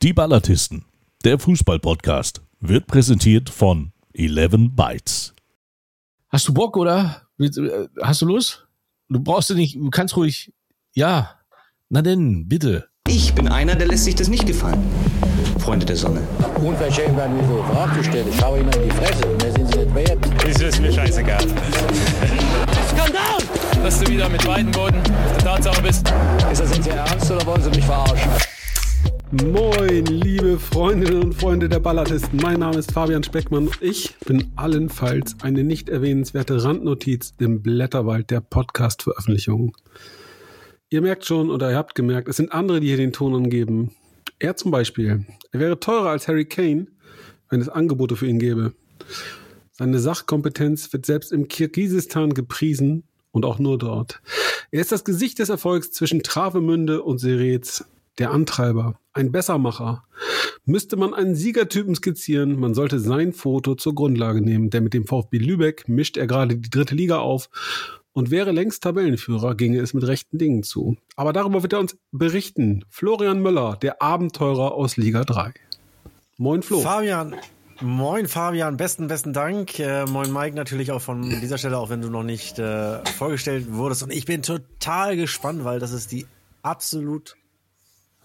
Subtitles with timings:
[0.00, 0.84] Die Ballatisten,
[1.24, 5.34] der Fußball-Podcast, wird präsentiert von 11 Bytes.
[6.28, 7.22] Hast du Bock oder?
[8.00, 8.68] Hast du Lust?
[9.08, 10.52] Du brauchst du nicht, du kannst ruhig.
[10.94, 11.40] Ja.
[11.88, 12.86] Na denn, bitte.
[13.08, 14.80] Ich bin einer, der lässt sich das nicht gefallen.
[15.58, 16.20] Freunde der Sonne.
[16.62, 18.28] Unverschämt werden wir so Fragen gestellt.
[18.30, 19.26] Ich schaue Ihnen in die Fresse.
[19.26, 20.24] Mehr sind Sie nicht wert.
[20.44, 21.42] Das ist mir scheißegal.
[22.88, 23.82] Skandal!
[23.82, 26.08] Dass du wieder mit beiden Boden auf der Tatsache bist.
[26.52, 28.30] Ist das jetzt Ihr Ernst oder wollen Sie mich verarschen?
[29.30, 32.40] Moin, liebe Freundinnen und Freunde der Ballatisten.
[32.40, 38.30] Mein Name ist Fabian Speckmann und ich bin allenfalls eine nicht erwähnenswerte Randnotiz im Blätterwald
[38.30, 39.72] der Podcast-Veröffentlichungen.
[40.88, 43.90] Ihr merkt schon oder ihr habt gemerkt, es sind andere, die hier den Ton angeben.
[44.38, 45.26] Er zum Beispiel.
[45.52, 46.86] Er wäre teurer als Harry Kane,
[47.50, 48.72] wenn es Angebote für ihn gäbe.
[49.72, 54.22] Seine Sachkompetenz wird selbst im Kirgisistan gepriesen und auch nur dort.
[54.70, 57.84] Er ist das Gesicht des Erfolgs zwischen Travemünde und Serets,
[58.18, 60.04] der Antreiber, ein Bessermacher.
[60.64, 65.06] Müsste man einen Siegertypen skizzieren, man sollte sein Foto zur Grundlage nehmen, denn mit dem
[65.06, 67.48] VfB Lübeck mischt er gerade die dritte Liga auf
[68.12, 70.96] und wäre längst Tabellenführer, ginge es mit rechten Dingen zu.
[71.16, 72.84] Aber darüber wird er uns berichten.
[72.90, 75.54] Florian Möller, der Abenteurer aus Liga 3.
[76.36, 76.80] Moin Flo.
[76.80, 77.34] Fabian,
[77.80, 79.78] Moin Fabian, besten, besten Dank.
[79.78, 83.72] Äh, moin Mike natürlich auch von dieser Stelle, auch wenn du noch nicht äh, vorgestellt
[83.72, 84.02] wurdest.
[84.02, 86.26] Und ich bin total gespannt, weil das ist die
[86.62, 87.36] absolut,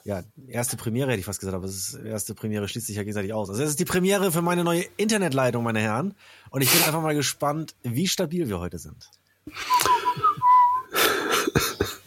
[0.05, 3.03] ja, erste Premiere hätte ich fast gesagt, aber es ist erste Premiere schließt sich ja
[3.03, 3.49] gegenseitig aus.
[3.49, 6.13] Also es ist die Premiere für meine neue Internetleitung, meine Herren.
[6.49, 9.09] Und ich bin einfach mal gespannt, wie stabil wir heute sind.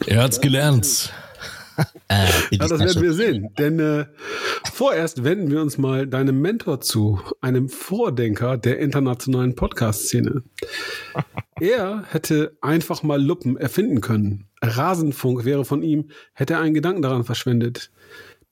[0.05, 1.11] Er hat's gelernt.
[2.07, 3.49] Äh, ja, das werden wir sehen.
[3.57, 4.05] Denn äh,
[4.73, 10.43] vorerst wenden wir uns mal deinem Mentor zu, einem Vordenker der internationalen Podcast-Szene.
[11.59, 14.47] Er hätte einfach mal Luppen erfinden können.
[14.61, 17.91] Rasenfunk wäre von ihm, hätte er einen Gedanken daran verschwendet.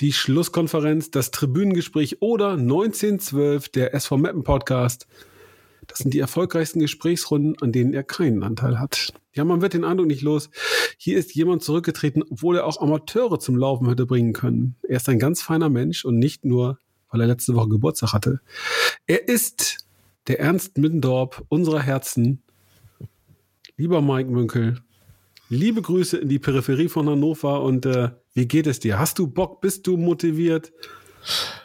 [0.02, 5.08] Die Schlusskonferenz, das Tribünengespräch oder 1912 der SV Mappen Podcast–
[5.88, 9.14] das sind die erfolgreichsten Gesprächsrunden, an denen er keinen Anteil hat.
[9.36, 10.50] Ja, man wird den Eindruck nicht los.
[10.98, 14.76] Hier ist jemand zurückgetreten, obwohl er auch Amateure zum Laufen hätte bringen können.
[14.84, 16.80] Er ist ein ganz feiner Mensch und nicht nur,
[17.12, 18.40] weil er letzte Woche Geburtstag hatte.
[19.08, 19.86] Er ist
[20.28, 22.44] der Ernst Middendorp unserer Herzen.
[23.76, 24.82] Lieber Mike Münkel,
[25.50, 28.98] liebe Grüße in die Peripherie von Hannover und äh, wie geht es dir?
[28.98, 29.60] Hast du Bock?
[29.60, 30.72] Bist du motiviert?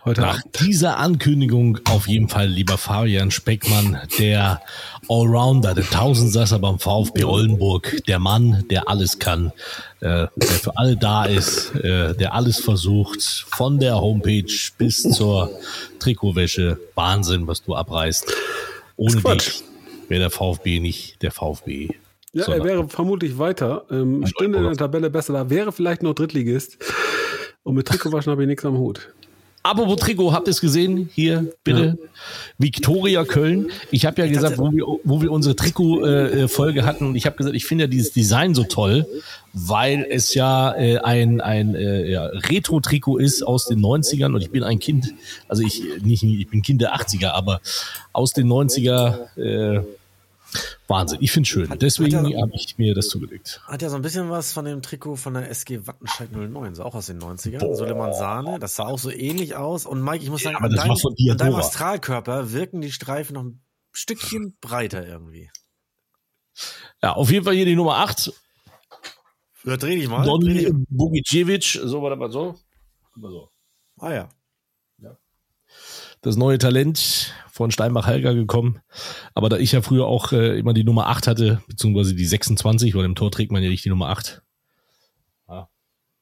[0.04, 0.60] Heute Nach Abend.
[0.60, 4.62] dieser Ankündigung auf jeden Fall, lieber Fabian Speckmann, der
[5.08, 9.52] Allrounder, der Tausendsasser beim VfB Oldenburg, der Mann, der alles kann,
[10.00, 15.50] äh, der für alle da ist, äh, der alles versucht, von der Homepage bis zur
[15.98, 16.78] Trikotwäsche.
[16.94, 18.32] Wahnsinn, was du abreißt.
[18.96, 19.62] Ohne dich
[20.08, 21.88] wäre der VfB nicht der VfB.
[22.32, 26.14] Ja, er wäre vermutlich weiter, ähm, stünde in der Tabelle besser da, wäre vielleicht noch
[26.14, 26.78] Drittligist.
[27.62, 29.12] Und mit Trikotwaschen habe ich nichts am Hut.
[29.62, 31.10] Apropos Trikot, habt ihr es gesehen?
[31.12, 31.98] Hier, bitte.
[32.00, 32.08] Ja.
[32.56, 33.70] Victoria Köln.
[33.90, 37.36] Ich habe ja ich gesagt, wo wir, wo wir unsere Trikot-Folge äh, hatten, ich habe
[37.36, 39.06] gesagt, ich finde ja dieses Design so toll,
[39.52, 44.50] weil es ja äh, ein, ein äh, ja, Retro-Trikot ist aus den 90ern und ich
[44.50, 45.12] bin ein Kind,
[45.46, 47.60] also ich nicht, ich bin Kind der 80er, aber
[48.14, 49.82] aus den 90er äh,
[50.88, 51.70] Wahnsinn, ich finde es schön.
[51.70, 53.60] Hat, Deswegen habe ich mir das zugelegt.
[53.66, 56.84] Hat ja so ein bisschen was von dem Trikot von der SG Wattenscheid 09, so
[56.84, 57.60] auch aus den 90ern.
[57.60, 57.76] Boah.
[57.76, 59.86] Suleiman Sahne, das sah auch so ähnlich aus.
[59.86, 63.44] Und Mike, ich muss sagen, ja, an, dein, an deinem Astralkörper wirken die Streifen noch
[63.44, 63.62] ein
[63.92, 65.50] Stückchen breiter irgendwie.
[67.02, 68.32] Ja, auf jeden Fall hier die Nummer 8.
[69.64, 70.24] Ja, dreh dich mal.
[70.24, 72.56] Donny Bogicevic, so war das mal so.
[73.14, 73.50] Mal so.
[73.98, 74.28] Ah ja.
[76.22, 78.80] Das neue Talent von Steinbach-Helger gekommen.
[79.34, 82.94] Aber da ich ja früher auch äh, immer die Nummer 8 hatte, beziehungsweise die 26,
[82.94, 84.42] weil im Tor trägt man ja nicht die Nummer 8.
[85.48, 85.68] Ja.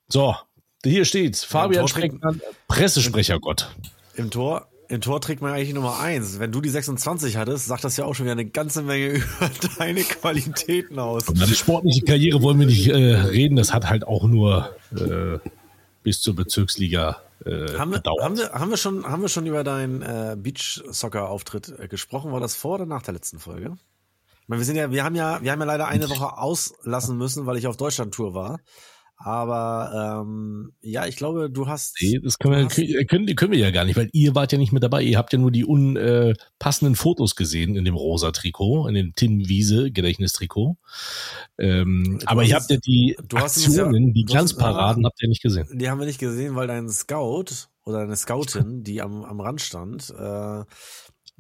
[0.09, 0.37] So,
[0.85, 1.45] hier steht's.
[1.45, 3.71] Fabian Streckmann, Pressesprecher Gott.
[4.15, 6.39] Im Tor, im Tor trägt man eigentlich die Nummer 1.
[6.39, 9.51] Wenn du die 26 hattest, sagt das ja auch schon wieder eine ganze Menge über
[9.79, 11.29] deine Qualitäten aus.
[11.29, 13.57] Über deine sportliche Karriere wollen wir nicht äh, reden.
[13.57, 15.39] Das hat halt auch nur äh,
[16.03, 19.65] bis zur Bezirksliga äh, haben, wir, haben, wir, haben, wir schon, haben wir schon über
[19.65, 22.33] deinen äh, Beach-Soccer-Auftritt äh, gesprochen?
[22.33, 23.77] War das vor oder nach der letzten Folge?
[24.43, 27.17] Ich meine, wir sind ja, wir haben ja, wir haben ja leider eine Woche auslassen
[27.19, 28.61] müssen, weil ich auf Deutschland-Tour war.
[29.21, 31.97] Aber ähm, ja, ich glaube, du hast.
[32.01, 34.73] Nee, das können wir, können, können wir ja gar nicht, weil ihr wart ja nicht
[34.73, 35.03] mit dabei.
[35.03, 39.15] Ihr habt ja nur die unpassenden äh, Fotos gesehen in dem rosa Trikot, in dem
[39.17, 40.77] Tim Wiese Gedächtnistrikot.
[41.59, 45.67] Ähm, aber ihr habt ja die Aktionen, ja, die Glanzparaden habt ihr nicht gesehen.
[45.73, 49.61] Die haben wir nicht gesehen, weil dein Scout oder deine Scoutin, die am, am Rand
[49.61, 50.63] stand, äh,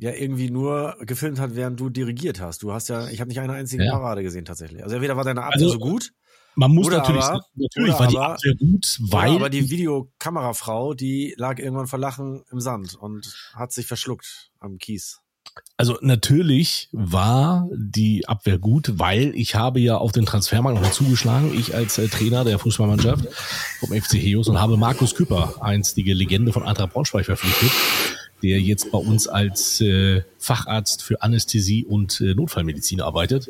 [0.00, 2.64] ja irgendwie nur gefilmt hat, während du dirigiert hast.
[2.64, 3.92] Du hast ja, ich habe nicht eine einzige ja.
[3.92, 4.82] Parade gesehen tatsächlich.
[4.82, 6.12] Also entweder war deine Art also, so gut
[6.60, 10.92] Man muss Oder natürlich, aber- natürlich war die aber- Abwehr gut, weil aber die Videokamerafrau,
[10.94, 15.20] die lag irgendwann vor Lachen im Sand und hat sich verschluckt am Kies.
[15.76, 21.56] Also natürlich war die Abwehr gut, weil ich habe ja auf den Transfermarkt noch zugeschlagen,
[21.56, 23.26] ich als äh, Trainer der Fußballmannschaft
[23.78, 27.70] vom FC Heos und habe Markus Küpper, einstige Legende von Eintracht Braunschweig verpflichtet,
[28.42, 33.48] der jetzt bei uns als äh, Facharzt für Anästhesie und äh, Notfallmedizin arbeitet.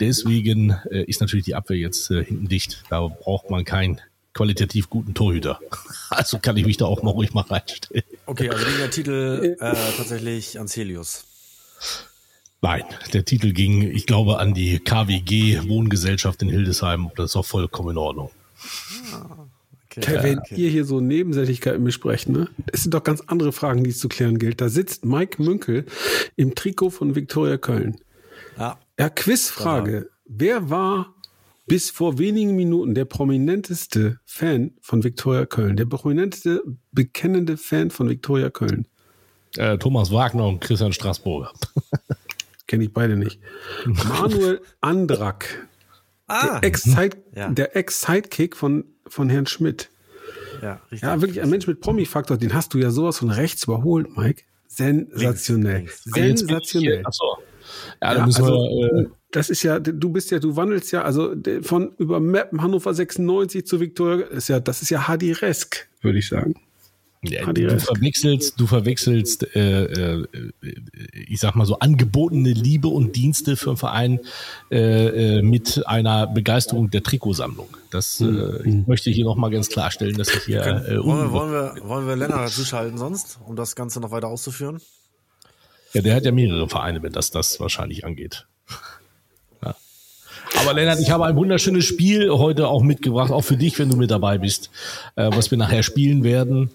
[0.00, 2.84] Deswegen äh, ist natürlich die Abwehr jetzt äh, hinten dicht.
[2.90, 4.00] Da braucht man keinen
[4.34, 5.60] qualitativ guten Torhüter.
[6.10, 8.02] Also kann ich mich da auch mal ruhig mal reinstellen.
[8.24, 11.24] Okay, also ging der Titel äh, tatsächlich ans Helios.
[12.62, 12.82] Nein,
[13.12, 17.10] der Titel ging, ich glaube, an die KWG Wohngesellschaft in Hildesheim.
[17.14, 18.30] Das ist auch vollkommen in Ordnung.
[19.12, 19.26] Okay,
[20.06, 20.54] Hey, wenn okay.
[20.56, 22.48] ihr hier so Nebensächlichkeiten besprecht, ne?
[22.72, 24.60] Es sind doch ganz andere Fragen, die es zu klären gilt.
[24.60, 25.86] Da sitzt Mike Münkel
[26.36, 27.96] im Trikot von Viktoria Köln.
[28.56, 30.10] Ja, Ja, Quizfrage.
[30.26, 31.14] Wer war
[31.66, 35.76] bis vor wenigen Minuten der prominenteste Fan von Viktoria Köln?
[35.76, 36.62] Der prominenteste,
[36.92, 38.86] bekennende Fan von Viktoria Köln?
[39.56, 41.52] Äh, Thomas Wagner und Christian Straßburger.
[42.66, 43.40] Kenne ich beide nicht.
[43.86, 45.66] Manuel Andrak.
[46.26, 47.48] ah, Der Ex-Side- Ja.
[47.48, 49.88] der Ex-Sidekick von, von Herrn Schmidt.
[50.62, 51.02] ja, richtig.
[51.02, 54.42] Ja, wirklich ein Mensch mit Promi-Faktor, den hast du ja sowas von rechts überholt, Mike.
[54.66, 55.78] Sensationell.
[55.78, 57.02] Links, Sensationell.
[57.04, 57.38] Achso.
[58.00, 61.34] Ja, Ja, also, wir, äh, das ist ja, du bist ja, du wandelst ja, also
[61.62, 66.28] von über Mappen Hannover 96 zu Viktoria, ist ja, das ist ja Hadiresk, würde ich
[66.28, 66.54] sagen.
[67.22, 70.26] Ja, du verwechselst, du verwechselst, äh, äh,
[71.12, 74.20] ich sag mal so, angebotene Liebe und Dienste für einen Verein
[74.70, 77.68] äh, äh, mit einer Begeisterung der Trikotsammlung.
[77.90, 81.32] Das äh, ich möchte ich hier nochmal ganz klarstellen, dass ich hier äh, wollen, wir,
[81.32, 84.80] wollen, wir, wollen wir Lennart dazuschalten sonst, um das Ganze noch weiter auszuführen?
[85.94, 88.46] Ja, der hat ja mehrere Vereine, wenn das das wahrscheinlich angeht.
[90.60, 93.96] Aber Lennart, ich habe ein wunderschönes Spiel heute auch mitgebracht, auch für dich, wenn du
[93.96, 94.70] mit dabei bist,
[95.16, 96.70] äh, was wir nachher spielen werden.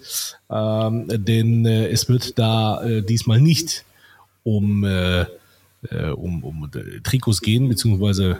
[0.50, 3.84] Ähm, denn äh, es wird da äh, diesmal nicht
[4.42, 5.22] um, äh,
[5.90, 8.38] äh, um, um äh, Trikots gehen, beziehungsweise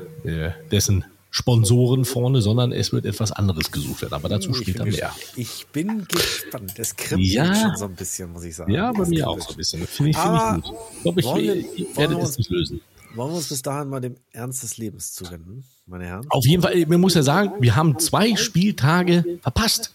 [0.71, 4.15] dessen Sponsoren vorne, sondern es wird etwas anderes gesucht werden.
[4.15, 5.11] Aber dazu später mehr.
[5.35, 6.75] Ich bin gespannt.
[6.77, 7.53] Das kribbelt Ja.
[7.55, 8.73] schon so ein bisschen, muss ich sagen.
[8.73, 9.85] Ja, bei Das mir auch so ein bisschen.
[9.87, 10.75] Finde ich, Aber ich gut.
[10.95, 12.81] Ich glaube, ich, werde es uns- nicht lösen.
[13.14, 16.26] Wollen wir uns bis dahin mal dem Ernst des Lebens zuwenden, meine Herren?
[16.31, 19.94] Auf jeden Fall, man muss ja sagen, wir haben zwei Spieltage verpasst.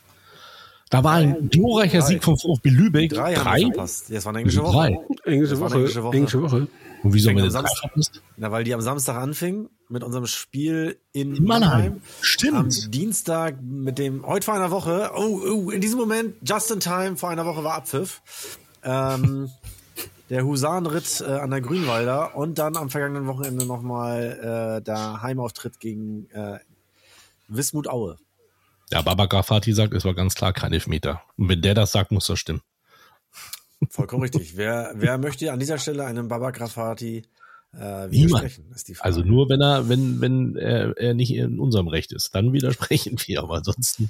[0.89, 3.11] Da war ein glorreicher Sieg vom VfB Lübeck.
[3.11, 4.09] Drei, haben wir verpasst.
[4.09, 4.73] Ja, es war eine englische Woche.
[4.73, 5.31] Drei.
[5.31, 6.17] Englische Das war Woche, eine englische Woche.
[6.17, 6.67] englische Woche.
[7.03, 8.21] Und wieso haben wir drei Samstag- verpasst?
[8.37, 11.71] Na, weil die am Samstag anfing mit unserem Spiel in, In Mannheim.
[11.71, 12.01] Mannheim.
[12.21, 12.55] Stimmt.
[12.55, 16.79] Am Dienstag mit dem, heute vor einer Woche, oh, oh, in diesem Moment, just in
[16.79, 18.21] time, vor einer Woche war Abpfiff.
[18.83, 19.49] Ähm,
[20.29, 25.79] der Husarenritt äh, an der Grünwalder und dann am vergangenen Wochenende nochmal äh, der Heimauftritt
[25.79, 26.59] gegen äh,
[27.47, 28.17] Wismut Aue.
[28.91, 31.21] Ja, Baba Grafati sagt, es war ganz klar kein Elfmeter.
[31.37, 32.61] Und wenn der das sagt, muss das stimmen.
[33.89, 34.57] Vollkommen richtig.
[34.57, 37.23] Wer, wer möchte an dieser Stelle einem Baba Grafati
[37.73, 38.59] äh, Niemand.
[38.99, 43.17] Also nur wenn er, wenn, wenn er, er nicht in unserem Recht ist, dann widersprechen
[43.25, 44.09] wir, aber ansonsten.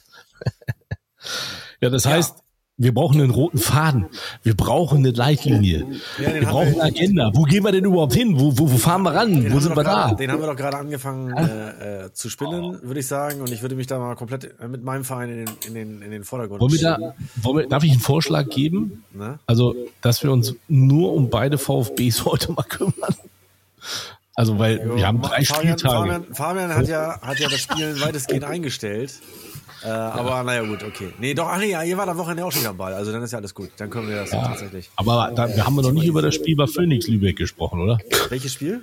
[1.82, 2.44] ja, das heißt,
[2.82, 4.06] wir brauchen einen roten Faden.
[4.42, 5.86] Wir brauchen eine Leitlinie.
[6.18, 7.30] Ja, wir brauchen wir- eine Agenda.
[7.34, 8.40] Wo gehen wir denn überhaupt hin?
[8.40, 9.44] Wo, wo, wo fahren wir ran?
[9.44, 10.16] Den wo sind wir gerade- da?
[10.16, 13.42] Den haben wir doch gerade angefangen äh, äh, zu spinnen, würde ich sagen.
[13.42, 16.02] Und ich würde mich da mal komplett äh, mit meinem Verein in den, in den,
[16.02, 19.04] in den Vordergrund Wollen da, wollen wir, darf ich einen Vorschlag geben?
[19.14, 19.40] Ne?
[19.46, 23.14] Also, dass wir uns nur um beide VfBs heute mal kümmern.
[24.36, 25.98] Also, weil wir haben drei Fabian, Spieltage.
[26.14, 29.20] Fabian, Fabian hat ja, hat ja das Spiel weitestgehend eingestellt.
[29.84, 31.14] Äh, aber naja, gut, okay.
[31.20, 32.94] Nee, doch, ach nee, ja, ihr wart am Wochenende auch schon am Ball.
[32.94, 33.70] Also dann ist ja alles gut.
[33.78, 34.90] Dann können wir das tatsächlich.
[34.96, 37.98] Aber da, wir haben wir noch nicht über das Spiel bei Phoenix Lübeck gesprochen, oder?
[38.30, 38.82] Welches Spiel?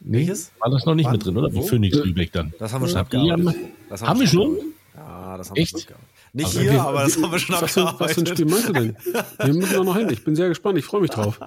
[0.00, 0.52] Nee, Welches?
[0.58, 1.12] war das noch nicht Wann?
[1.12, 1.48] mit drin, oder?
[1.50, 1.62] Bei?
[1.62, 2.52] Phoenix Lübeck dann.
[2.58, 3.46] Das haben wir schon abgearbeitet.
[3.46, 3.54] haben,
[3.88, 4.56] Das haben wir schon?
[4.94, 5.74] Ja, das haben Echt?
[5.74, 6.12] wir schon abgearbeitet.
[6.32, 8.28] Nicht Also hier, Wie- aber das haben wir schon was für, was für ein abgearbeitet.
[8.28, 8.96] Spiel meinst du denn?
[9.38, 10.08] Wir müssen da noch hin.
[10.10, 10.78] Ich bin sehr gespannt.
[10.78, 11.40] Ich freue mich drauf.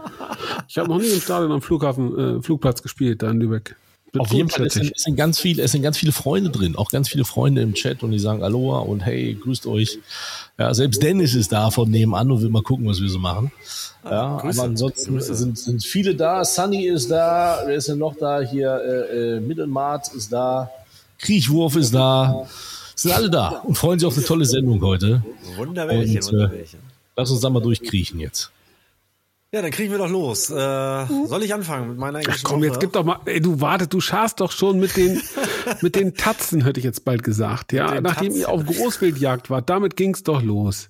[0.68, 3.76] Ich habe noch nie im Stadion am Flughafen, äh, Flugplatz gespielt, da in Lübeck.
[4.12, 6.50] Wird Auf jeden Fall, es sind, es sind ganz viele, es sind ganz viele Freunde
[6.50, 10.00] drin, auch ganz viele Freunde im Chat und die sagen Aloha und hey, grüßt euch.
[10.58, 13.52] Ja, selbst Dennis ist da von nebenan und will mal gucken, was wir so machen.
[14.04, 15.36] Ja, Grüße, aber ansonsten Grüße.
[15.36, 16.44] sind, sind viele da.
[16.44, 18.42] Sunny ist da, wer ist denn noch da?
[18.42, 20.72] Hier, äh, äh, Mittelmart ist da,
[21.20, 22.48] Kriechwurf ist da.
[22.96, 25.24] Sind alle da und freuen sich auf eine tolle Sendung heute.
[25.56, 26.80] Wunderwelchen, Und, äh, Wunderwelchen.
[27.16, 28.52] Lass uns da mal durchkriechen jetzt.
[29.52, 30.52] Ja, dann kriegen wir doch los.
[30.52, 30.54] Äh,
[31.26, 32.68] soll ich anfangen mit meiner Ach englischen komm, Woche?
[32.68, 35.20] jetzt gib doch mal, ey, du wartet, du scharst doch schon mit den,
[35.82, 37.74] mit den Tatzen, hätte ich jetzt bald gesagt.
[37.74, 38.64] Ja, nachdem ihr auf.
[38.64, 40.90] Großwildjagd wart, damit ging's doch los.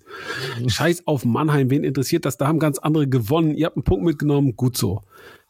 [0.68, 2.36] Scheiß auf Mannheim, wen interessiert das?
[2.38, 3.56] Da haben ganz andere gewonnen.
[3.56, 5.04] Ihr habt einen Punkt mitgenommen, gut so.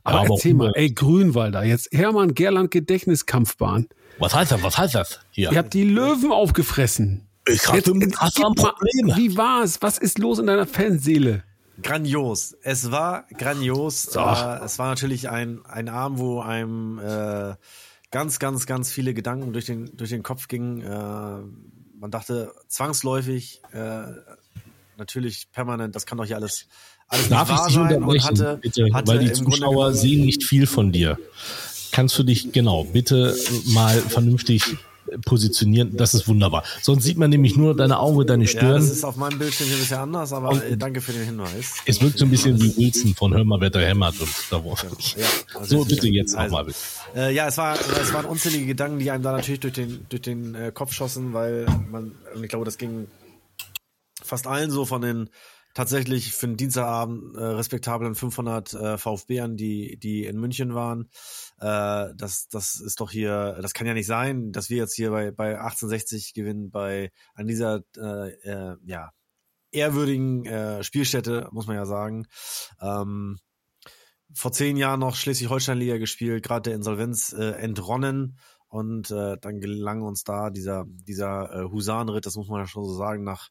[0.03, 3.87] Aber, aber erzähl mal, ey, Grünwalder, jetzt Hermann Gerland Gedächtniskampfbahn.
[4.19, 4.61] Was heißt das?
[4.61, 5.19] Was heißt das?
[5.31, 5.51] Hier.
[5.51, 7.25] Ihr habt die Löwen aufgefressen.
[7.47, 9.17] ich hatte, Jetzt- hatte gib ein mal- Problem.
[9.17, 9.81] Wie war's?
[9.81, 11.43] Was ist los in deiner Fanseele?
[11.81, 12.55] Grandios.
[12.63, 14.07] Es war grandios.
[14.15, 17.55] Äh, es war natürlich ein, ein Abend, wo einem äh,
[18.11, 20.81] ganz, ganz, ganz viele Gedanken durch den, durch den Kopf gingen.
[20.81, 20.89] Äh,
[21.99, 24.03] man dachte zwangsläufig, äh,
[24.97, 26.67] natürlich permanent, das kann doch hier alles,
[27.07, 28.87] alles Darf nicht ich wahr dich unterbrechen, hatte, bitte?
[28.93, 31.17] hatte Weil die Grunde Zuschauer sehen nicht viel von dir.
[31.91, 34.77] Kannst du dich, genau, bitte mal vernünftig
[35.25, 35.95] positionieren?
[35.97, 36.63] Das ist wunderbar.
[36.81, 38.73] Sonst sieht man nämlich nur deine Augen und deine Ja, Stirn.
[38.75, 41.75] das ist auf meinem Bildschirm hier ein bisschen anders, aber äh, danke für den Hinweis.
[41.85, 44.19] es wirkt so ein bisschen wie Wilson von Hör mal, wer da hämmert.
[44.19, 44.75] Und da, wo,
[45.15, 45.25] Ja,
[45.59, 46.65] also so, bitte jetzt also, nochmal.
[46.65, 46.77] bitte.
[47.15, 50.21] Äh, ja, es war, es waren unzählige Gedanken, die einem da natürlich durch den, durch
[50.21, 53.07] den äh, Kopf schossen, weil man, und ich glaube, das ging
[54.21, 55.29] fast allen so von den
[55.73, 61.09] tatsächlich für den Dienstagabend äh, respektablen 500 äh, VfBern, die, die in München waren.
[61.59, 65.11] Äh, das, das ist doch hier, das kann ja nicht sein, dass wir jetzt hier
[65.11, 69.11] bei, bei 1860 gewinnen, bei, an dieser, äh, äh, ja,
[69.71, 72.27] ehrwürdigen äh, Spielstätte, muss man ja sagen.
[72.81, 73.37] Ähm,
[74.33, 78.37] vor zehn Jahren noch Schleswig-Holstein-Liga gespielt, gerade der Insolvenz äh, entronnen
[78.67, 82.85] und äh, dann gelang uns da dieser dieser äh, Husarenritt, das muss man ja schon
[82.85, 83.49] so sagen, nach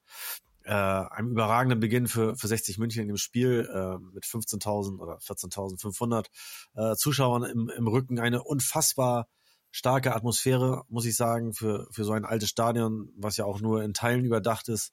[0.68, 5.16] äh, einem überragenden Beginn für für 60 München in dem Spiel äh, mit 15.000 oder
[5.18, 6.26] 14.500
[6.74, 8.20] äh, Zuschauern im, im Rücken.
[8.20, 9.28] Eine unfassbar
[9.70, 13.82] starke Atmosphäre, muss ich sagen, für für so ein altes Stadion, was ja auch nur
[13.82, 14.92] in Teilen überdacht ist,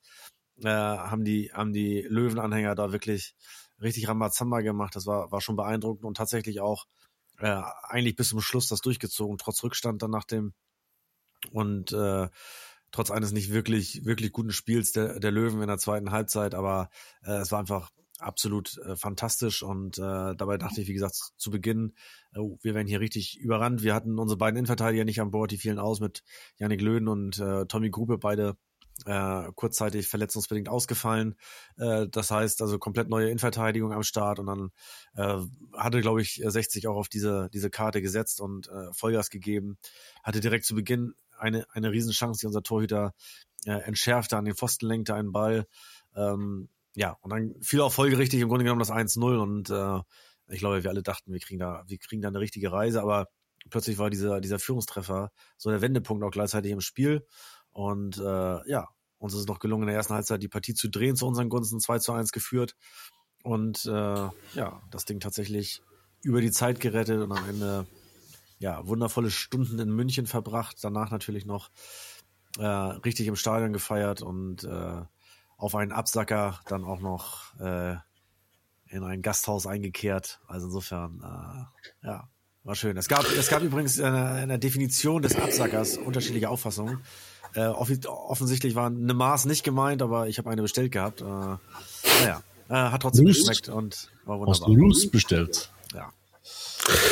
[0.64, 3.36] äh, haben die haben die Löwenanhänger da wirklich
[3.82, 4.96] richtig Rambazamba gemacht.
[4.96, 6.86] Das war, war schon beeindruckend und tatsächlich auch
[7.40, 10.54] äh, eigentlich bis zum Schluss das durchgezogen, trotz Rückstand dann nach dem.
[11.52, 12.30] Und äh,
[12.96, 16.90] trotz eines nicht wirklich, wirklich guten Spiels der, der Löwen in der zweiten Halbzeit, aber
[17.24, 21.52] äh, es war einfach absolut äh, fantastisch und äh, dabei dachte ich, wie gesagt, zu
[21.52, 21.94] Beginn,
[22.34, 23.84] äh, wir werden hier richtig überrannt.
[23.84, 26.24] Wir hatten unsere beiden Innenverteidiger nicht an Bord, die fielen aus mit
[26.58, 28.56] Yannick Löhn und äh, Tommy Grube, beide
[29.06, 31.36] äh, kurzzeitig verletzungsbedingt ausgefallen.
[31.78, 34.72] Äh, das heißt also komplett neue Innenverteidigung am Start und dann
[35.16, 35.46] äh,
[35.78, 39.78] hatte, glaube ich, 60 auch auf diese, diese Karte gesetzt und äh, Vollgas gegeben.
[40.24, 43.14] Hatte direkt zu Beginn eine, eine Riesenchance, die unser Torhüter
[43.66, 45.68] äh, entschärfte, an den Pfosten lenkte einen Ball.
[46.16, 50.02] Ähm, ja, und dann fiel auch folgerichtig im Grunde genommen das 1-0 und äh,
[50.48, 53.28] ich glaube, wir alle dachten, wir kriegen da, wir kriegen da eine richtige Reise, aber
[53.70, 57.26] plötzlich war dieser, dieser Führungstreffer so der Wendepunkt auch gleichzeitig im Spiel.
[57.72, 58.88] Und äh, ja,
[59.18, 61.50] uns ist es noch gelungen, in der ersten Halbzeit die Partie zu drehen, zu unseren
[61.50, 62.76] Gunsten 2 zu 1 geführt.
[63.44, 65.82] Und äh, ja, das Ding tatsächlich
[66.22, 67.88] über die Zeit gerettet und am Ende
[68.60, 71.70] ja, wundervolle Stunden in München verbracht, danach natürlich noch
[72.58, 75.02] äh, richtig im Stadion gefeiert und äh,
[75.58, 77.96] auf einen Absacker dann auch noch äh,
[78.88, 80.40] in ein Gasthaus eingekehrt.
[80.48, 82.30] Also insofern, äh, ja,
[82.64, 82.98] war schön.
[82.98, 87.02] Es gab, es gab übrigens in der, in der Definition des Absackers unterschiedliche Auffassungen.
[87.54, 91.22] Äh, offensichtlich war eine Maß nicht gemeint, aber ich habe eine bestellt gehabt.
[91.22, 93.48] Äh, naja, äh, hat trotzdem Lust?
[93.48, 94.68] geschmeckt und war Hast wunderbar.
[94.68, 95.72] du Lust bestellt?
[95.94, 96.12] Ja.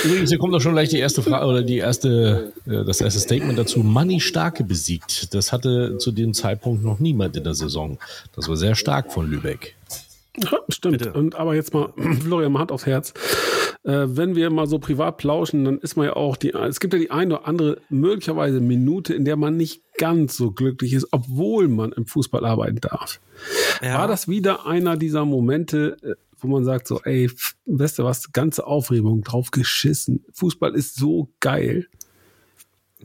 [0.03, 3.19] Übrigens, hier kommt doch schon gleich die erste Frage oder die erste, äh, das erste
[3.19, 3.79] Statement dazu.
[3.79, 5.33] Manni Starke besiegt.
[5.33, 7.97] Das hatte zu dem Zeitpunkt noch niemand in der Saison.
[8.35, 9.75] Das war sehr stark von Lübeck.
[10.37, 10.99] Ja, stimmt.
[10.99, 11.13] Bitte.
[11.13, 13.13] Und aber jetzt mal, Florian, mal Hand aufs Herz.
[13.83, 16.93] Äh, wenn wir mal so privat plauschen, dann ist man ja auch die, es gibt
[16.93, 21.07] ja die eine oder andere möglicherweise Minute, in der man nicht ganz so glücklich ist,
[21.11, 23.19] obwohl man im Fußball arbeiten darf.
[23.81, 23.99] Ja.
[23.99, 26.13] War das wieder einer dieser Momente, äh,
[26.43, 27.31] wo man sagt so, ey,
[27.65, 30.25] weißt du was, ganze Aufregung drauf geschissen.
[30.33, 31.87] Fußball ist so geil.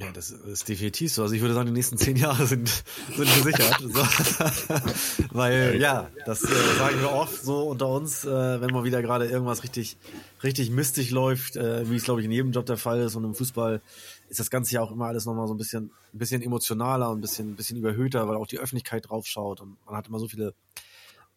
[0.00, 1.23] Ja, das ist definitiv so.
[1.23, 2.85] Also ich würde sagen, die nächsten zehn Jahre sind,
[3.16, 3.80] sind gesichert.
[3.80, 4.00] So.
[5.33, 9.26] Weil ja, das äh, sagen wir oft so unter uns, äh, wenn mal wieder gerade
[9.26, 9.97] irgendwas richtig,
[10.45, 13.25] richtig mistig läuft, äh, wie es glaube ich in jedem Job der Fall ist und
[13.25, 13.83] im Fußball
[14.28, 17.18] ist das Ganze ja auch immer alles nochmal so ein bisschen, ein bisschen emotionaler und
[17.18, 20.28] ein bisschen, ein bisschen überhöhter, weil auch die Öffentlichkeit draufschaut und man hat immer so
[20.28, 20.54] viele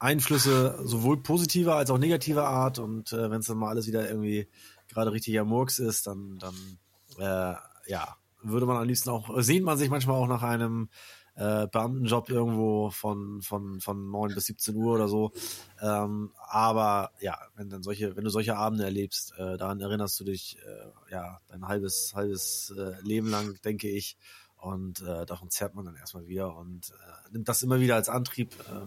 [0.01, 4.09] Einflüsse, sowohl positiver als auch negativer Art und äh, wenn es dann mal alles wieder
[4.09, 4.47] irgendwie
[4.87, 6.55] gerade richtiger Murks ist, dann, dann
[7.19, 7.55] äh,
[7.87, 10.89] ja, würde man am liebsten auch, sehnt man sich manchmal auch nach einem
[11.35, 15.31] äh, Beamtenjob irgendwo von, von, von 9 bis 17 Uhr oder so.
[15.79, 20.23] Ähm, aber ja, wenn dann solche, wenn du solche Abende erlebst, äh, daran erinnerst du
[20.23, 24.17] dich äh, ja dein halbes, halbes äh, Leben lang, denke ich.
[24.57, 28.09] Und äh, davon zerrt man dann erstmal wieder und äh, nimmt das immer wieder als
[28.09, 28.85] Antrieb, äh,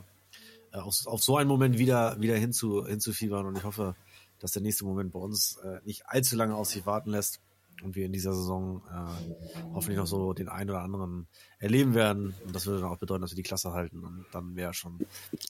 [0.80, 3.46] auf, auf so einen Moment wieder, wieder hinzu, hinzufiebern.
[3.46, 3.94] Und ich hoffe,
[4.40, 7.40] dass der nächste Moment bei uns äh, nicht allzu lange auf sich warten lässt.
[7.82, 11.26] und wir in dieser Saison äh, hoffentlich noch so den einen oder anderen
[11.58, 12.34] erleben werden.
[12.44, 14.00] Und das würde dann auch bedeuten, dass wir die Klasse halten.
[14.04, 14.98] Und dann wäre schon.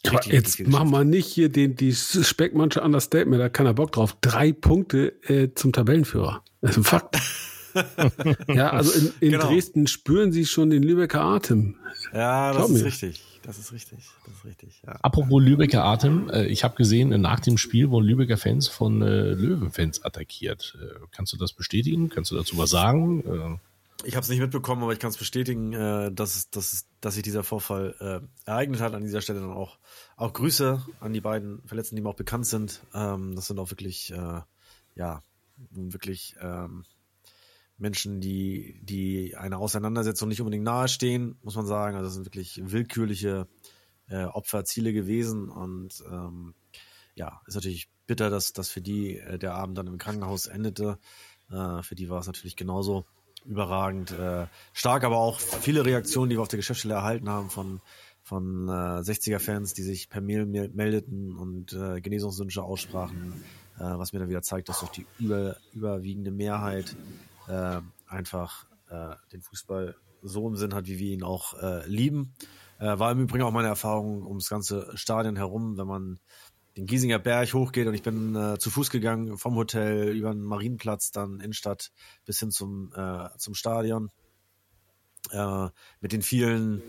[0.04, 3.92] Richtig, jetzt richtig machen wir nicht hier den, die Speckmannsche Understatement, da hat keiner Bock
[3.92, 4.16] drauf.
[4.20, 6.42] Drei Punkte äh, zum Tabellenführer.
[6.60, 7.16] Das ist ein Fakt.
[8.48, 9.48] ja, also in, in Genau.
[9.48, 11.76] Dresden spüren sie schon den Lübecker Atem.
[12.12, 12.84] Ja, das Glaub ist mir.
[12.86, 13.33] richtig.
[13.44, 13.98] Das ist richtig.
[14.24, 14.82] Das ist richtig.
[14.86, 14.92] Ja.
[15.02, 19.02] Apropos Lübecker Atem, äh, ich habe gesehen, äh, nach dem Spiel wurden Lübecker Fans von
[19.02, 20.78] äh, Löwenfans attackiert.
[20.80, 22.08] Äh, kannst du das bestätigen?
[22.08, 23.20] Kannst du dazu was sagen?
[23.22, 27.14] Äh, Ich habe es nicht mitbekommen, aber ich kann es bestätigen, äh, dass, dass, dass
[27.14, 27.94] sich dieser Vorfall
[28.46, 28.94] äh, ereignet hat.
[28.94, 29.78] An dieser Stelle dann auch,
[30.16, 32.80] auch Grüße an die beiden Verletzten, die mir auch bekannt sind.
[32.94, 34.40] Ähm, das sind auch wirklich, äh,
[34.94, 35.22] ja,
[35.70, 36.84] wirklich ähm,
[37.76, 41.96] Menschen, die, die einer Auseinandersetzung nicht unbedingt nahestehen, muss man sagen.
[41.96, 43.48] Also das sind wirklich willkürliche
[44.08, 46.54] äh, Opferziele gewesen und ähm,
[47.14, 50.98] ja, ist natürlich bitter, dass, dass für die äh, der Abend dann im Krankenhaus endete.
[51.50, 53.06] Äh, für die war es natürlich genauso
[53.44, 54.10] überragend.
[54.12, 57.80] Äh, stark, aber auch viele Reaktionen, die wir auf der Geschäftsstelle erhalten haben von,
[58.22, 63.44] von äh, 60er-Fans, die sich per Mail mel- meldeten und äh, Genesungswünsche aussprachen,
[63.76, 66.96] äh, was mir dann wieder zeigt, dass doch die über, überwiegende Mehrheit
[67.48, 72.34] äh, einfach äh, den Fußball so im Sinn hat, wie wir ihn auch äh, lieben.
[72.78, 76.18] Äh, war im Übrigen auch meine Erfahrung ums ganze Stadion herum, wenn man
[76.76, 80.42] den Giesinger Berg hochgeht und ich bin äh, zu Fuß gegangen vom Hotel über den
[80.42, 81.92] Marienplatz, dann Innenstadt
[82.24, 84.10] bis hin zum, äh, zum Stadion
[85.30, 85.68] äh,
[86.00, 86.82] mit den vielen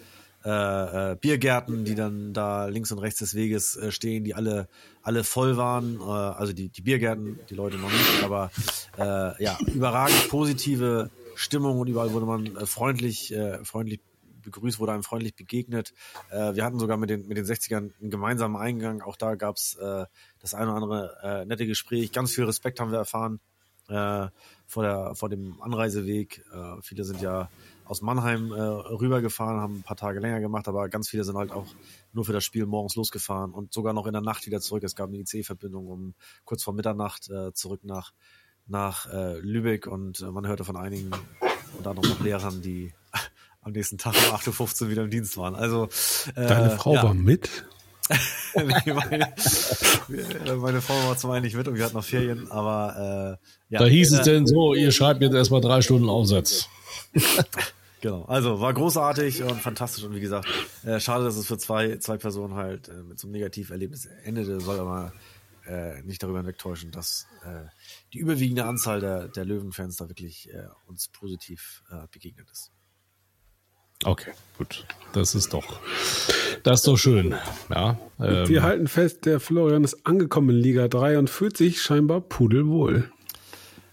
[0.45, 4.67] äh, äh, Biergärten, die dann da links und rechts des Weges äh, stehen, die alle
[5.01, 5.99] alle voll waren.
[5.99, 8.51] Äh, also die, die Biergärten, die Leute noch nicht, aber
[8.97, 14.01] äh, ja, überragend positive Stimmung und überall wurde man äh, freundlich, äh, freundlich
[14.43, 15.93] begrüßt, wurde einem freundlich begegnet.
[16.29, 19.01] Äh, wir hatten sogar mit den, mit den 60ern einen gemeinsamen Eingang.
[19.01, 20.05] Auch da gab's äh,
[20.39, 22.11] das eine oder andere äh, nette Gespräch.
[22.11, 23.39] Ganz viel Respekt haben wir erfahren
[23.89, 24.27] äh,
[24.67, 26.45] vor, der, vor dem Anreiseweg.
[26.53, 27.49] Äh, viele sind ja
[27.85, 31.51] aus Mannheim äh, rübergefahren, haben ein paar Tage länger gemacht, aber ganz viele sind halt
[31.51, 31.67] auch
[32.13, 34.83] nur für das Spiel morgens losgefahren und sogar noch in der Nacht wieder zurück.
[34.83, 36.13] Es gab eine IC-Verbindung um
[36.43, 38.11] kurz vor Mitternacht äh, zurück nach,
[38.67, 41.11] nach äh, Lübeck und äh, man hörte von einigen
[41.77, 42.93] und dann noch Lehrern, die
[43.61, 45.55] am nächsten Tag um 8.15 Uhr wieder im Dienst waren.
[45.55, 45.89] Also
[46.35, 47.03] äh, Deine Frau ja.
[47.03, 47.65] war mit.
[48.55, 49.33] Nee, meine,
[50.57, 53.79] meine Frau war zum einen nicht mit und wir hatten noch Ferien, aber äh, ja.
[53.79, 56.69] da hieß es denn so, ihr schreibt jetzt erstmal drei Stunden Aufsatz.
[58.05, 60.47] Genau, also war großartig und fantastisch und wie gesagt,
[60.83, 64.61] äh, schade, dass es für zwei, zwei Personen halt äh, mit so einem Negativerlebnis endete,
[64.61, 65.11] soll aber
[65.65, 67.63] äh, nicht darüber hinwegtäuschen, dass äh,
[68.13, 72.71] die überwiegende Anzahl der, der Löwenfans da wirklich äh, uns positiv äh, begegnet ist.
[74.03, 74.85] Okay, gut.
[75.13, 75.79] Das ist doch,
[76.61, 77.33] das ist doch schön.
[77.71, 81.81] Ja, ähm, Wir halten fest, der Florian ist angekommen in Liga 3 und fühlt sich
[81.81, 83.11] scheinbar pudelwohl.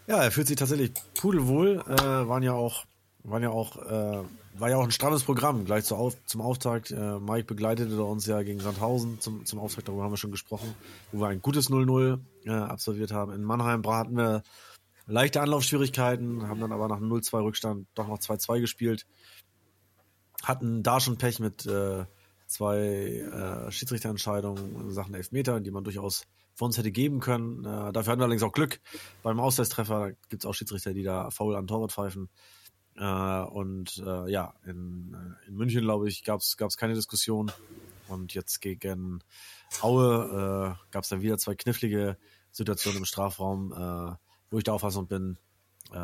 [0.07, 2.85] Ja, er fühlt sich tatsächlich pudelwohl, äh, waren ja auch,
[3.25, 6.91] waren ja auch, äh, war ja auch ein strammes Programm, gleich zu auf, zum Auftakt.
[6.91, 10.75] Äh, Mike begleitete uns ja gegen Sandhausen zum, zum Auftakt, darüber haben wir schon gesprochen,
[11.13, 13.33] wo wir ein gutes 0-0 äh, absolviert haben.
[13.33, 14.43] In Mannheim hatten wir
[15.07, 19.07] leichte Anlaufschwierigkeiten, haben dann aber nach einem 0-2 Rückstand doch noch 2-2 gespielt.
[20.43, 22.05] Hatten da schon Pech mit äh,
[22.47, 27.65] zwei äh, Schiedsrichterentscheidungen in Sachen Elfmeter, die man durchaus für uns hätte geben können.
[27.65, 28.81] Äh, dafür hatten wir allerdings auch Glück
[29.23, 30.01] beim Ausgleichstreffer.
[30.01, 32.29] Da gibt es auch Schiedsrichter, die da faul an Torwart pfeifen.
[32.97, 37.51] Äh, und äh, ja, in, äh, in München, glaube ich, gab es keine Diskussion.
[38.09, 39.23] Und jetzt gegen
[39.81, 42.17] Aue äh, gab es dann wieder zwei knifflige
[42.51, 44.15] Situationen im Strafraum, äh,
[44.51, 45.39] wo ich der Auffassung bin,
[45.93, 45.97] äh,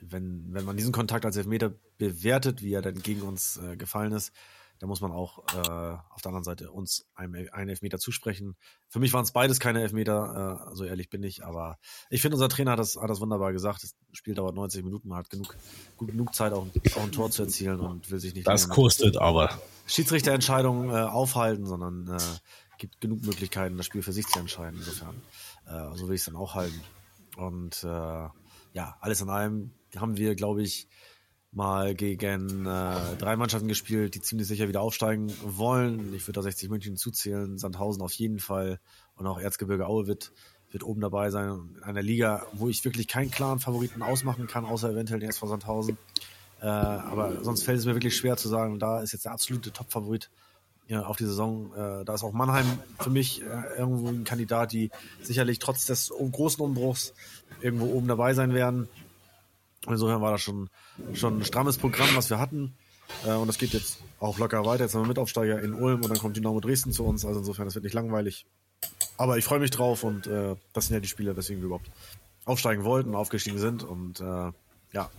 [0.00, 4.12] wenn, wenn man diesen Kontakt als Elfmeter bewertet, wie er dann gegen uns äh, gefallen
[4.12, 4.32] ist,
[4.80, 8.56] da muss man auch äh, auf der anderen Seite uns einen, einen Elfmeter zusprechen.
[8.88, 12.36] Für mich waren es beides keine Elfmeter, äh, so ehrlich bin ich, aber ich finde,
[12.36, 13.82] unser Trainer hat das, hat das wunderbar gesagt.
[13.82, 15.54] Das Spiel dauert 90 Minuten, man hat genug,
[15.98, 16.66] gut, genug Zeit, auch,
[16.96, 19.60] auch ein Tor zu erzielen und will sich nicht das kostet aber.
[19.86, 22.18] Schiedsrichterentscheidungen äh, aufhalten, sondern äh,
[22.78, 24.78] gibt genug Möglichkeiten, das Spiel für sich zu entscheiden.
[24.78, 25.20] Insofern,
[25.66, 26.80] äh, so will ich es dann auch halten.
[27.36, 30.88] Und äh, ja, alles in allem haben wir, glaube ich,
[31.52, 36.14] mal gegen äh, drei Mannschaften gespielt, die ziemlich sicher wieder aufsteigen wollen.
[36.14, 38.78] Ich würde da 60 München zuzählen, Sandhausen auf jeden Fall
[39.16, 40.32] und auch Erzgebirge Aue wird,
[40.70, 41.74] wird oben dabei sein.
[41.76, 45.48] In einer Liga, wo ich wirklich keinen klaren Favoriten ausmachen kann, außer eventuell den SV
[45.48, 45.98] Sandhausen.
[46.60, 49.72] Äh, aber sonst fällt es mir wirklich schwer zu sagen, da ist jetzt der absolute
[49.72, 50.30] Top-Favorit
[50.86, 51.72] ja, auf die Saison.
[51.74, 52.66] Äh, da ist auch Mannheim
[52.98, 54.90] für mich äh, irgendwo ein Kandidat, die
[55.22, 57.14] sicherlich trotz des großen Umbruchs
[57.60, 58.88] irgendwo oben dabei sein werden.
[59.86, 60.68] Insofern war das schon,
[61.14, 62.74] schon ein strammes Programm, was wir hatten.
[63.26, 64.84] Äh, und das geht jetzt auch locker weiter.
[64.84, 67.24] Jetzt haben wir Mitaufsteiger in Ulm und dann kommt Dynamo Dresden zu uns.
[67.24, 68.46] Also insofern, das wird nicht langweilig.
[69.16, 71.90] Aber ich freue mich drauf und äh, das sind ja die Spieler, weswegen wir überhaupt
[72.44, 73.82] aufsteigen wollten, aufgestiegen sind.
[73.82, 74.52] Und äh,
[74.92, 75.10] ja,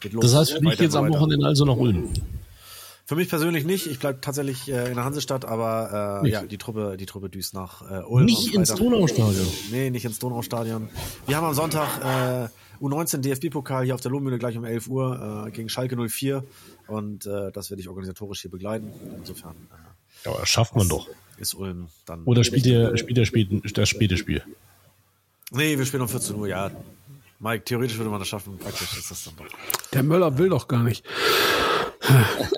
[0.00, 0.24] geht los.
[0.24, 1.08] Das heißt für dich Weiter, jetzt am.
[1.08, 2.12] Wochenende also noch Ulm.
[3.06, 3.88] Für mich persönlich nicht.
[3.88, 7.54] Ich bleibe tatsächlich äh, in der Hansestadt, aber äh, ja, die Truppe, die Truppe düst
[7.54, 8.26] nach äh, Ulm.
[8.26, 8.72] Nicht ins.
[8.72, 9.48] Donaustadion.
[9.72, 10.88] Nee, nicht ins Donaustadion.
[11.26, 12.48] Wir haben am Sonntag äh,
[12.80, 16.44] U19 DFB-Pokal hier auf der Lohmühle gleich um 11 Uhr äh, gegen Schalke 04
[16.86, 18.90] und äh, das werde ich organisatorisch hier begleiten.
[19.18, 19.54] Insofern
[20.24, 21.08] äh, Ja, das schafft man doch.
[21.38, 22.24] ist Ulm dann.
[22.24, 24.42] Oder spielt ihr, spielt ihr späten, das späte Spiel?
[25.52, 26.70] Nee, wir spielen um 14 Uhr, ja.
[27.38, 29.46] Mike, theoretisch würde man das schaffen, praktisch ist das dann doch.
[29.92, 31.04] Der Möller will doch gar nicht.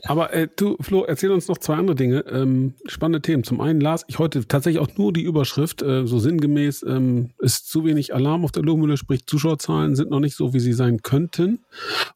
[0.05, 2.25] Aber äh, du, Flo, erzähl uns noch zwei andere Dinge.
[2.31, 3.45] Ähm, spannende Themen.
[3.45, 7.69] Zum einen las ich heute tatsächlich auch nur die Überschrift, äh, so sinngemäß, ähm, ist
[7.69, 11.03] zu wenig Alarm auf der Lohmühle, sprich Zuschauerzahlen sind noch nicht so, wie sie sein
[11.03, 11.65] könnten.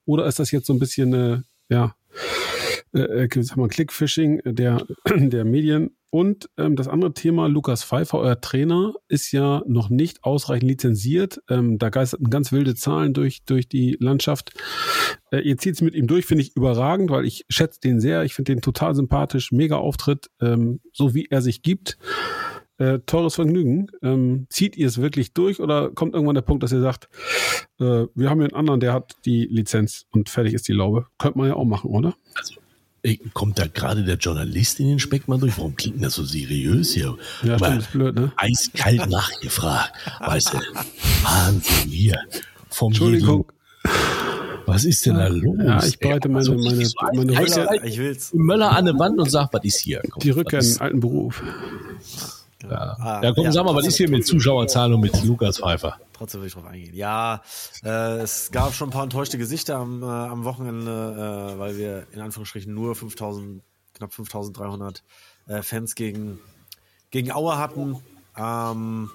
[0.05, 1.95] Oder ist das jetzt so ein bisschen, äh, ja,
[2.95, 5.96] äh, äh, sag mal, Clickfishing der, der Medien.
[6.11, 11.41] Und ähm, das andere Thema, Lukas Pfeiffer, euer Trainer, ist ja noch nicht ausreichend lizenziert.
[11.49, 14.53] Ähm, da geisterten ganz wilde Zahlen durch, durch die Landschaft.
[15.31, 18.25] Äh, ihr zieht es mit ihm durch, finde ich überragend, weil ich schätze den sehr.
[18.25, 21.99] Ich finde den total sympathisch, mega Auftritt, ähm, so wie er sich gibt.
[22.79, 23.87] Äh, teures Vergnügen.
[24.03, 27.09] Ähm, zieht ihr es wirklich durch oder kommt irgendwann der Punkt, dass ihr sagt,
[27.81, 31.07] äh, wir haben hier einen anderen, der hat die Lizenz und fertig ist die Laube?
[31.19, 32.15] Könnte man ja auch machen, oder?
[33.07, 35.57] Ey, kommt da gerade der Journalist in den Speckmann durch?
[35.59, 37.17] Warum klingt das so seriös hier?
[37.45, 38.33] Ja, Aber stimmt, ist blöd, ne?
[38.37, 39.93] Eiskalt nachgefragt.
[40.21, 40.59] Weißt du,
[41.23, 42.19] Wahnsinn hier.
[42.69, 43.47] Vom Entschuldigung.
[43.85, 43.97] Jeden.
[44.67, 45.57] Was ist denn da los?
[45.65, 48.31] Ja, ich bereite Ey, meine- so meine- meine eiskalt Rückkehr- ich will's.
[48.35, 50.03] Möller an der Wand und sagt, was ist hier?
[50.11, 51.41] Komm, Die Rückkehr in den ist, alten Beruf.
[52.63, 52.97] Ja.
[52.99, 55.99] Ah, ja, komm, ja, sag mal, was ist hier mit Zuschauerzahlen und mit Lukas Pfeiffer?
[56.13, 56.95] Trotzdem will ich drauf eingehen.
[56.95, 57.43] Ja,
[57.85, 62.07] äh, es gab schon ein paar enttäuschte Gesichter am, äh, am Wochenende, äh, weil wir
[62.13, 63.63] in Anführungsstrichen nur 5000,
[63.95, 65.03] knapp 5300
[65.47, 66.39] äh, Fans gegen,
[67.11, 67.97] gegen Aue hatten.
[68.37, 69.11] Ähm,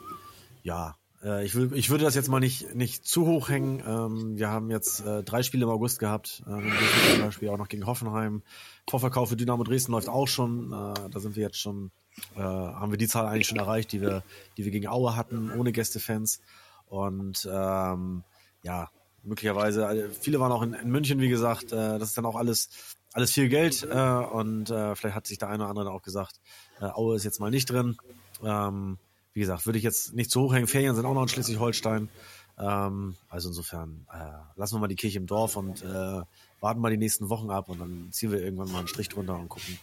[0.61, 3.81] ja, äh, ich, will, ich würde das jetzt mal nicht, nicht zu hoch hängen.
[3.85, 6.43] Ähm, wir haben jetzt äh, drei Spiele im August gehabt.
[6.45, 8.43] Zum Beispiel auch noch gegen Hoffenheim.
[8.87, 10.71] Vorverkauf für Dynamo Dresden läuft auch schon.
[10.71, 11.91] Da sind wir jetzt schon,
[12.35, 14.23] äh, haben wir die Zahl eigentlich schon erreicht, die wir,
[14.57, 16.41] die wir gegen Aue hatten, ohne Gästefans.
[16.87, 18.23] Und ähm,
[18.63, 18.89] ja,
[19.23, 22.35] möglicherweise, äh, viele waren auch in, in München, wie gesagt, äh, das ist dann auch
[22.35, 22.69] alles,
[23.13, 26.39] alles viel Geld äh, und äh, vielleicht hat sich der eine oder andere auch gesagt,
[26.79, 27.97] äh, Aue ist jetzt mal nicht drin.
[28.43, 28.97] Ähm,
[29.33, 30.67] wie gesagt, würde ich jetzt nicht zu hoch hängen.
[30.67, 32.09] Ferien sind auch noch in Schleswig-Holstein.
[32.57, 36.21] Ähm, also insofern äh, lassen wir mal die Kirche im Dorf und äh,
[36.59, 39.35] warten mal die nächsten Wochen ab und dann ziehen wir irgendwann mal einen Strich drunter
[39.35, 39.79] und gucken,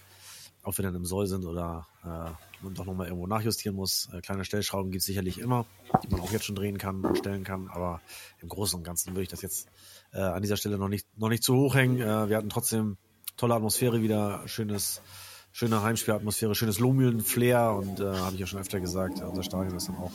[0.68, 2.31] ob wir dann im Soll sind oder äh,
[2.62, 4.11] man doch nochmal irgendwo nachjustieren muss.
[4.12, 5.64] Äh, kleine Stellschrauben gibt es sicherlich immer,
[6.02, 8.02] die man auch jetzt schon drehen kann und stellen kann, aber
[8.42, 9.68] im Großen und Ganzen würde ich das jetzt
[10.12, 12.02] äh, an dieser Stelle noch nicht, noch nicht zu hoch hängen.
[12.02, 12.98] Äh, wir hatten trotzdem
[13.38, 15.00] tolle Atmosphäre wieder, schönes,
[15.52, 19.88] schöne Heimspielatmosphäre, schönes Lohmühlen-Flair und äh, habe ich ja schon öfter gesagt, unser Stadion ist
[19.88, 20.12] dann auch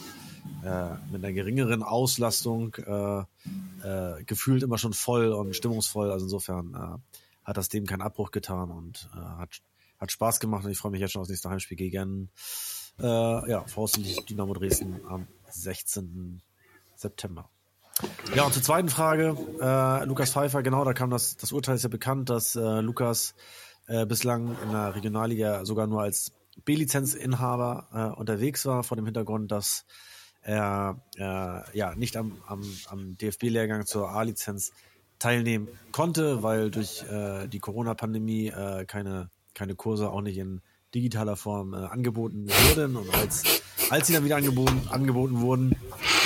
[0.64, 3.24] äh, mit einer geringeren Auslastung äh,
[4.26, 6.12] gefühlt immer schon voll und stimmungsvoll.
[6.12, 7.02] Also insofern
[7.44, 9.62] hat das dem keinen Abbruch getan und äh, hat,
[10.04, 12.30] hat Spaß gemacht und ich freue mich jetzt schon aufs nächste Heimspiel gegen
[13.00, 16.42] äh, ja, voraussichtlich Dynamo Dresden am 16.
[16.96, 17.50] September.
[18.36, 21.84] Ja, und zur zweiten Frage, äh, Lukas Pfeiffer, genau, da kam das, das Urteil ist
[21.84, 23.36] ja bekannt, dass äh, Lukas
[23.88, 26.34] äh, bislang in der Regionalliga sogar nur als
[26.66, 29.86] B-Lizenzinhaber äh, unterwegs war, vor dem Hintergrund, dass
[30.42, 34.72] er äh, ja nicht am, am, am DFB-Lehrgang zur A-Lizenz
[35.20, 38.52] teilnehmen konnte, weil durch äh, die Corona-Pandemie
[38.88, 40.62] keine, keine Kurse auch nicht in
[40.94, 42.96] digitaler Form äh, angeboten wurden.
[42.96, 43.44] Und als,
[43.90, 45.76] als sie dann wieder angeboten, angeboten wurden,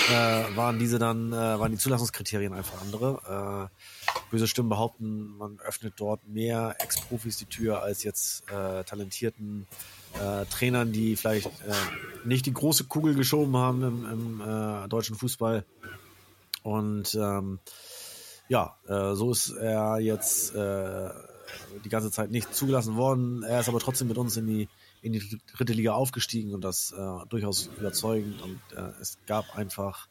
[0.09, 3.69] äh, waren diese dann, äh, waren die Zulassungskriterien einfach andere.
[3.71, 9.67] Äh, böse Stimmen behaupten, man öffnet dort mehr Ex-Profis die Tür als jetzt äh, talentierten
[10.21, 11.49] äh, Trainern, die vielleicht
[12.25, 15.65] nicht die große Kugel geschoben haben im, im deutschen Fußball.
[16.63, 17.59] Und ähm,
[18.49, 18.75] ja,
[19.13, 20.53] so ist er jetzt
[21.83, 23.43] die ganze Zeit nicht zugelassen worden.
[23.43, 24.69] Er ist aber trotzdem mit uns in die
[25.01, 28.41] in die dritte Liga aufgestiegen und das äh, durchaus überzeugend.
[28.41, 30.07] Und äh, es gab einfach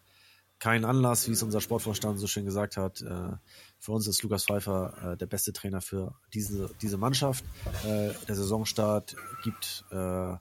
[0.58, 3.02] keinen Anlass, wie es unser Sportvorstand so schön gesagt hat.
[3.02, 3.32] Äh,
[3.78, 7.44] für uns ist Lukas Pfeiffer äh, der beste Trainer für diese, diese Mannschaft.
[7.84, 10.34] Äh, der Saisonstart gibt äh,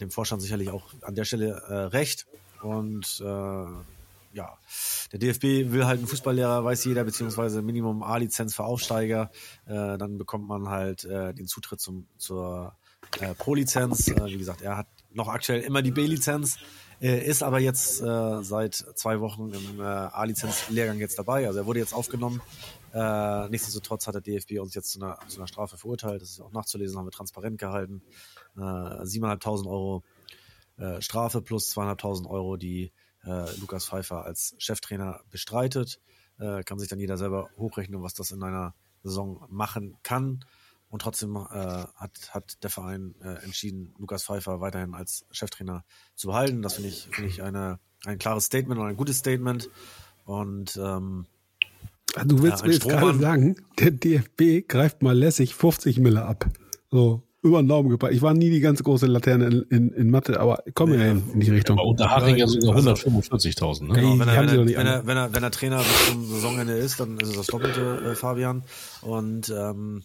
[0.00, 2.26] dem Vorstand sicherlich auch an der Stelle recht.
[2.62, 3.20] Und
[4.34, 4.58] ja,
[5.12, 9.30] der DFB will halt einen Fußballlehrer, weiß jeder, beziehungsweise Minimum A-Lizenz für Aufsteiger.
[9.66, 12.76] Äh, dann bekommt man halt äh, den Zutritt zum, zur
[13.20, 14.08] äh, Pro-Lizenz.
[14.08, 16.58] Äh, wie gesagt, er hat noch aktuell immer die B-Lizenz,
[17.00, 21.46] äh, ist aber jetzt äh, seit zwei Wochen im A-Lizenz-Lehrgang jetzt dabei.
[21.46, 22.42] Also er wurde jetzt aufgenommen.
[23.50, 26.22] Nichtsdestotrotz hat der DFB uns jetzt zu einer, zu einer Strafe verurteilt.
[26.22, 28.02] Das ist auch nachzulesen, haben wir transparent gehalten.
[28.56, 30.04] Äh, 7.500 Euro
[30.98, 32.92] Strafe plus 2.500 Euro, die
[33.26, 36.00] äh, Lukas Pfeiffer als Cheftrainer bestreitet.
[36.38, 40.44] äh, kann sich dann jeder selber hochrechnen, was das in einer Saison machen kann.
[40.88, 45.84] Und trotzdem äh, hat, hat der Verein äh, entschieden, Lukas Pfeiffer weiterhin als Cheftrainer
[46.14, 46.62] zu behalten.
[46.62, 49.70] Das finde ich, finde ich eine, ein klares Statement und ein gutes Statement.
[50.24, 51.26] Und ähm,
[52.26, 56.48] Du willst mir jetzt gerade sagen, der DFB greift mal lässig 50 Mille ab.
[56.90, 58.14] So, über den Daumen gepackt.
[58.14, 61.22] Ich war nie die ganz große Laterne in, in, in Mathe, aber komm ja hin
[61.34, 61.76] in die Richtung.
[61.76, 63.84] Bei Unterhaching ja sogar 145.000.
[63.84, 63.98] Ne?
[63.98, 66.24] Ey, Genau, wenn, er, wenn, er, wenn, er, wenn, er, wenn er Trainer bis zum
[66.24, 68.64] Saisonende ist, dann ist es das Doppelte, äh, Fabian.
[69.02, 70.02] Und ähm,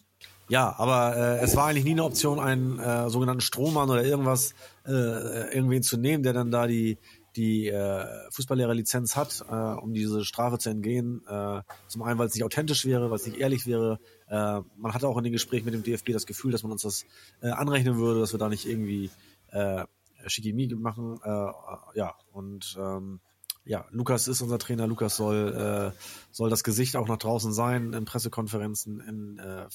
[0.50, 4.52] ja, aber äh, es war eigentlich nie eine Option, einen äh, sogenannten Strohmann oder irgendwas,
[4.86, 6.98] äh, irgendwen zu nehmen, der dann da die
[7.36, 11.22] die äh, Fußballlehrerlizenz hat, äh, um diese Strafe zu entgehen.
[11.28, 13.98] Äh, zum einen, weil es nicht authentisch wäre, weil es nicht ehrlich wäre.
[14.30, 16.82] Äh, man hatte auch in den Gesprächen mit dem DFB das Gefühl, dass man uns
[16.82, 17.04] das
[17.42, 19.10] äh, anrechnen würde, dass wir da nicht irgendwie
[19.50, 19.84] äh,
[20.26, 21.20] Schickimicki machen.
[21.22, 21.52] Äh,
[21.94, 23.20] ja, und ähm,
[23.64, 24.86] ja, Lukas ist unser Trainer.
[24.86, 29.66] Lukas soll, äh, soll das Gesicht auch nach draußen sein, in Pressekonferenzen, in äh,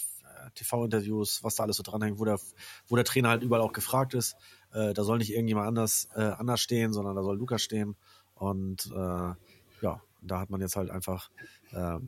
[0.55, 2.39] TV-Interviews, was da alles so dranhängt, wo der,
[2.87, 4.35] wo der Trainer halt überall auch gefragt ist.
[4.73, 7.95] Äh, da soll nicht irgendjemand anders, äh, anders stehen, sondern da soll Lukas stehen.
[8.35, 9.33] Und äh,
[9.81, 11.29] ja, da hat man jetzt halt einfach
[11.71, 11.99] äh,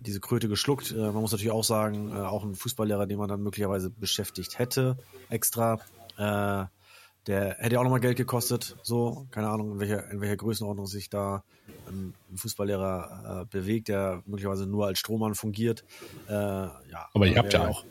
[0.00, 0.92] diese Kröte geschluckt.
[0.92, 4.58] Äh, man muss natürlich auch sagen, äh, auch ein Fußballlehrer, den man dann möglicherweise beschäftigt
[4.58, 4.96] hätte,
[5.28, 5.78] extra.
[6.18, 6.66] Äh,
[7.28, 10.86] der hätte ja auch nochmal Geld gekostet, so, keine Ahnung, in welcher, in welcher Größenordnung
[10.88, 11.44] sich da
[11.88, 15.84] ein, ein Fußballlehrer äh, bewegt, der möglicherweise nur als Strohmann fungiert.
[16.28, 17.84] Äh, ja, Aber ihr habt ja auch.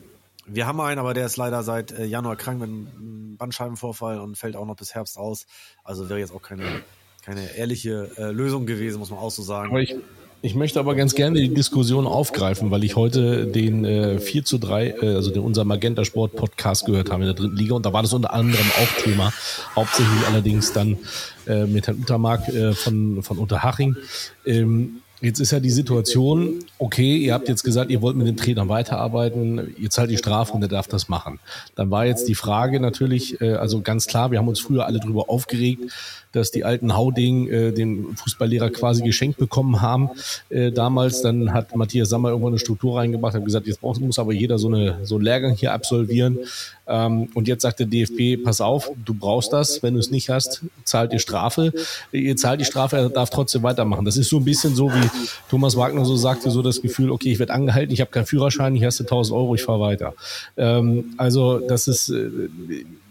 [0.44, 4.36] Wir haben einen, aber der ist leider seit äh, Januar krank mit einem Bandscheibenvorfall und
[4.36, 5.46] fällt auch noch bis Herbst aus.
[5.82, 6.82] Also wäre jetzt auch keine,
[7.24, 9.70] keine ehrliche äh, Lösung gewesen, muss man auch so sagen.
[9.70, 9.94] Aber ich,
[10.42, 14.58] ich möchte aber ganz gerne die Diskussion aufgreifen, weil ich heute den äh, 4 zu
[14.58, 17.86] 3, äh, also den unser Magenta Sport Podcast gehört habe in der dritten Liga und
[17.86, 19.32] da war das unter anderem auch Thema,
[19.76, 20.98] hauptsächlich allerdings dann
[21.46, 23.96] äh, mit Herrn Untermark äh, von, von Unterhaching.
[24.44, 28.36] Ähm, Jetzt ist ja die Situation, okay, ihr habt jetzt gesagt, ihr wollt mit dem
[28.36, 31.38] Trainer weiterarbeiten, ihr zahlt die Strafe und er darf das machen.
[31.76, 34.98] Dann war jetzt die Frage natürlich, äh, also ganz klar, wir haben uns früher alle
[34.98, 35.92] drüber aufgeregt,
[36.32, 40.10] dass die alten Hauding äh, den Fußballlehrer quasi geschenkt bekommen haben.
[40.50, 44.32] Äh, damals, dann hat Matthias Sammer irgendwann eine Struktur reingebracht, hat gesagt, jetzt muss aber
[44.32, 46.38] jeder so, eine, so einen Lehrgang hier absolvieren.
[46.86, 50.28] Ähm, und jetzt sagt der DFB, pass auf, du brauchst das, wenn du es nicht
[50.28, 51.72] hast, zahlt ihr Strafe.
[52.10, 54.04] Ihr zahlt die Strafe, er darf trotzdem weitermachen.
[54.04, 55.10] Das ist so ein bisschen so, wie
[55.48, 58.74] Thomas Wagner so sagte, so das Gefühl, okay, ich werde angehalten, ich habe keinen Führerschein,
[58.74, 60.14] ich hasse 1000 Euro, ich fahre weiter.
[60.56, 62.28] Ähm, also das ist, äh,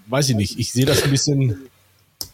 [0.08, 1.58] weiß ich nicht, ich sehe das ein bisschen...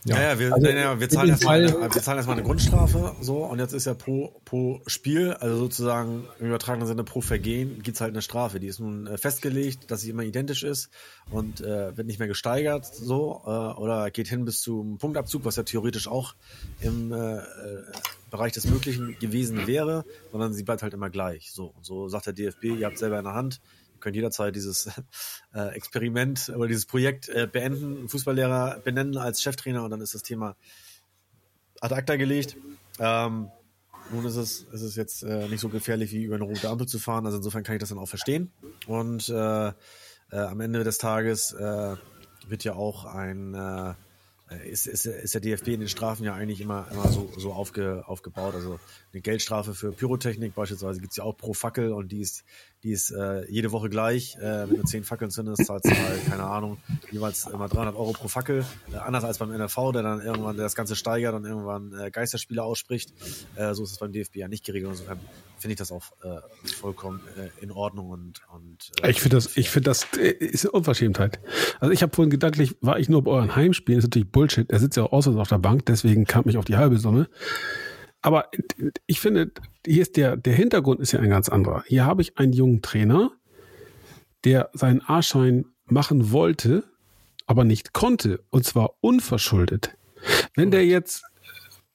[0.05, 3.15] Ja, ja, wir, Also, nee, nee, wir, zahlen erstmal eine, wir zahlen erstmal eine Grundstrafe,
[3.21, 7.81] so, und jetzt ist ja pro, pro Spiel, also sozusagen im übertragenen Sinne pro Vergehen,
[7.83, 8.59] gibt's halt eine Strafe.
[8.59, 10.89] Die ist nun äh, festgelegt, dass sie immer identisch ist
[11.29, 15.55] und äh, wird nicht mehr gesteigert, so, äh, oder geht hin bis zum Punktabzug, was
[15.55, 16.35] ja theoretisch auch
[16.81, 17.43] im äh, äh,
[18.29, 21.51] Bereich des Möglichen gewesen wäre, sondern sie bleibt halt immer gleich.
[21.51, 23.61] So, und so sagt der DFB, ihr habt selber in der Hand,
[23.97, 24.89] ihr könnt jederzeit dieses
[25.53, 30.23] äh, Experiment oder dieses Projekt äh, beenden, Fußballlehrer benennen als Cheftrainer und dann ist das
[30.23, 30.55] Thema
[31.81, 32.57] ad acta gelegt.
[32.99, 33.49] Ähm,
[34.11, 36.87] nun ist es, ist es jetzt äh, nicht so gefährlich, wie über eine rote Ampel
[36.87, 37.25] zu fahren.
[37.25, 38.51] Also insofern kann ich das dann auch verstehen.
[38.87, 39.73] Und äh, äh,
[40.31, 41.95] am Ende des Tages äh,
[42.47, 43.93] wird ja auch ein äh,
[44.69, 48.03] ist, ist, ist der DFB in den Strafen ja eigentlich immer, immer so, so aufge,
[48.07, 48.55] aufgebaut.
[48.55, 48.79] Also
[49.11, 52.45] eine Geldstrafe für Pyrotechnik beispielsweise gibt's ja auch pro Fackel und die ist,
[52.83, 54.35] die ist äh, jede Woche gleich.
[54.37, 56.77] Äh, wenn du zehn Fackeln zündest, zahlst du halt, keine Ahnung,
[57.11, 58.65] jeweils immer 300 Euro pro Fackel.
[58.93, 62.11] Äh, anders als beim NRV, der dann irgendwann der das Ganze steigert und irgendwann äh,
[62.11, 63.13] Geisterspiele ausspricht.
[63.55, 64.91] Äh, so ist es beim DFB ja nicht geregelt.
[64.91, 65.19] Insofern
[65.57, 69.57] finde ich das auch äh, vollkommen äh, in Ordnung und, und äh, Ich finde das,
[69.57, 71.39] ich finde das äh, ist eine Unverschämtheit.
[71.79, 74.71] Also ich habe vorhin gedanklich, war ich nur bei euren Heimspielen, das ist natürlich Bullshit.
[74.71, 77.27] Er sitzt ja auch außer auf der Bank, deswegen kam ich auf die halbe Summe.
[78.21, 78.49] Aber
[79.05, 79.51] ich finde,
[79.85, 81.83] hier ist der, der Hintergrund ist ja ein ganz anderer.
[81.87, 83.31] Hier habe ich einen jungen Trainer,
[84.43, 86.83] der seinen A-Schein machen wollte,
[87.45, 88.43] aber nicht konnte.
[88.49, 89.95] Und zwar unverschuldet.
[90.55, 91.23] Wenn der jetzt,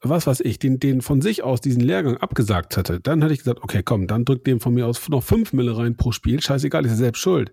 [0.00, 3.40] was weiß ich, den, den von sich aus diesen Lehrgang abgesagt hätte, dann hätte ich
[3.40, 6.40] gesagt, okay, komm, dann drückt dem von mir aus noch fünf Mille rein pro Spiel.
[6.40, 7.52] Scheißegal, ist er selbst schuld.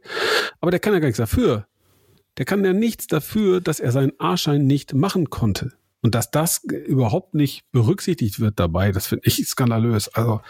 [0.61, 1.67] Aber der kann ja gar nichts dafür.
[2.37, 5.73] Der kann ja nichts dafür, dass er seinen A-Schein nicht machen konnte.
[6.01, 10.07] Und dass das überhaupt nicht berücksichtigt wird dabei, das finde ich skandalös.
[10.09, 10.41] Also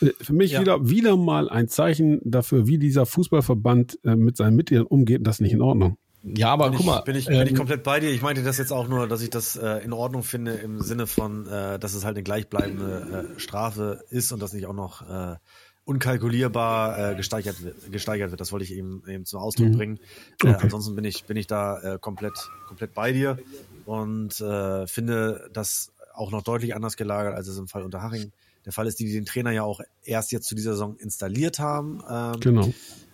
[0.00, 0.60] äh, für mich Ja.
[0.60, 5.24] wieder, wieder mal ein Zeichen dafür, wie dieser Fußballverband äh, mit seinen Mitgliedern umgeht, und
[5.24, 5.96] das ist nicht in Ordnung.
[6.24, 8.10] Ja, aber bin guck mal, ich, bin, ich, bin ich ähm, komplett bei dir.
[8.10, 11.06] Ich meinte das jetzt auch nur, dass ich das äh, in Ordnung finde im Sinne
[11.06, 15.08] von, äh, dass es halt eine gleichbleibende äh, Strafe ist und das nicht auch noch
[15.08, 15.36] äh,
[15.84, 18.40] unkalkulierbar äh, gesteigert, wird, gesteigert wird.
[18.40, 19.98] Das wollte ich eben, eben zum Ausdruck bringen.
[20.42, 20.56] Äh, Okay.
[20.64, 22.34] ansonsten bin ich, bin ich da äh, komplett,
[22.66, 23.38] komplett bei dir
[23.86, 28.32] und äh, finde das auch noch deutlich anders gelagert, als es im Fall Unterhaching
[28.64, 32.02] Der Fall ist, die den Trainer ja auch erst jetzt zu dieser Saison installiert haben.
[32.10, 32.72] Ähm, Genau.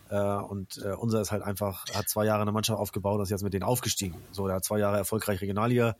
[0.08, 3.30] äh, und äh, unser ist halt einfach, hat zwei Jahre eine Mannschaft aufgebaut und ist
[3.30, 4.16] jetzt mit denen aufgestiegen.
[4.30, 5.96] So, der hat zwei Jahre erfolgreich Regionalliga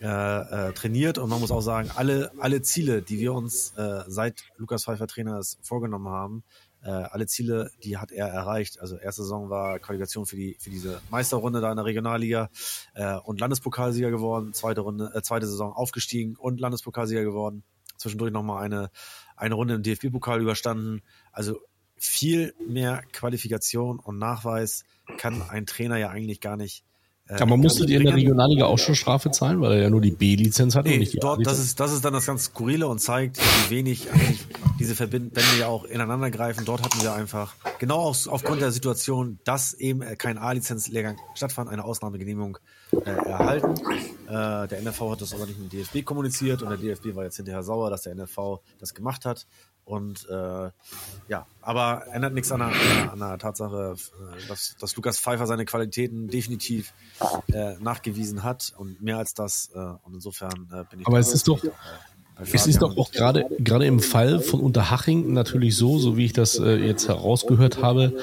[0.00, 4.02] äh, äh, trainiert und man muss auch sagen, alle, alle Ziele, die wir uns äh,
[4.06, 6.44] seit Lukas Pfeiffer Trainer ist vorgenommen haben,
[6.84, 8.80] äh, alle Ziele, die hat er erreicht.
[8.80, 12.50] Also erste Saison war Qualifikation für die für diese Meisterrunde da in der Regionalliga
[12.94, 14.52] äh, und Landespokalsieger geworden.
[14.52, 17.64] Zweite Runde, äh, zweite Saison aufgestiegen und Landespokalsieger geworden.
[17.96, 18.90] Zwischendurch nochmal eine
[19.36, 21.02] eine Runde im DFB-Pokal überstanden.
[21.32, 21.58] Also
[21.96, 24.84] viel mehr Qualifikation und Nachweis
[25.16, 26.84] kann ein Trainer ja eigentlich gar nicht.
[27.26, 28.14] Äh, Aber musstet ihr in der.
[28.14, 31.18] Regionalliga auch schon Strafe zahlen, weil er ja nur die B-Lizenz und Nee, nicht die
[31.18, 34.46] dort, das ist, das ist dann das ganz Skurrile und zeigt, wie wenig eigentlich
[34.78, 36.66] diese Verbände ja auch ineinander greifen.
[36.66, 41.70] Dort hatten wir einfach, genau aus, aufgrund der Situation, dass eben äh, kein A-Lizenz-Lehrgang stattfand,
[41.70, 42.58] eine Ausnahmegenehmigung
[42.92, 43.74] äh, erhalten.
[44.26, 47.24] Äh, der NFV hat das aber nicht mit dem DFB kommuniziert und der DFB war
[47.24, 49.46] jetzt hinterher sauer, dass der NFV das gemacht hat.
[49.84, 50.70] Und äh,
[51.28, 55.66] ja, aber ändert nichts an der, an der, Tatsache, äh, dass, dass Lukas Pfeiffer seine
[55.66, 56.94] Qualitäten definitiv
[57.52, 59.70] äh, nachgewiesen hat und mehr als das.
[59.74, 61.06] Äh, und insofern äh, bin ich.
[61.06, 61.62] Aber es ist doch,
[62.36, 66.32] Es ist doch auch gerade gerade im Fall von Unterhaching natürlich so, so wie ich
[66.32, 68.14] das äh, jetzt herausgehört habe,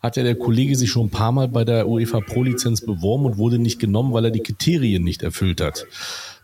[0.00, 3.24] hat ja der Kollege sich schon ein paar Mal bei der UEFA Pro Lizenz beworben
[3.24, 5.86] und wurde nicht genommen, weil er die Kriterien nicht erfüllt hat.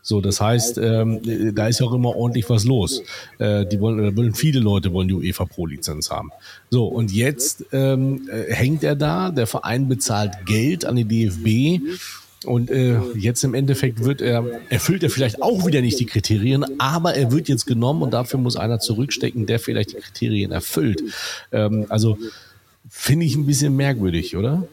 [0.02, 3.02] So, das heißt, ähm, äh, da ist ja auch immer ordentlich was los.
[3.38, 6.30] Äh, die wollen, oder wollen viele Leute wollen die UEFA Pro Lizenz haben.
[6.70, 11.80] So und jetzt ähm, äh, hängt er da, der Verein bezahlt Geld an die DFB
[12.46, 16.64] und äh, jetzt im Endeffekt wird er, erfüllt er vielleicht auch wieder nicht die Kriterien,
[16.80, 21.02] aber er wird jetzt genommen und dafür muss einer zurückstecken, der vielleicht die Kriterien erfüllt.
[21.52, 22.16] Ähm, also
[22.88, 24.66] finde ich ein bisschen merkwürdig, oder?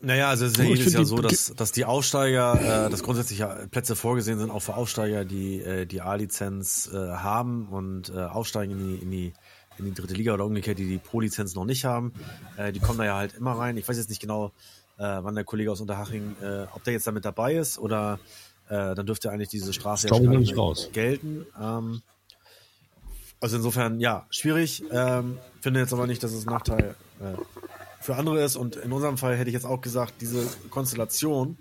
[0.00, 3.40] Naja, also es ist ja jedes Jahr so, dass, dass die Aufsteiger, äh, dass grundsätzlich
[3.40, 8.18] ja Plätze vorgesehen sind, auch für Aufsteiger, die äh, die A-Lizenz äh, haben und äh,
[8.20, 9.32] aufsteigen in die, in die
[9.78, 12.12] in die dritte Liga oder umgekehrt, die die Pro-Lizenz noch nicht haben.
[12.56, 13.76] Äh, die kommen da ja halt immer rein.
[13.76, 14.52] Ich weiß jetzt nicht genau,
[14.98, 18.18] äh, wann der Kollege aus Unterhaching, äh, ob der jetzt damit dabei ist oder
[18.68, 20.90] äh, dann dürfte eigentlich diese ich noch gar nicht raus.
[20.92, 21.46] gelten.
[21.60, 22.02] Ähm,
[23.40, 24.82] also insofern, ja, schwierig.
[24.90, 27.34] Ähm, finde jetzt aber nicht, dass es ein Nachteil äh,
[28.00, 28.56] für andere ist.
[28.56, 31.58] Und in unserem Fall hätte ich jetzt auch gesagt, diese Konstellation,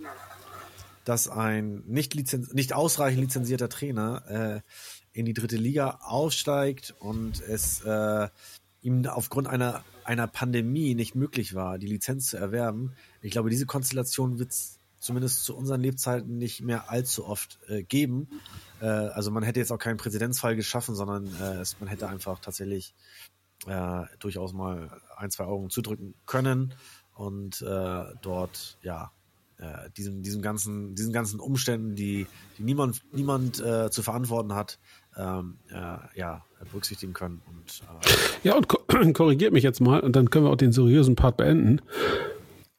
[1.05, 7.41] dass ein nicht, lizenz nicht ausreichend lizenzierter Trainer äh, in die dritte Liga aufsteigt und
[7.41, 8.27] es äh,
[8.81, 12.93] ihm aufgrund einer, einer Pandemie nicht möglich war, die Lizenz zu erwerben.
[13.21, 17.83] Ich glaube, diese Konstellation wird es zumindest zu unseren Lebzeiten nicht mehr allzu oft äh,
[17.83, 18.27] geben.
[18.81, 22.39] Äh, also man hätte jetzt auch keinen Präzedenzfall geschaffen, sondern äh, es, man hätte einfach
[22.39, 22.93] tatsächlich
[23.67, 26.73] äh, durchaus mal ein, zwei Augen zudrücken können
[27.15, 29.11] und äh, dort ja
[29.59, 32.27] äh, diesem, diesem ganzen, diesen ganzen Umständen, die,
[32.57, 34.77] die niemand, niemand äh, zu verantworten hat,
[35.17, 37.41] ähm, äh, ja, berücksichtigen können.
[37.47, 38.79] Und äh, Ja, und ko
[39.13, 41.81] korrigiert mich jetzt mal und dann können wir auch den seriösen Part beenden.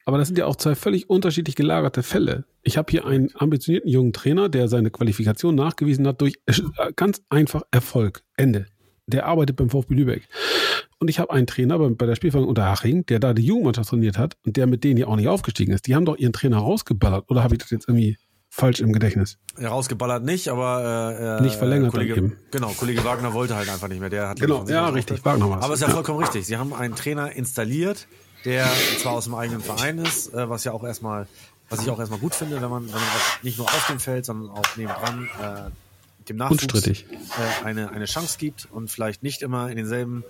[0.04, 2.44] Aber das sind ja auch zwei völlig unterschiedlich gelagerte Fälle.
[2.62, 7.22] Ich habe hier einen ambitionierten jungen Trainer, der seine Qualifikation nachgewiesen hat durch äh, ganz
[7.28, 8.22] einfach Erfolg.
[8.36, 8.66] Ende.
[9.06, 10.28] Der arbeitet beim VfB Lübeck.
[10.98, 14.18] Und ich habe einen Trainer bei, bei der Spielvereinigung Unterhaching, der da die Jugendmannschaft trainiert
[14.18, 15.86] hat und der mit denen ja auch nicht aufgestiegen ist.
[15.86, 17.30] Die haben doch ihren Trainer rausgeballert.
[17.30, 18.16] Oder habe ich das jetzt irgendwie
[18.50, 19.38] falsch im Gedächtnis?
[19.60, 22.32] rausgeballert nicht, aber äh, Nicht verlängert Kollege.
[22.50, 24.10] Genau, Kollege Wagner wollte halt einfach nicht mehr.
[24.10, 25.24] Der hat Genau, ja, richtig.
[25.24, 25.64] Wagner war's.
[25.64, 25.94] Aber es ist ja Ja.
[25.94, 26.46] vollkommen richtig.
[26.46, 28.06] Sie haben einen Trainer installiert,
[28.44, 31.26] der zwar aus dem eigenen Verein ist, äh, was ja auch erstmal,
[31.68, 34.00] was ich auch erstmal gut finde, wenn man, wenn man auch nicht nur auf dem
[34.00, 35.70] Feld, sondern auch nebendran äh,
[36.28, 37.04] dem Nachwuchs äh,
[37.64, 40.24] eine, eine Chance gibt und vielleicht nicht immer in denselben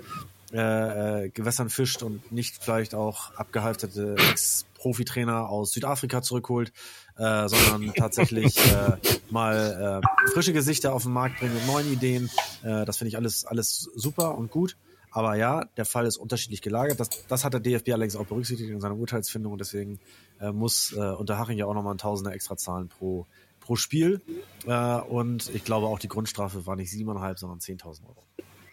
[0.53, 6.73] äh, äh, Gewässern fischt und nicht vielleicht auch abgehalfterte Ex-Profi-Trainer aus Südafrika zurückholt,
[7.17, 8.97] äh, sondern tatsächlich äh,
[9.31, 12.31] mal äh, frische Gesichter auf den Markt bringt mit neuen Ideen.
[12.63, 14.77] Äh, das finde ich alles, alles super und gut.
[15.11, 17.01] Aber ja, der Fall ist unterschiedlich gelagert.
[17.01, 20.01] Das, das hat der DFB allerdings auch berücksichtigt in seiner Urteilsfindung und deswegen
[20.41, 23.27] äh, muss äh, Unterhaching ja auch nochmal ein Tausender extra zahlen pro,
[23.61, 24.23] pro Spiel.
[24.67, 28.25] Äh, und ich glaube auch die Grundstrafe war nicht 7,5, sondern 10.000 Euro.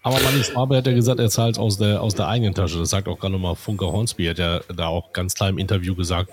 [0.06, 2.78] Aber Manni Schwabe hat ja gesagt, er zahlt aus der, aus der eigenen Tasche.
[2.78, 5.96] Das sagt auch gerade nochmal Funker Hornsby, hat ja da auch ganz klar im Interview
[5.96, 6.32] gesagt,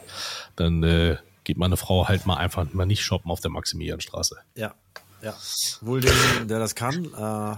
[0.57, 4.37] dann äh, geht meine Frau halt mal einfach mal nicht shoppen auf der Maximilianstraße.
[4.57, 4.75] Ja,
[5.23, 5.35] ja.
[5.81, 6.13] Wohl dem,
[6.49, 7.07] der das kann.
[7.19, 7.57] Äh,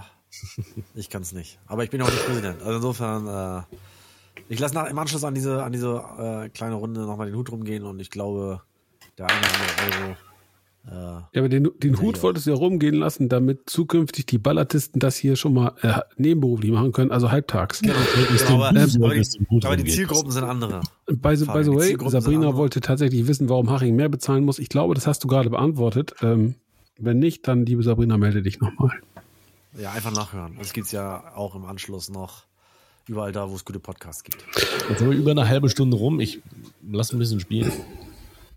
[0.95, 1.59] ich kann es nicht.
[1.67, 2.61] Aber ich bin auch nicht Präsident.
[2.61, 3.75] Also insofern, äh,
[4.47, 7.83] ich lasse im Anschluss an diese, an diese äh, kleine Runde nochmal den Hut rumgehen
[7.83, 8.61] und ich glaube,
[9.17, 10.17] der eine oder andere Euro.
[10.87, 14.99] Äh, Ja, aber den, den Hut wolltest du ja rumgehen lassen, damit zukünftig die Ballatisten
[14.99, 17.81] das hier schon mal äh, nebenberuflich machen können, also halbtags.
[18.47, 20.81] aber, aber, die, aber die Zielgruppen sind andere.
[21.07, 24.59] By the, by the way, Sabrina wollte tatsächlich wissen, warum Haching mehr bezahlen muss.
[24.59, 26.13] Ich glaube, das hast du gerade beantwortet.
[26.21, 26.55] Ähm,
[26.97, 28.91] wenn nicht, dann, liebe Sabrina, melde dich nochmal.
[29.77, 30.55] Ja, einfach nachhören.
[30.57, 32.43] Das gibt's ja auch im Anschluss noch
[33.07, 34.37] überall da, wo es gute Podcasts gibt.
[34.89, 36.19] Jetzt sind wir über eine halbe Stunde rum.
[36.19, 36.41] Ich
[36.89, 37.71] lass ein bisschen spielen.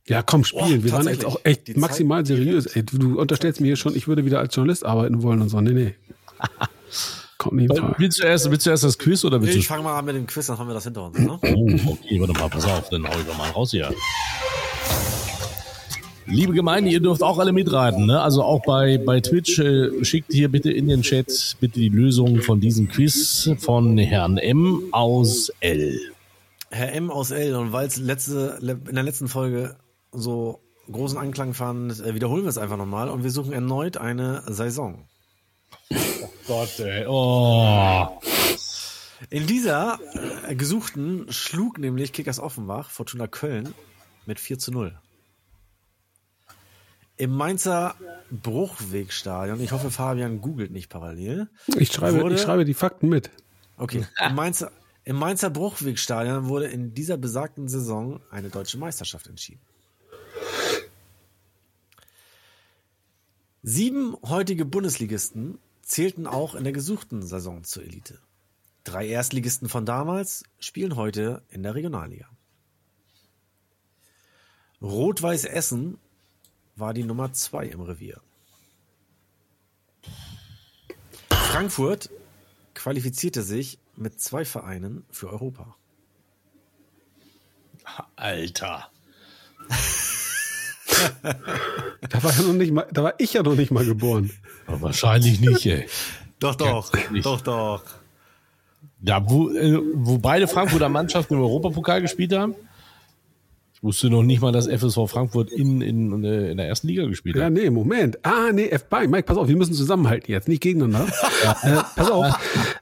[0.09, 0.81] Ja, komm, spielen.
[0.81, 2.67] Oh, wir waren jetzt auch echt Die Zeit- maximal seriös.
[2.67, 5.49] Ey, du, du unterstellst mir hier schon, ich würde wieder als Journalist arbeiten wollen und
[5.51, 5.61] so.
[5.61, 5.95] Nee, nee.
[7.39, 7.95] Kommt nicht in Frage.
[7.99, 10.05] Willst du erst, willst du erst das Quiz oder willst Ich du fange mal an
[10.07, 11.19] mit dem Quiz, dann haben wir das hinter uns.
[11.19, 11.39] Ne?
[11.41, 13.93] Oh, okay, warte mal, pass auf, dann hau ich doch mal raus hier.
[16.27, 18.07] Liebe Gemeinde, ihr dürft auch alle mitraten.
[18.07, 18.21] Ne?
[18.21, 22.43] Also auch bei, bei Twitch äh, schickt hier bitte in den Chat bitte die Lösung
[22.43, 25.99] von diesem Quiz von Herrn M aus L.
[26.71, 27.55] Herr M aus L.
[27.55, 29.77] Und weil es letzte, in der letzten Folge
[30.21, 30.61] so
[30.91, 35.07] großen Anklang fand, äh, wiederholen wir es einfach nochmal und wir suchen erneut eine Saison.
[36.47, 37.07] Gott, ey.
[37.07, 38.21] Oh.
[39.31, 39.99] In dieser
[40.47, 43.75] äh, gesuchten schlug nämlich Kickers Offenbach Fortuna Köln
[44.27, 44.99] mit 4 zu 0.
[47.17, 47.97] Im Mainzer
[48.31, 51.49] Bruchwegstadion, ich hoffe, Fabian googelt nicht parallel.
[51.77, 53.31] Ich schreibe, wurde- ich schreibe die Fakten mit.
[53.77, 54.71] Okay, im Mainzer,
[55.05, 59.61] im Mainzer Bruchwegstadion wurde in dieser besagten Saison eine deutsche Meisterschaft entschieden.
[63.71, 68.19] Sieben heutige Bundesligisten zählten auch in der gesuchten Saison zur Elite.
[68.83, 72.31] Drei Erstligisten von damals spielen heute in der Regionalliga.
[74.81, 75.99] Rot-Weiß Essen
[76.77, 78.23] war die Nummer zwei im Revier.
[81.29, 82.09] Frankfurt
[82.73, 85.77] qualifizierte sich mit zwei Vereinen für Europa.
[88.17, 88.91] Alter.
[92.11, 94.31] Da war, ja noch nicht mal, da war ich ja noch nicht mal geboren.
[94.67, 95.87] Wahrscheinlich nicht, ey.
[96.39, 97.27] Doch, doch, nicht.
[97.27, 97.83] doch, doch.
[99.03, 102.55] Ja, wo, äh, wo beide Frankfurter Mannschaften im Europapokal gespielt haben.
[103.75, 107.37] Ich wusste noch nicht mal, dass FSV Frankfurt in, in, in der ersten Liga gespielt
[107.37, 107.53] Ja, hat.
[107.53, 108.19] nee, Moment.
[108.25, 109.07] Ah, nee, F-Bye.
[109.07, 111.13] Mike, pass auf, wir müssen zusammenhalten jetzt, nicht gegeneinander.
[111.63, 112.27] äh, pass auf.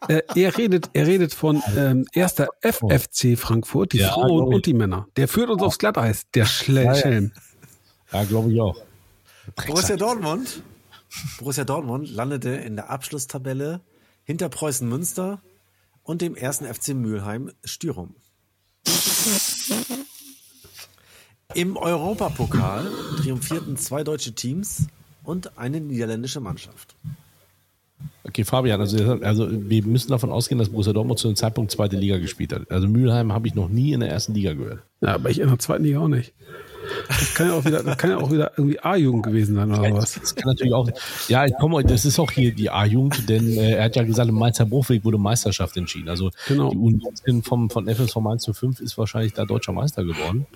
[0.08, 4.72] Äh, er redet, er redet von ähm, erster FFC Frankfurt, die Ja, Frauen und die
[4.74, 5.06] Männer.
[5.16, 7.32] Der führt uns aufs Glatteis, der Schle Schelm.
[8.12, 8.76] Ja, glaube ich auch.
[9.66, 10.62] Borussia Dortmund,
[11.38, 13.80] Borussia Dortmund landete in der Abschlusstabelle
[14.24, 15.40] hinter Preußen Münster
[16.02, 18.14] und dem ersten FC Mülheim Stürum.
[21.54, 22.86] Im Europapokal
[23.18, 24.88] triumphierten zwei deutsche Teams
[25.24, 26.94] und eine niederländische Mannschaft.
[28.24, 31.96] Okay, Fabian, also, also wir müssen davon ausgehen, dass Borussia Dortmund zu dem Zeitpunkt zweite
[31.96, 32.70] Liga gespielt hat.
[32.70, 34.82] Also Mülheim habe ich noch nie in der ersten Liga gehört.
[35.00, 36.34] Ja, aber ich in der zweiten Liga auch nicht.
[37.08, 39.92] Das kann ja auch wieder, das kann ja auch wieder irgendwie A-Jugend gewesen sein oder
[39.94, 40.14] was.
[40.20, 40.88] Das kann natürlich auch.
[41.28, 44.28] Ja, ich komme, das ist auch hier die A-Jugend, denn äh, er hat ja gesagt,
[44.28, 46.08] im Mainzer Bruchweg wurde Meisterschaft entschieden.
[46.08, 46.70] Also Genau.
[46.70, 50.46] die U19 vom, von FSV Mainz 05 ist wahrscheinlich da deutscher Meister geworden.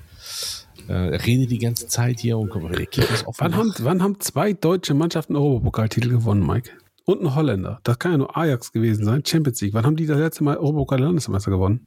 [0.88, 2.50] Äh, redet die ganze Zeit hier und
[2.90, 3.38] Kick ist offen.
[3.40, 6.70] Wann haben, wann haben zwei deutsche Mannschaften Europapokaltitel gewonnen, Mike?
[7.04, 7.80] Und ein Holländer.
[7.84, 9.22] Das kann ja nur Ajax gewesen sein.
[9.24, 9.74] Champions League.
[9.74, 11.86] Wann haben die das letzte Mal Europapokal-Landesmeister gewonnen?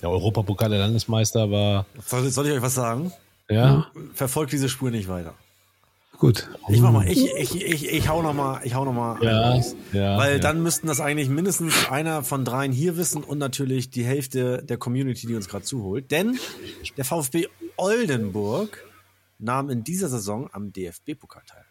[0.00, 3.12] Der Europapokal der Landesmeister war, Soll, soll ich euch was sagen?
[3.48, 5.34] ja, Verfolgt diese Spur nicht weiter.
[6.18, 6.48] Gut.
[6.68, 9.50] Ich mach mal, ich, ich, ich, ich hau noch mal, ich hau noch mal ja,
[9.50, 9.76] raus.
[9.92, 10.18] ja.
[10.18, 10.38] Weil ja.
[10.40, 14.78] dann müssten das eigentlich mindestens einer von dreien hier wissen und natürlich die Hälfte der
[14.78, 16.10] Community, die uns gerade zuholt.
[16.10, 16.38] Denn
[16.96, 17.46] der VfB
[17.76, 18.84] Oldenburg
[19.38, 21.64] nahm in dieser Saison am DFB-Pokal teil.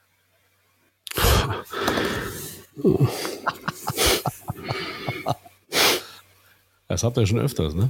[6.87, 7.89] Das habt ihr schon öfters, ne?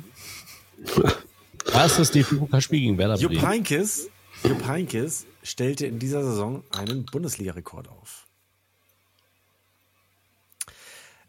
[1.66, 3.48] Da ist das DFB-Pokalspiel gegen Werder Jupp Bremen.
[3.48, 4.10] Heynckes,
[4.44, 8.26] Jupp Heynckes stellte in dieser Saison einen Bundesliga-Rekord auf.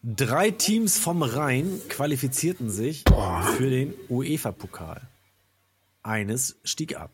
[0.03, 3.05] Drei Teams vom Rhein qualifizierten sich
[3.57, 5.09] für den UEFA-Pokal.
[6.03, 7.11] Eines stieg ab.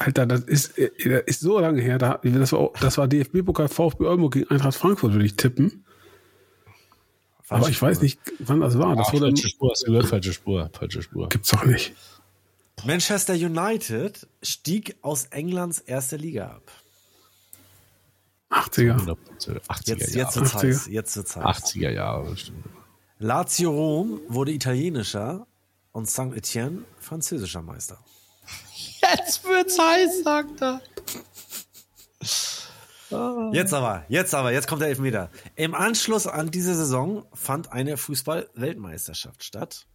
[0.00, 1.98] Alter, das ist, äh, das ist so lange her.
[1.98, 5.84] Da, das war, das war DFB-Pokal VfB Oldenburg gegen Eintracht Frankfurt, würde ich tippen.
[7.50, 8.96] Aber ich weiß nicht, wann das war.
[8.96, 10.06] Das Ach, wurde, falsche Spur, hast du gehört?
[10.06, 11.28] Falsche Spur, falsche Spur.
[11.28, 11.92] gibt's doch nicht.
[12.84, 16.70] Manchester United stieg aus Englands erster Liga ab.
[18.50, 18.96] 80er.
[18.96, 19.16] 100%.
[19.68, 20.26] 80er Jetzt, Jahre.
[20.26, 20.62] jetzt wird's 80er.
[20.62, 20.86] heiß.
[20.88, 21.44] Jetzt wird's heiß.
[21.44, 22.64] 80er Jahre, bestimmt.
[23.18, 25.46] Lazio Rom wurde italienischer
[25.92, 26.32] und St.
[26.34, 27.98] Etienne französischer Meister.
[29.02, 30.80] Jetzt wird's heiß, sagt er.
[33.52, 35.30] Jetzt aber, jetzt aber, jetzt kommt der Elfmeter.
[35.56, 39.86] Im Anschluss an diese Saison fand eine Fußball-Weltmeisterschaft statt.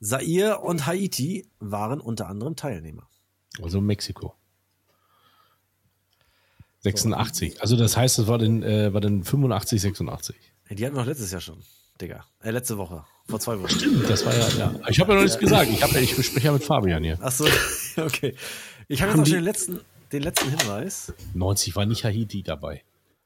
[0.00, 3.08] Zaire und Haiti waren unter anderem Teilnehmer.
[3.62, 4.34] Also Mexiko.
[6.80, 7.60] 86.
[7.60, 10.36] Also das heißt, es war dann, äh, war dann 85, 86.
[10.70, 11.62] Die hatten wir noch letztes Jahr schon,
[12.00, 12.24] Digga.
[12.42, 13.04] Äh, letzte Woche.
[13.28, 14.04] Vor zwei Wochen.
[14.08, 14.74] Das war ja, ja.
[14.88, 15.70] Ich habe ja noch nichts gesagt.
[15.70, 17.18] Ich, hab ja, ich spreche ja mit Fabian hier.
[17.20, 17.46] Ach so,
[17.96, 18.36] okay.
[18.88, 19.80] Ich habe jetzt noch schon den letzten,
[20.12, 21.12] den letzten Hinweis.
[21.34, 22.82] 90 war nicht Haiti dabei.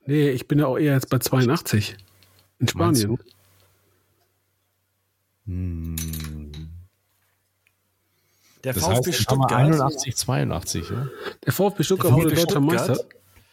[0.07, 1.97] Nee, ich bin ja auch eher jetzt bei 82.
[2.59, 3.19] In Spanien.
[8.65, 11.09] Der Das VfB heißt, wir Stuttgart 81, 82, ja?
[11.45, 12.99] Der VfB Stuttgart Der wurde deutscher Meister.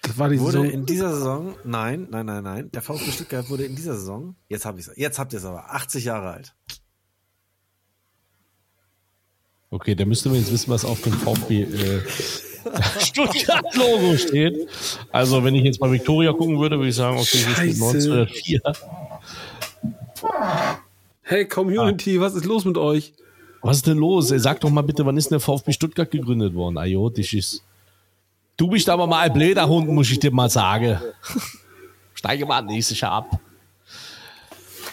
[0.01, 0.69] Das war die wurde Saison.
[0.69, 4.65] in dieser Saison, nein, nein, nein, nein, der VfB Stuttgart wurde in dieser Saison, jetzt
[4.65, 6.55] hab ich's, jetzt habt ihr es aber, 80 Jahre alt.
[9.69, 12.01] Okay, da müsste man jetzt wissen, was auf dem VfB äh,
[12.99, 14.69] Stuttgart-Logo steht.
[15.11, 18.27] Also, wenn ich jetzt bei Victoria gucken würde, würde ich sagen, okay, hier steht Scheiße.
[18.29, 18.61] 1904.
[21.21, 23.13] Hey Community, was ist los mit euch?
[23.61, 24.31] Was ist denn los?
[24.31, 26.75] Ey, Sag doch mal bitte, wann ist denn der VfB Stuttgart gegründet worden?
[26.75, 27.63] Das ist.
[28.55, 30.99] Du bist aber mal ein blöder Hund, muss ich dir mal sagen.
[32.13, 33.39] Steige mal nächstes Jahr ab.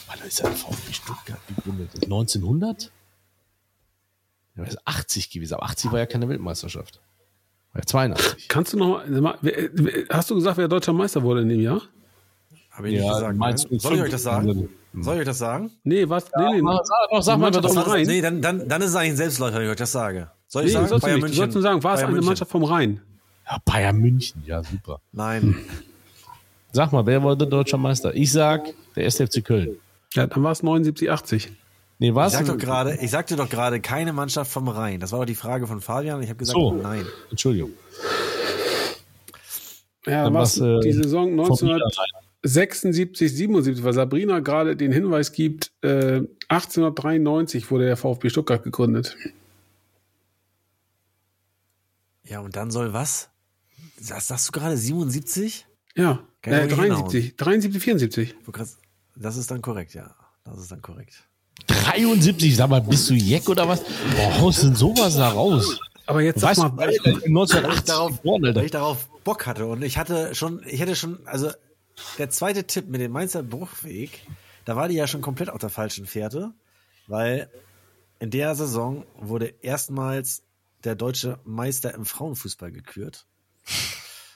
[0.08, 1.90] Wann ist der VfB Stuttgart gegründet?
[2.02, 2.90] 1900?
[4.56, 7.00] Ja, das ist 80 gewesen, aber 80 war ja keine Weltmeisterschaft.
[7.74, 8.48] War ja 82.
[8.48, 9.36] Kannst du noch mal,
[10.10, 11.82] hast du gesagt, wer deutscher Meister wurde in dem Jahr?
[12.70, 13.36] Habe ich nicht gesagt.
[13.36, 13.78] meinst Nein.
[13.78, 14.68] du Soll ich euch das sagen?
[15.00, 15.70] Soll ich euch das sagen?
[15.82, 16.26] Nee, was?
[16.36, 16.68] Nee, nee.
[16.84, 18.06] Sag doch, sag mal, doch Rhein?
[18.06, 20.30] nee, dann, dann, dann ist es eigentlich ein Selbstläufer, wenn ich euch das sage.
[20.46, 21.00] Soll ich Nee, sagen?
[21.00, 21.28] du nicht.
[21.30, 22.26] Du sollst nur sagen, war es Bayern eine München.
[22.26, 23.00] Mannschaft vom Rhein?
[23.50, 25.00] Ja, Bayern München, ja, super.
[25.12, 25.56] Nein.
[26.72, 28.14] Sag mal, wer wurde deutscher Meister?
[28.14, 29.76] Ich sag, der SFC Köln.
[30.12, 31.52] Ja, dann war es 79, 80.
[31.98, 32.32] Nee, Ich, was?
[32.32, 35.00] sag doch gerade, ich sagte doch gerade keine Mannschaft vom Rhein.
[35.00, 36.22] Das war doch die Frage von Fabian.
[36.22, 36.72] Ich habe gesagt, So.
[36.72, 37.06] nein.
[37.30, 37.70] Entschuldigung.
[40.06, 44.76] Ja, Dann dann war es war's, äh, die Saison vom 1976, 77, weil Sabrina gerade
[44.76, 49.16] den Hinweis gibt, äh, 1893 wurde der VfB Stuttgart gegründet.
[52.24, 53.30] Ja, und dann soll was?
[53.98, 55.66] Das sagst du gerade 77?
[55.96, 58.34] Ja, äh, ich nicht 73, 73, 74.
[58.44, 58.78] Du kannst-
[59.16, 60.14] Das ist dann korrekt, ja.
[60.44, 61.28] Das ist dann korrekt.
[61.66, 63.82] 73, sag mal, bist du Jeck oder was?
[63.82, 65.78] Boah, haust denn sowas da raus?
[66.06, 69.66] Aber jetzt sag Weißt mal, ich bin 1980 darauf, geboren, weil ich darauf Bock hatte
[69.66, 71.50] und ich hatte schon, ich hätte schon, also
[72.18, 74.26] der zweite Tipp mit dem Mainzer Bruchweg,
[74.64, 76.52] da war die ja schon komplett auf der falschen Fährte,
[77.06, 77.48] weil
[78.18, 80.42] in der Saison wurde erstmals
[80.84, 83.26] der deutsche Meister im Frauenfußball gekürt.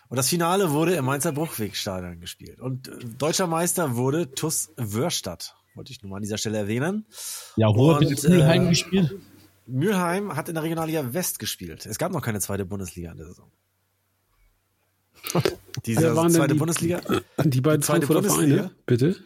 [0.08, 2.60] Und das Finale wurde im Mainzer Bruchwegstadion gespielt.
[2.60, 5.54] Und äh, deutscher Meister wurde TuS Wörstadt.
[5.78, 7.06] Wollte ich nur mal an dieser Stelle erwähnen.
[7.54, 9.14] Ja, wo hat Und, Mülheim äh, gespielt?
[9.64, 11.86] Mülheim hat in der Regionalliga West gespielt.
[11.86, 13.48] Es gab noch keine zweite Bundesliga in der Saison.
[15.86, 17.00] Diese wer waren denn zweite die, Bundesliga?
[17.44, 18.56] die beiden zweite Frankfurter Bundesliga?
[18.56, 18.74] Vereine?
[18.86, 19.16] Bitte?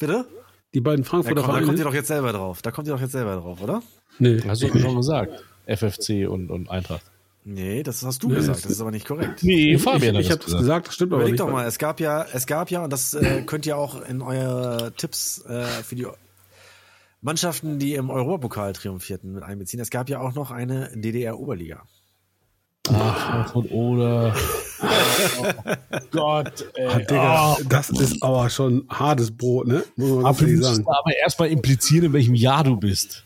[0.00, 0.26] Bitte?
[0.74, 1.78] Die beiden Frankfurter kommt, da kommt Vereine?
[1.78, 2.60] ihr doch jetzt selber drauf.
[2.62, 3.84] Da kommt ihr doch jetzt selber drauf, oder?
[4.18, 4.42] Nee.
[4.44, 5.44] Hast du schon gesagt.
[5.66, 7.04] FFC und, und Eintracht.
[7.44, 8.56] Nee, das hast du Nee, gesagt.
[8.58, 9.42] das- Das ist aber nicht korrekt.
[9.42, 11.40] Nee, ich Fabian ich hat habe das das gesagt, das stimmt aber Überleg nicht.
[11.40, 14.22] doch mal, es gab ja, es gab ja, und das äh, könnt ihr auch in
[14.22, 16.06] eure Tipps äh, für die
[17.20, 19.80] Mannschaften, die im Europapokal triumphierten, mit einbeziehen.
[19.80, 21.82] Es gab ja auch noch eine DDR-Oberliga.
[22.86, 24.34] Frankfurt oder.
[25.40, 25.44] Oh
[26.10, 26.86] Gott, ey.
[26.88, 29.84] Ah, Digga, Oh, das ist aber schon hartes Brot, ne?
[29.96, 33.24] Muss man aber aber erstmal implizieren, in welchem Jahr du bist.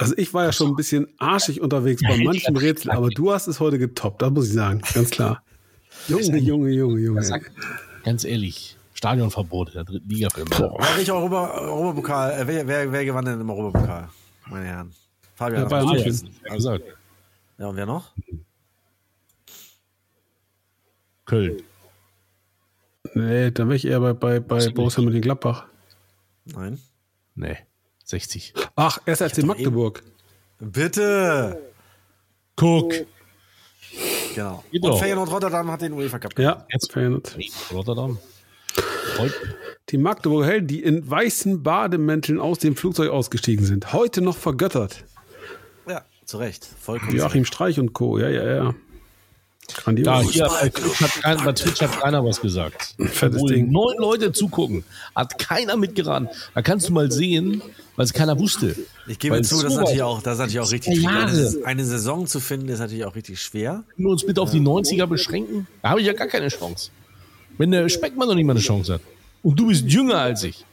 [0.00, 3.46] Also ich war ja schon ein bisschen arschig unterwegs bei manchen Rätseln, aber du hast
[3.48, 5.42] es heute getoppt, das muss ich sagen, ganz klar.
[6.08, 7.22] Junge, Junge, Junge, Junge.
[7.22, 7.50] Sag,
[8.02, 10.48] ganz ehrlich, Stadionverbot in der dritten Liga für
[10.96, 14.08] welcher Europa, Europapokal, äh, wer, wer, wer gewann denn im Europapokal,
[14.48, 14.92] meine Herren?
[15.34, 16.30] Fabian, Ja, Bayern München.
[16.50, 16.84] gesagt.
[17.58, 18.12] Ja, und wer noch?
[21.26, 21.62] Köln.
[23.14, 25.66] Nee, dann wäre ich eher bei, bei, bei Borussia Mönchengladbach.
[26.46, 26.78] Nein.
[27.34, 27.56] Nee,
[28.04, 28.54] 60.
[28.82, 30.02] Ach, SRC Magdeburg.
[30.58, 31.70] Bitte!
[32.56, 32.94] Guck.
[34.34, 34.64] Genau.
[34.72, 34.98] Geht Und.
[34.98, 36.56] Feyenoord Rotterdam hat den UEFA Cup gewonnen.
[36.60, 37.36] Ja, jetzt Feyenoord.
[37.74, 38.18] Rotterdam.
[39.18, 39.34] Heute.
[39.90, 43.92] Die Magdeburger Helden, die in weißen Bademänteln aus dem Flugzeug ausgestiegen sind.
[43.92, 45.04] Heute noch vergöttert.
[45.86, 46.64] Ja, zu Recht.
[46.64, 47.14] Vollkommen.
[47.14, 48.18] Joachim Streich und Co.
[48.18, 48.74] Ja, ja, ja.
[49.76, 50.04] Grandios.
[50.06, 52.94] Da, hier bei Twitch, hat kein, bei Twitch hat keiner was gesagt.
[52.98, 53.70] Fettes Obwohl Ding.
[53.70, 56.28] neun Leute zugucken, hat keiner mitgeraten.
[56.54, 57.62] Da kannst du mal sehen,
[57.96, 58.76] weil es keiner wusste.
[59.06, 61.64] Ich gebe Weil zu, das ist natürlich auch, das ist natürlich auch richtig schwer.
[61.64, 63.84] Eine, Saison zu finden, ist natürlich auch richtig schwer.
[63.96, 66.90] Wenn wir uns bitte auf die 90er beschränken, da habe ich ja gar keine Chance.
[67.58, 69.00] Wenn der Speckmann noch nicht mal eine Chance hat.
[69.42, 70.64] Und du bist jünger als ich.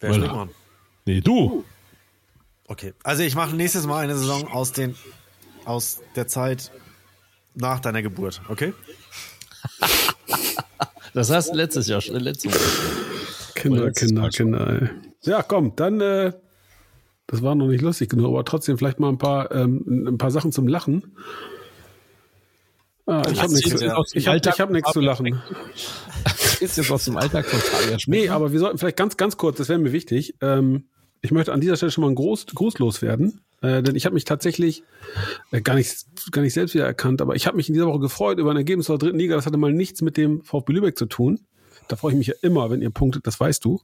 [0.00, 0.50] Wer schlägt man?
[1.06, 1.64] Nee, du.
[2.66, 2.92] Okay.
[3.02, 4.94] Also ich mache nächstes Mal eine Saison aus den,
[5.64, 6.70] aus der Zeit
[7.58, 8.72] nach deiner Geburt, okay?
[11.14, 12.62] Das hast du letztes Jahr schon, letztes Jahr.
[13.54, 14.28] Kinder, Letztes Kinder.
[14.28, 14.82] Kinder.
[14.82, 14.88] Ey.
[15.22, 16.32] Ja, komm, dann, äh,
[17.26, 20.30] das war noch nicht lustig genug, aber trotzdem vielleicht mal ein paar, ähm, ein paar
[20.30, 21.16] Sachen zum Lachen.
[23.06, 23.72] Ah, ich habe nichts,
[24.12, 25.42] ich hab, ich hab nichts zu lachen.
[26.60, 29.56] Ist jetzt aus dem Alltag von Fabian Nee, aber wir sollten vielleicht ganz, ganz kurz,
[29.56, 30.34] das wäre mir wichtig.
[30.40, 30.88] Ähm,
[31.20, 34.14] ich möchte an dieser Stelle schon mal einen Gruß, Gruß loswerden, äh, denn ich habe
[34.14, 34.84] mich tatsächlich
[35.50, 38.00] äh, gar nicht gar nicht selbst wieder erkannt, aber ich habe mich in dieser Woche
[38.00, 39.34] gefreut über ein Ergebnis der dritten Liga.
[39.34, 41.40] Das hatte mal nichts mit dem VfB Lübeck zu tun.
[41.88, 43.80] Da freue ich mich ja immer, wenn ihr punktet, das weißt du.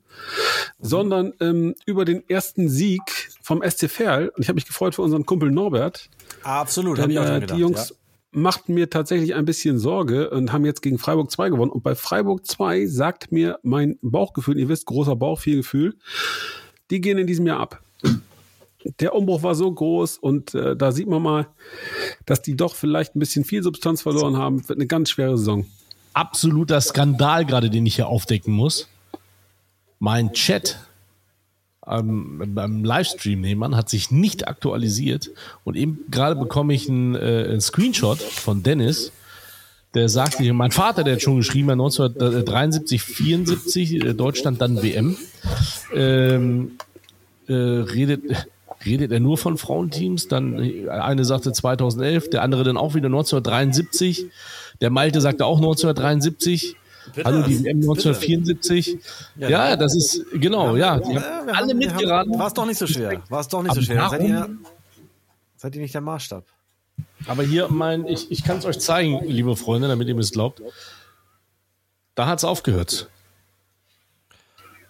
[0.79, 3.03] Sondern ähm, über den ersten Sieg
[3.43, 4.29] vom SC Verl.
[4.29, 6.11] Und ich habe mich gefreut für unseren Kumpel Norbert.
[6.43, 7.57] Absolut, habe ich auch schon äh, gedacht.
[7.57, 7.97] die Jungs ja.
[8.33, 11.71] machten mir tatsächlich ein bisschen Sorge und haben jetzt gegen Freiburg 2 gewonnen.
[11.73, 15.97] Und bei Freiburg 2 sagt mir mein Bauchgefühl, ihr wisst, großer Bauch, viel Gefühl,
[16.91, 17.84] die gehen in diesem Jahr ab.
[19.01, 21.47] Der Umbruch war so groß und äh, da sieht man mal,
[22.27, 24.69] dass die doch vielleicht ein bisschen viel Substanz verloren haben.
[24.69, 25.67] Wird eine ganz schwere Saison.
[26.13, 28.89] absoluter Skandal gerade, den ich hier aufdecken muss.
[29.99, 30.79] Mein Chat
[31.87, 35.31] ähm, beim Livestream nebenan hat sich nicht aktualisiert
[35.65, 39.13] und eben gerade bekomme ich einen, äh, einen Screenshot von Dennis,
[39.95, 40.09] der
[40.39, 45.17] hier, mein Vater, der hat schon geschrieben, 1973, 74, äh, Deutschland dann WM,
[45.95, 46.73] ähm,
[47.47, 48.49] äh, redet,
[48.85, 53.07] redet er nur von Frauenteams, dann äh, eine sagte 2011, der andere dann auch wieder
[53.07, 54.27] 1973,
[54.81, 56.77] der Malte sagte auch 1973,
[57.23, 58.99] Hallo, die WM 1974.
[59.37, 60.97] Ja, das ist, genau, ja.
[60.97, 62.39] Ja, wir alle haben- mitgeraten.
[62.39, 63.23] War es doch nicht so schwer.
[63.29, 64.09] War es doch nicht so schwer.
[64.09, 64.49] Seid ihr,
[65.57, 66.45] seid ihr nicht der Maßstab?
[67.27, 70.33] Aber hier, mein, ich, ich kann es euch zeigen, liebe Freunde, damit ihr mir es
[70.33, 70.63] glaubt.
[72.15, 73.11] Da hat es aufgehört.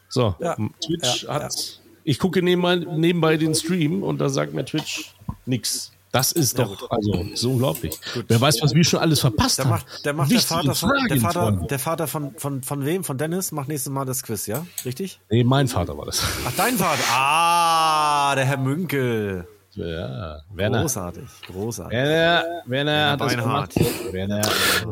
[0.09, 1.81] So, Ja, Twitch ja, hat.
[2.05, 5.15] Ich gucke nebenbei, nebenbei den Stream und da sagt mir Twitch
[5.47, 5.91] nix.
[6.13, 7.99] Das ist doch, also, so unglaublich.
[8.29, 9.73] Wer weiß, was wir schon alles verpasst Der haben.
[9.73, 13.03] macht, der, macht der Vater, von, der Vater, der Vater von, von, von wem?
[13.03, 14.65] Von Dennis macht nächstes Mal das Quiz, ja?
[14.85, 15.19] Richtig?
[15.29, 16.23] Nee, mein Vater war das.
[16.47, 17.03] Ach, dein Vater.
[17.11, 19.49] Ah, der Herr Münkel.
[19.73, 20.83] Ja, Werner.
[20.83, 21.99] Großartig, großartig.
[21.99, 23.75] Werner, Werner hat das gemacht.
[24.13, 24.43] Werner.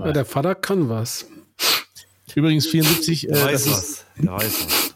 [0.04, 1.26] Ja, der Vater kann was.
[2.34, 4.04] Übrigens 74, äh, Der das weiß ist, was.
[4.16, 4.91] Der weiß was.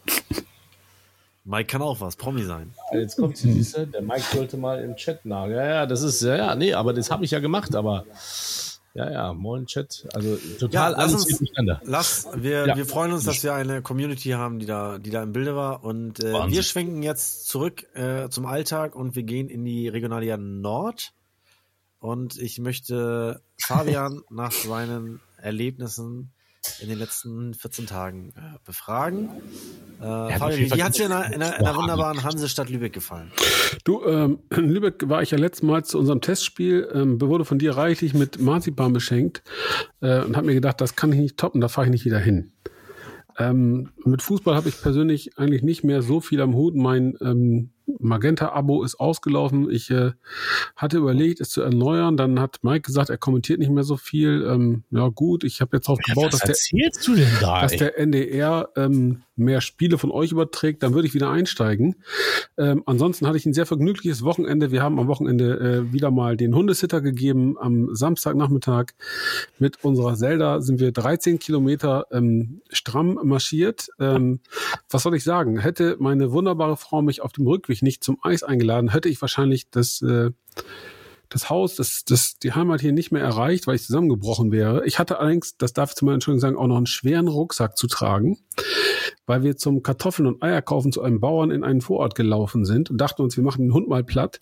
[1.49, 2.73] Mike kann auch was, Promi sein.
[2.93, 5.47] Jetzt kommt sie, siehst du, der Mike sollte mal im Chat nach.
[5.47, 8.05] Ja, ja, das ist, ja, ja, nee, aber das habe ich ja gemacht, aber
[8.95, 10.09] ja, ja, moin Chat.
[10.13, 11.81] Also total lass alles uns- durcheinander.
[11.85, 12.77] Lass, wir, Ja.
[12.77, 15.85] wir freuen uns, dass wir eine Community haben, die da, die da im Bilde war.
[15.85, 20.37] Und äh, wir schwenken jetzt zurück äh, zum Alltag und wir gehen in die Regionalliga
[20.39, 21.13] Nord.
[22.01, 26.33] Und ich möchte Fabian nach seinen Erlebnissen
[26.81, 29.31] in den letzten 14 Tagen äh, befragen.
[29.99, 33.33] Äh, Fabian, jeden wie hat es dir in Boah, wunderbaren Hansestadt Lübeck gefallen?
[33.85, 37.59] Du, ähm, in Lübeck war ich ja letztes Mal zu unserem Testspiel, ähm, wurde von
[37.59, 39.43] dir reichlich mit Marzipan beschenkt
[40.01, 42.19] äh, und habe mir gedacht, das kann ich nicht toppen, da fahre ich nicht wieder
[42.19, 42.53] hin.
[43.39, 46.75] Ähm, mit Fußball habe ich persönlich eigentlich nicht mehr so viel am Hut.
[46.75, 49.71] Mein ähm, Magenta-Abo ist ausgelaufen.
[49.71, 50.13] Ich äh,
[50.75, 52.17] hatte überlegt, es zu erneuern.
[52.17, 54.47] Dann hat Mike gesagt, er kommentiert nicht mehr so viel.
[54.49, 56.55] Ähm, ja gut, ich habe jetzt darauf gebaut, Was dass der
[57.41, 57.61] da?
[57.63, 61.97] dass der NDR ähm, mehr Spiele von euch überträgt, dann würde ich wieder einsteigen.
[62.59, 64.73] Ähm, ansonsten hatte ich ein sehr vergnügliches Wochenende.
[64.73, 67.57] Wir haben am Wochenende äh, wieder mal den Hundesitter gegeben.
[67.59, 68.87] Am Samstagnachmittag
[69.59, 73.89] mit unserer Zelda sind wir 13 Kilometer ähm, stramm marschiert.
[73.99, 74.41] Ähm,
[74.91, 75.59] was soll ich sagen?
[75.59, 79.71] Hätte meine wunderbare Frau mich auf dem Rückweg nicht zum Eis eingeladen, hätte ich wahrscheinlich
[79.71, 80.31] das äh,
[81.29, 84.87] das Haus, das, das, die Heimat hier nicht mehr erreicht, weil ich zusammengebrochen wäre.
[84.87, 87.77] Ich hatte allerdings, das darf ich zu meiner Entschuldigung sagen, auch noch einen schweren Rucksack
[87.77, 88.39] zu tragen,
[89.27, 92.91] weil wir zum Kartoffeln und Eier kaufen zu einem Bauern in einen Vorort gelaufen sind
[92.91, 94.41] und dachten uns, wir machen den Hund mal platt.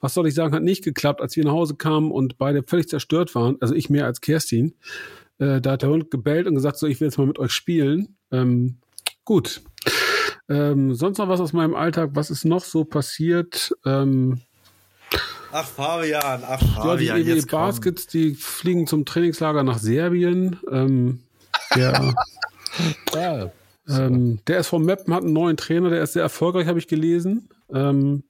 [0.00, 2.88] Was soll ich sagen, hat nicht geklappt, als wir nach Hause kamen und beide völlig
[2.88, 4.74] zerstört waren, also ich mehr als Kerstin.
[5.38, 7.52] Äh, da hat der Hund gebellt und gesagt, so, ich will jetzt mal mit euch
[7.52, 8.15] spielen.
[8.32, 8.78] Ähm,
[9.24, 9.62] gut.
[10.48, 12.10] Ähm, sonst noch was aus meinem Alltag?
[12.14, 13.72] Was ist noch so passiert?
[13.84, 14.40] Ähm,
[15.52, 17.46] Ach, Fabian, ach, ja, die Fabian, EW.
[17.46, 20.58] Baskets, die fliegen zum Trainingslager nach Serbien.
[20.70, 21.20] Ähm,
[21.74, 22.14] der,
[23.14, 23.50] Ja,
[23.88, 27.48] ähm, der SV Meppen hat einen neuen Trainer, der ist sehr erfolgreich, habe ich gelesen.
[27.72, 28.24] Ähm,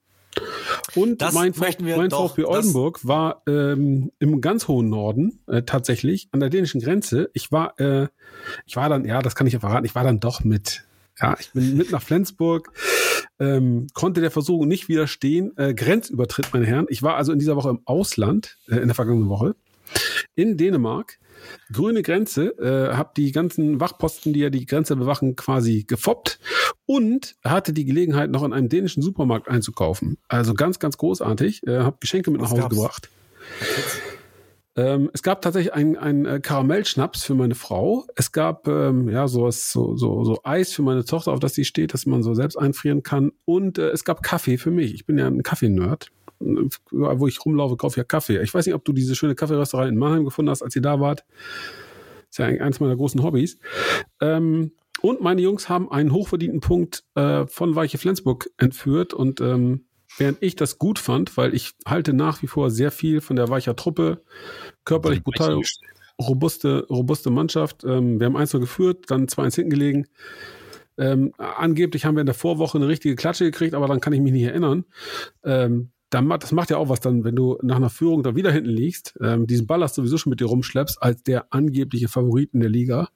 [0.97, 5.41] und Das mein, möchten wir mein doch, VfB Oldenburg war ähm, im ganz hohen Norden
[5.47, 7.31] äh, tatsächlich an der dänischen Grenze.
[7.35, 8.09] Ich war, äh,
[8.67, 10.85] ich war dann, ja, das kann ich ja verraten, ich war dann doch mit.
[11.21, 12.73] Ja, ich bin mit nach Flensburg,
[13.39, 15.57] ähm, konnte der Versuchung nicht widerstehen.
[15.57, 16.87] Äh, Grenzübertritt, meine Herren.
[16.91, 19.55] Ich war also in dieser Woche im Ausland, äh, in der vergangenen Woche,
[20.35, 21.19] in Dänemark.
[21.73, 26.39] Grüne Grenze, äh, habe die ganzen Wachposten, die ja die Grenze bewachen, quasi gefoppt
[26.87, 30.19] und hatte die Gelegenheit, noch in einem dänischen Supermarkt einzukaufen.
[30.29, 31.67] Also ganz, ganz großartig.
[31.67, 32.77] Äh, habe Geschenke mit Was nach Hause gab's?
[32.77, 33.11] gebracht.
[34.77, 38.05] Ähm, es gab tatsächlich einen ein äh, Karamellschnaps für meine Frau.
[38.15, 41.65] Es gab ähm, ja sowas, so, so, so Eis für meine Tochter, auf das sie
[41.65, 43.33] steht, dass man so selbst einfrieren kann.
[43.47, 44.93] Und äh, es gab Kaffee für mich.
[44.93, 46.11] Ich bin ja ein Kaffee-Nerd.
[46.41, 48.41] Überall, wo ich rumlaufe, kaufe ich ja Kaffee.
[48.43, 51.01] Ich weiß nicht, ob du diese schöne Kaffeerösterei in Mannheim gefunden hast, als ihr da
[51.01, 51.25] wart.
[52.31, 53.59] ist ja eigentlich eines meiner großen Hobbys.
[54.21, 54.73] Ähm,
[55.03, 59.87] und meine Jungs haben einen hochverdienten Punkt äh, von Weiche Flensburg entführt und ähm,
[60.19, 63.49] während ich das gut fand, weil ich halte nach wie vor sehr viel von der
[63.49, 64.23] weicher Truppe,
[64.85, 65.61] körperlich brutal
[66.21, 67.85] robuste, robuste Mannschaft.
[67.85, 70.07] Ähm, wir haben 1 geführt, dann 2-1 hinten gelegen.
[70.99, 74.21] Ähm, angeblich haben wir in der Vorwoche eine richtige Klatsche gekriegt, aber dann kann ich
[74.21, 74.85] mich nicht erinnern.
[75.45, 78.53] Ähm, dann, das macht ja auch was dann, wenn du nach einer Führung da wieder
[78.53, 82.61] hinten liegst, ähm, diesen Ballast sowieso schon mit dir rumschleppst, als der angebliche Favorit in
[82.61, 83.09] der Liga.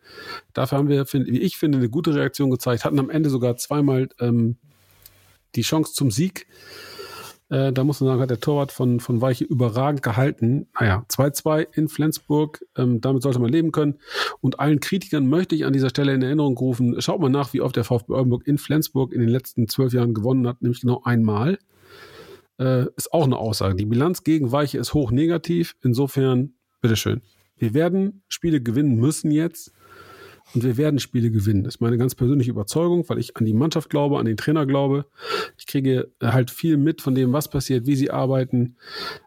[0.55, 3.57] Dafür haben wir, find, wie ich finde, eine gute Reaktion gezeigt, hatten am Ende sogar
[3.57, 4.57] zweimal ähm,
[5.55, 6.47] die Chance zum Sieg.
[7.49, 10.69] Äh, da muss man sagen, hat der Torwart von, von Weiche überragend gehalten.
[10.79, 13.99] Naja, 2-2 in Flensburg, ähm, damit sollte man leben können.
[14.41, 17.61] Und allen Kritikern möchte ich an dieser Stelle in Erinnerung rufen, schaut mal nach, wie
[17.61, 21.03] oft der VfB Oldenburg in Flensburg in den letzten zwölf Jahren gewonnen hat, nämlich genau
[21.05, 21.59] einmal.
[22.61, 23.75] Äh, ist auch eine Aussage.
[23.75, 25.75] Die Bilanz gegen Weiche ist hoch negativ.
[25.83, 26.53] Insofern,
[26.83, 27.23] bitteschön.
[27.57, 29.73] Wir werden Spiele gewinnen müssen jetzt.
[30.55, 31.63] Und wir werden Spiele gewinnen.
[31.63, 34.67] Das ist meine ganz persönliche Überzeugung, weil ich an die Mannschaft glaube, an den Trainer
[34.67, 35.07] glaube.
[35.57, 38.77] Ich kriege halt viel mit von dem, was passiert, wie sie arbeiten.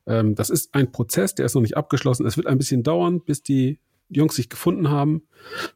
[0.06, 2.26] Ähm, das ist ein Prozess, der ist noch nicht abgeschlossen.
[2.26, 3.80] Es wird ein bisschen dauern, bis die
[4.10, 5.24] Jungs sich gefunden haben.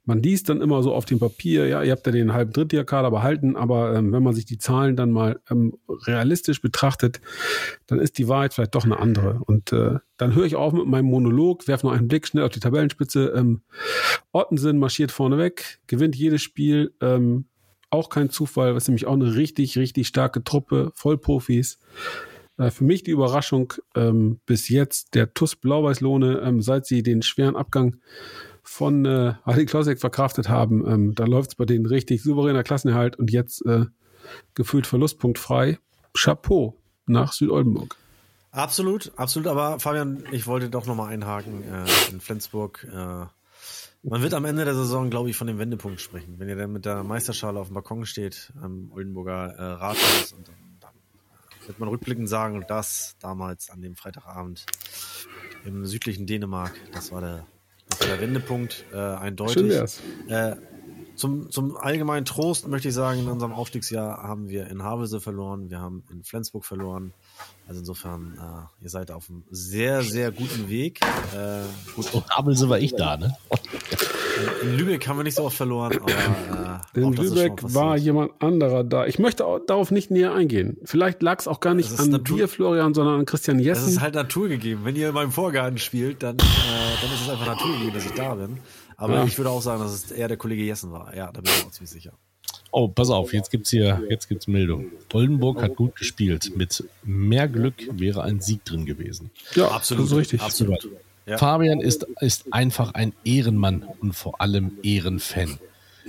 [0.05, 3.11] Man liest dann immer so auf dem Papier, ja, ihr habt ja den halben Drittjahrkader
[3.11, 7.19] behalten, aber ähm, wenn man sich die Zahlen dann mal ähm, realistisch betrachtet,
[7.87, 9.41] dann ist die Wahrheit vielleicht doch eine andere.
[9.45, 12.51] Und äh, dann höre ich auf mit meinem Monolog, werfe noch einen Blick schnell auf
[12.51, 13.33] die Tabellenspitze.
[13.35, 13.61] Ähm,
[14.31, 16.93] Ottensen marschiert vorne weg, gewinnt jedes Spiel.
[17.01, 17.45] Ähm,
[17.89, 21.79] auch kein Zufall, was nämlich auch eine richtig, richtig starke Truppe, Vollprofis.
[22.57, 27.21] Äh, für mich die Überraschung ähm, bis jetzt der TUS Blau-Weiß-Lohne, ähm, seit sie den
[27.21, 27.97] schweren Abgang
[28.63, 30.85] von äh, Adi Klosek verkraftet haben.
[30.85, 33.85] Ähm, da läuft es bei denen richtig souveräner Klassenerhalt und jetzt äh,
[34.53, 35.79] gefühlt verlustpunktfrei.
[36.13, 37.95] Chapeau nach Südoldenburg.
[38.51, 39.47] Absolut, absolut.
[39.47, 42.85] Aber Fabian, ich wollte doch nochmal einhaken äh, in Flensburg.
[42.91, 43.25] Äh,
[44.03, 46.35] man wird am Ende der Saison, glaube ich, von dem Wendepunkt sprechen.
[46.37, 50.47] Wenn ihr dann mit der Meisterschale auf dem Balkon steht, am Oldenburger äh, Rathaus und
[50.47, 50.55] dann
[51.67, 54.65] wird man rückblickend sagen, das damals an dem Freitagabend
[55.65, 57.45] im südlichen Dänemark, das war der,
[57.89, 59.53] das war der Wendepunkt, äh, eindeutig.
[59.53, 60.01] Schön wär's.
[60.27, 60.55] Äh,
[61.15, 65.71] zum, zum allgemeinen Trost möchte ich sagen, in unserem Aufstiegsjahr haben wir in Havelse verloren,
[65.71, 67.11] wir haben in Flensburg verloren.
[67.67, 71.01] Also insofern, äh, ihr seid auf einem sehr, sehr guten Weg.
[71.35, 71.63] Äh,
[71.95, 72.13] gut.
[72.13, 73.35] Und Havelse war ich da, ne?
[74.63, 76.11] In Lübeck haben wir nicht so oft verloren, aber
[76.95, 79.05] äh, In das Lübeck war jemand anderer da.
[79.05, 80.77] Ich möchte auch darauf nicht näher eingehen.
[80.83, 83.65] Vielleicht lag es auch gar nicht Das an Natur- dir, Florian, sondern an Christian Das
[83.65, 83.89] Jessen.
[83.89, 84.81] ist halt Natur gegeben.
[84.83, 86.39] Wenn ihr in meinem Vorgarten spielt, dann, äh,
[87.01, 88.57] dann ist es einfach Natur gegeben, dass ich da bin.
[88.97, 89.23] Aber Ja.
[89.25, 91.15] ich würde auch sagen, dass es eher der Kollege Jessen war.
[91.15, 92.13] Ja, da bin ich auch ziemlich sicher.
[92.71, 94.87] Oh, pass auf, jetzt gibt's hier, jetzt gibt's Meldung.
[95.13, 96.51] Oldenburg hat gut gespielt.
[96.55, 99.29] Mit mehr Glück wäre ein Sieg drin gewesen.
[99.55, 100.05] ja, Absolut.
[100.05, 100.41] Das ist richtig.
[100.41, 100.87] Absolut.
[101.27, 101.37] Ja.
[101.37, 105.59] Fabian ist, ist einfach ein Ehrenmann und vor allem Ehrenfan.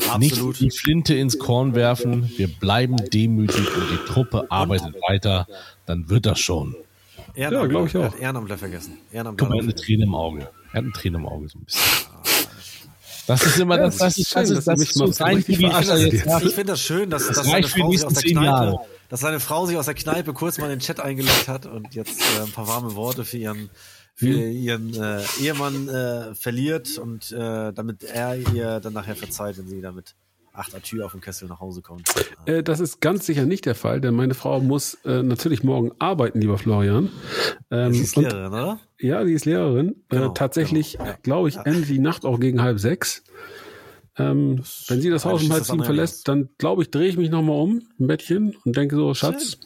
[0.09, 0.21] Absolut.
[0.21, 5.49] Nicht die Flinte ins Korn werfen, wir bleiben demütig und die Truppe arbeitet weiter,
[5.87, 6.77] dann wird das schon.
[7.35, 7.61] Ehrenamtler.
[7.62, 8.01] Ja, glaub ich auch.
[8.03, 8.99] Er hat Ehrenamtler vergessen.
[9.12, 9.47] Ehrenamtler.
[9.47, 10.41] Guck mal, er hat eine Träne im Auge.
[10.41, 11.83] Er hat eine Träne im Auge so ein bisschen.
[13.27, 16.25] Das ist immer, Ja, das, das ist das schön, ist, dass das du ist jetzt.
[16.25, 16.43] jetzt.
[16.45, 18.79] Ich finde das schön, dass, Das dass seine Frau sich aus der Kneipe, Jahre.
[19.11, 21.95] dass seine Frau sich aus der Kneipe kurz mal in den Chat eingeloggt hat und
[21.95, 23.69] jetzt äh, ein paar warme Worte für ihren
[24.19, 24.51] für Hm.
[24.51, 29.77] ihren äh, Ehemann äh, verliert und äh, damit er ihr dann nachher verzeiht, wenn sie
[29.77, 30.16] wieder mit
[30.53, 32.09] acht Atür auf dem Kessel nach Hause kommt.
[32.47, 35.93] Äh, das ist ganz sicher nicht der Fall, denn meine Frau muss äh, natürlich morgen
[36.01, 37.11] arbeiten, lieber Florian.
[37.71, 38.81] Ähm, Sie ist und- Lehrerin, oder?
[38.99, 40.03] Ja, die ist Lehrerin.
[40.09, 41.16] Genau, äh, tatsächlich, genau, ja.
[41.23, 43.23] glaube ich, endet die Nacht auch gegen halb sechs.
[44.16, 47.31] Ähm, wenn sie das Haus um halb sieben verlässt, dann glaube ich, drehe ich mich
[47.31, 49.59] nochmal um im Bettchen und denke so, Schatz,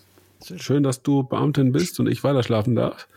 [0.56, 0.82] schön.
[0.82, 3.08] dass du Beamtin bist und ich weiter schlafen darf.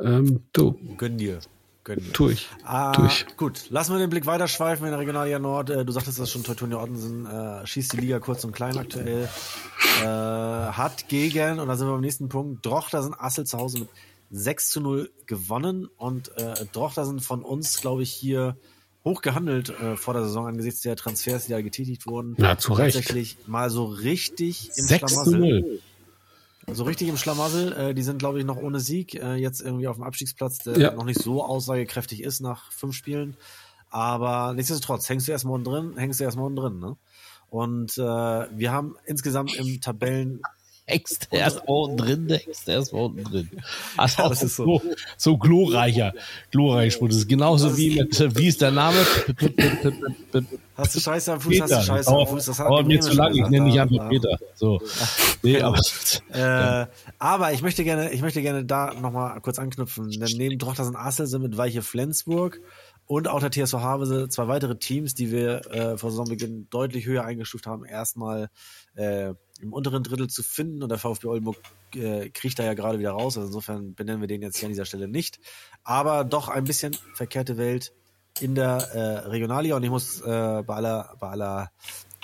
[0.00, 1.38] Ähm, du, Gönn dir.
[1.84, 2.12] Gönn dir.
[2.12, 2.48] tu ich.
[2.64, 3.26] Ah, Tu ich.
[3.36, 5.70] gut, lassen wir den Blick weiterschweifen in der Regionalliga Nord.
[5.70, 9.28] Äh, Du sagtest das schon, Teutonia Ottensen äh, schießt die Liga kurz und klein aktuell.
[10.02, 13.88] Äh, hat gegen, und da sind wir beim nächsten Punkt, Drochtersen Assel zu Hause mit
[14.30, 15.88] 6 zu 0 gewonnen.
[15.96, 18.56] Und äh, Drochtersen von uns, glaube ich, hier
[19.04, 22.34] hoch gehandelt äh, vor der Saison angesichts der Transfers, die da getätigt wurden.
[22.38, 22.96] Ja, zu Recht.
[22.96, 25.60] Tatsächlich mal so richtig im 6 zu Schlamassel.
[25.62, 25.80] 0.
[26.72, 27.72] So richtig im Schlamassel.
[27.72, 29.14] Äh, die sind, glaube ich, noch ohne Sieg.
[29.14, 30.92] Äh, jetzt irgendwie auf dem Abstiegsplatz, der Ja.
[30.92, 33.36] noch nicht so aussagekräftig ist nach fünf Spielen.
[33.88, 36.78] Aber nichtsdestotrotz, hängst du erstmal unten drin, hängst du erstmal unten drin.
[36.80, 36.96] Ne?
[37.50, 40.40] Und äh, wir haben insgesamt im Tabellen
[41.32, 43.50] Erst mal unten drin, der erst mal unten drin.
[43.96, 44.80] Also Ja, das ist so,
[45.16, 46.12] so glorreicher,
[46.52, 47.08] glorreicher Spruch.
[47.08, 48.96] Das ist genauso wie mit, wie ist der Name?
[50.76, 51.80] Hast du Scheiße am Fuß, hast Peter.
[51.80, 52.44] du Scheiße Aber, am Fuß.
[52.46, 54.08] Das hat aber mir zu lang, ich nenne dich einfach.
[54.08, 54.38] Peter.
[54.54, 54.80] So.
[55.42, 55.80] Nee, aber,
[56.32, 56.86] Äh,
[57.18, 60.10] aber ich möchte gerne, ich möchte gerne da nochmal kurz anknüpfen.
[60.10, 62.60] Denn neben Drochtersen Assel sind mit Weiche Flensburg
[63.06, 67.24] und auch der TSV Havelse zwei weitere Teams, die wir äh, vor Saisonbeginn deutlich höher
[67.24, 68.50] eingestuft haben, erstmal
[68.94, 71.56] äh, im unteren Drittel zu finden und der VfB Oldenburg
[71.94, 73.36] äh, kriegt da ja gerade wieder raus.
[73.36, 75.38] Also insofern benennen wir den jetzt hier an dieser Stelle nicht.
[75.84, 77.92] Aber doch ein bisschen verkehrte Welt
[78.40, 81.70] in der äh, Regionalliga und ich muss äh, bei aller, bei aller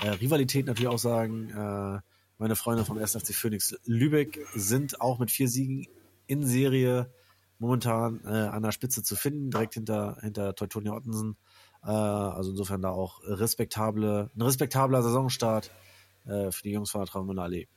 [0.02, 2.00] äh, Rivalität natürlich auch sagen, äh,
[2.38, 3.12] meine Freunde vom 1.
[3.12, 5.86] FC Phoenix Lübeck sind auch mit vier Siegen
[6.26, 7.10] in Serie
[7.58, 11.36] momentan äh, an der Spitze zu finden, direkt hinter, hinter Teutonia Ottensen.
[11.84, 15.70] Äh, also insofern da auch respektable, ein respektabler Saisonstart
[16.26, 17.68] äh, für die Jungs von der Travemünder Allee.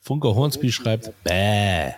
[0.00, 1.92] Funker Hornsby schreibt, bäh.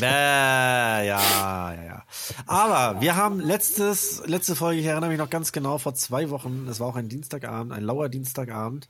[0.00, 2.04] Bäh, ja, ja, ja.
[2.46, 6.66] Aber wir haben letztes, letzte Folge, ich erinnere mich noch ganz genau, vor zwei Wochen,
[6.68, 8.88] es war auch ein Dienstagabend, ein lauer Dienstagabend.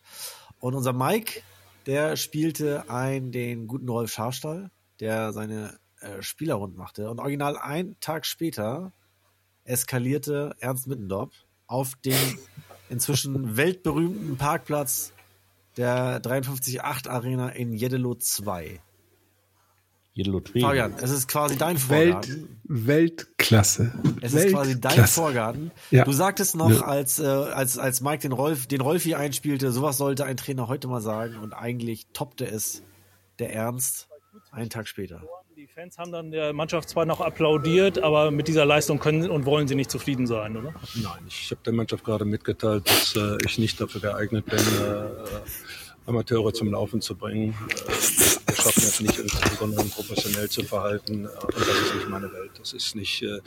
[0.61, 1.43] Und unser Mike,
[1.87, 4.71] der spielte ein den guten Rolf Scharstall,
[5.01, 7.11] der seine äh, Spielerrund machte.
[7.11, 8.93] Und original einen Tag später
[9.65, 11.33] eskalierte Ernst Mittendorf
[11.67, 12.39] auf dem
[12.91, 15.14] inzwischen weltberühmten Parkplatz
[15.77, 18.81] der 53.8 Arena in Jeddelo 2.
[20.17, 20.61] Jeddelo 2.
[20.61, 22.61] Fabian, es ist quasi dein Welt, Vorgarten.
[22.65, 23.93] Weltklasse.
[24.21, 25.13] Es ist quasi dein Weltklasse.
[25.15, 25.71] Vorgarten.
[25.91, 26.05] Ja.
[26.05, 26.83] Du sagtest noch, Ja.
[26.83, 30.87] als, äh, als, als Mike den Rolf, den Rolfi einspielte, sowas sollte ein Trainer heute
[30.87, 32.83] mal sagen und eigentlich toppte es
[33.41, 34.09] der Ernst
[34.53, 35.23] einen Tag später.
[35.57, 39.47] Die Fans haben dann der Mannschaft zwar noch applaudiert, aber mit dieser Leistung können und
[39.47, 40.75] wollen sie nicht zufrieden sein, oder?
[40.97, 46.07] Nein, ich habe der Mannschaft gerade mitgeteilt, dass äh, ich nicht dafür geeignet bin, äh,
[46.07, 47.55] Amateure zum Laufen zu bringen.
[47.69, 47.89] Äh,
[48.49, 51.27] wir schaffen es nicht, uns besonders professionell zu verhalten.
[51.27, 52.51] Äh, und das ist nicht meine Welt.
[52.59, 53.39] Das ist nicht, äh,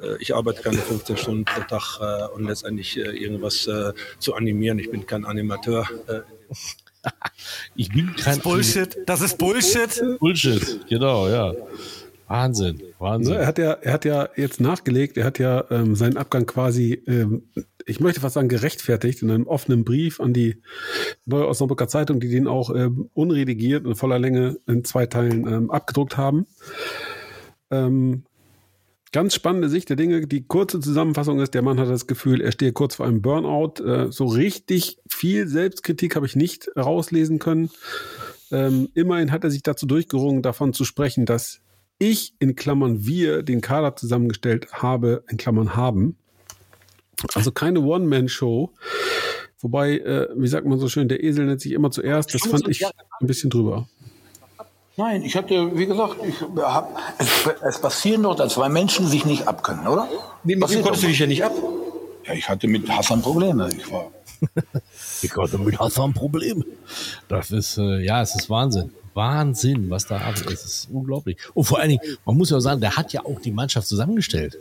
[0.00, 4.34] äh, ich arbeite keine 15 Stunden pro Tag äh, und letztendlich äh, irgendwas äh, zu
[4.34, 4.78] animieren.
[4.78, 5.88] Ich bin kein Animateur.
[7.76, 10.02] Ich bin kein Bullshit, das ist Bullshit.
[10.18, 11.54] Bullshit, genau, ja.
[12.28, 13.36] Wahnsinn, Wahnsinn.
[13.36, 17.02] Er, hat ja, er hat ja jetzt nachgelegt, er hat ja ähm, seinen Abgang quasi,
[17.06, 17.44] ähm,
[17.86, 20.60] ich möchte fast sagen, gerechtfertigt in einem offenen Brief an die
[21.24, 25.70] Neue Osnabrücker Zeitung, die den auch ähm, unredigiert und voller Länge in zwei Teilen ähm,
[25.70, 26.46] abgedruckt haben.
[27.70, 28.24] Ähm,
[29.12, 30.26] ganz spannende Sicht der Dinge.
[30.26, 33.82] Die kurze Zusammenfassung ist, der Mann hat das Gefühl, er stehe kurz vor einem Burnout.
[33.82, 37.70] Äh, so richtig viel Selbstkritik habe ich nicht rauslesen können.
[38.50, 41.60] Ähm, immerhin hat er sich dazu durchgerungen, davon zu sprechen, dass
[41.98, 46.16] ich in Klammern wir den Kader zusammengestellt habe, in Klammern haben.
[47.34, 48.72] Also keine One-Man-Show.
[49.60, 52.32] Wobei, äh, wie sagt man so schön, der Esel nennt sich immer zuerst.
[52.32, 53.88] Das fand ich ein bisschen drüber.
[54.98, 57.28] Nein, ich hatte, wie gesagt, ich hab, es,
[57.62, 60.08] es passieren doch, dass zwei Menschen sich nicht abkönnen, oder?
[60.42, 61.52] Nee, mit dem konntest du dich ja nicht ab.
[62.26, 63.68] Ja, ich hatte mit Hassan Probleme.
[63.76, 64.10] Ich war
[65.22, 66.64] Ich hatte mit Hassan Problem.
[67.28, 68.90] Das ist, äh, ja, es ist Wahnsinn.
[69.14, 70.50] Wahnsinn, was da ab ist.
[70.50, 71.36] Es ist unglaublich.
[71.54, 73.86] Und vor allen Dingen, man muss ja auch sagen, der hat ja auch die Mannschaft
[73.86, 74.58] zusammengestellt.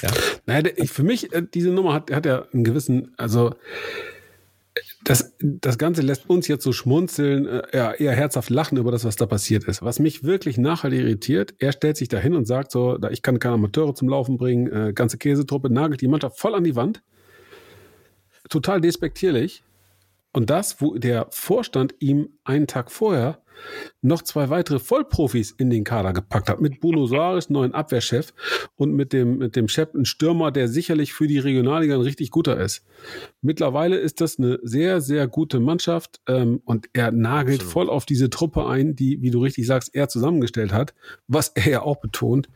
[0.00, 0.10] Ja.
[0.46, 3.54] Naja, der, ich, für mich, äh, diese Nummer hat, hat ja einen gewissen, also äh,
[5.06, 9.04] das, das Ganze lässt uns jetzt so schmunzeln, äh, ja, eher herzhaft lachen über das,
[9.04, 9.80] was da passiert ist.
[9.80, 13.22] Was mich wirklich nachhaltig irritiert, er stellt sich da hin und sagt so, da ich
[13.22, 16.74] kann keine Amateure zum Laufen bringen, äh, ganze Käsetruppe, nagelt die Mannschaft voll an die
[16.74, 17.04] Wand.
[18.48, 19.62] Total despektierlich.
[20.32, 23.38] Und das, wo der Vorstand ihm einen Tag vorher
[24.02, 26.60] noch zwei weitere Vollprofis in den Kader gepackt hat.
[26.60, 28.32] Mit Bruno Soares, neuen Abwehrchef,
[28.76, 32.30] und mit dem, mit dem Chef, ein Stürmer, der sicherlich für die Regionalliga ein richtig
[32.30, 32.84] guter ist.
[33.40, 38.30] Mittlerweile ist das eine sehr, sehr gute Mannschaft ähm, und er nagelt voll auf diese
[38.30, 40.94] Truppe ein, die, wie du richtig sagst, er zusammengestellt hat,
[41.26, 42.48] was er ja auch betont.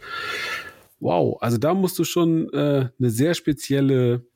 [1.00, 4.26] Wow, also da musst du schon äh, eine sehr spezielle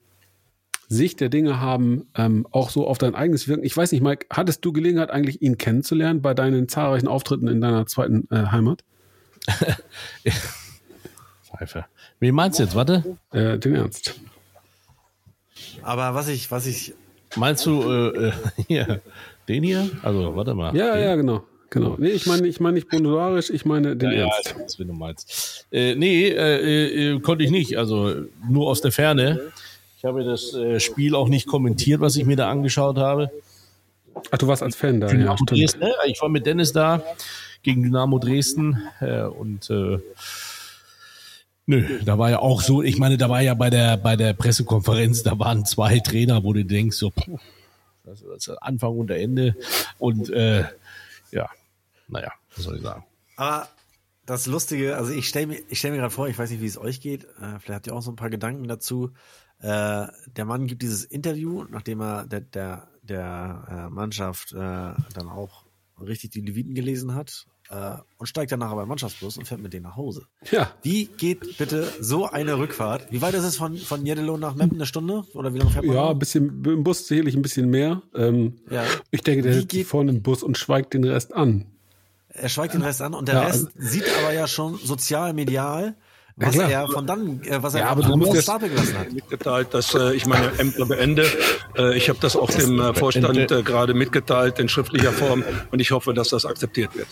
[0.95, 3.65] Sicht der Dinge haben, ähm, auch so auf dein eigenes Wirken.
[3.65, 7.61] Ich weiß nicht, Mike, hattest du Gelegenheit, eigentlich ihn kennenzulernen bei deinen zahlreichen Auftritten in
[7.61, 8.85] deiner zweiten äh, Heimat?
[11.45, 11.85] Pfeife.
[12.21, 12.75] Wen meinst du jetzt?
[12.75, 13.19] Warte.
[13.33, 14.15] Äh, den Ernst.
[15.83, 16.95] Aber was ich, was ich,
[17.37, 18.33] Meinst du äh, äh,
[18.69, 19.01] hier,
[19.49, 19.91] den hier?
[20.03, 20.75] Also, warte mal.
[20.77, 21.05] Ja, den?
[21.05, 21.45] ja, genau.
[21.71, 21.97] Genau.
[21.99, 24.51] Nee, ich meine, ich meine nicht bonorisch, ich meine den Ja, ja, Ernst.
[24.51, 25.67] ich weiß, wen du meinst.
[25.73, 27.77] Äh, nee, äh, äh, konnte ich nicht.
[27.79, 28.15] Also
[28.49, 29.41] nur aus der Ferne.
[30.05, 33.31] Ich habe das äh, Spiel auch nicht kommentiert, was ich mir da angeschaut habe.
[34.31, 35.07] Ach, du warst als Fan da.
[35.07, 35.47] Ja, Dynamo.
[35.47, 35.95] Dresden, ne?
[36.05, 37.03] Ich war mit Dennis da
[37.63, 39.99] gegen Dynamo Dresden äh, und äh,
[41.65, 44.35] nö, da war ja auch so, ich meine, da war ja bei der bei der
[44.35, 47.39] Pressekonferenz, da waren zwei Trainer, wo du denkst, so, puh,
[48.05, 49.57] das ist Anfang und Ende
[49.97, 50.67] und äh,
[51.31, 51.49] ja,
[52.09, 53.05] naja, was soll ich sagen?
[53.37, 53.69] aber
[54.27, 56.67] das Lustige, also ich stelle mir, ich stell mir gerade vor, ich weiß nicht, wie
[56.67, 59.11] es euch geht, äh, vielleicht habt ihr auch so ein paar Gedanken dazu.
[59.65, 65.29] Äh, der Mann gibt dieses Interview, nachdem er der, der, der äh, Mannschaft äh, dann
[65.31, 65.65] auch
[66.01, 69.73] richtig die Leviten gelesen hat äh, und steigt dann nachher beim Mannschaftsbus und fährt mit
[69.73, 70.27] denen nach Hause.
[70.51, 70.71] Ja.
[70.83, 73.11] Wie geht bitte so eine Rückfahrt?
[73.11, 74.77] Wie weit ist es von, von Jeddelo nach Meppen?
[74.77, 75.25] Eine Stunde?
[75.33, 75.97] Oder wie lange fährt man?
[75.97, 78.03] Ja, ein bisschen, im Bus sicherlich ein bisschen mehr.
[78.15, 78.85] Ähm, Ja.
[79.13, 81.65] Ich denke, der sitzt geht- vorne im Bus und schweigt den Rest an.
[82.29, 85.33] Er schweigt den Rest an und der Ja, Rest also- sieht aber ja schon sozial,
[85.33, 85.95] medial,
[86.37, 86.71] was klar.
[86.71, 89.13] er von dann, äh, was er Ja, aber du musst jetzt- Stapel gelassen hat.
[89.13, 91.27] mitgeteilt, dass äh, ich meine Ämter beende.
[91.77, 95.81] Äh, ich habe das auch dem äh, Vorstand äh, gerade mitgeteilt in schriftlicher Form und
[95.81, 97.09] ich hoffe, dass das akzeptiert wird.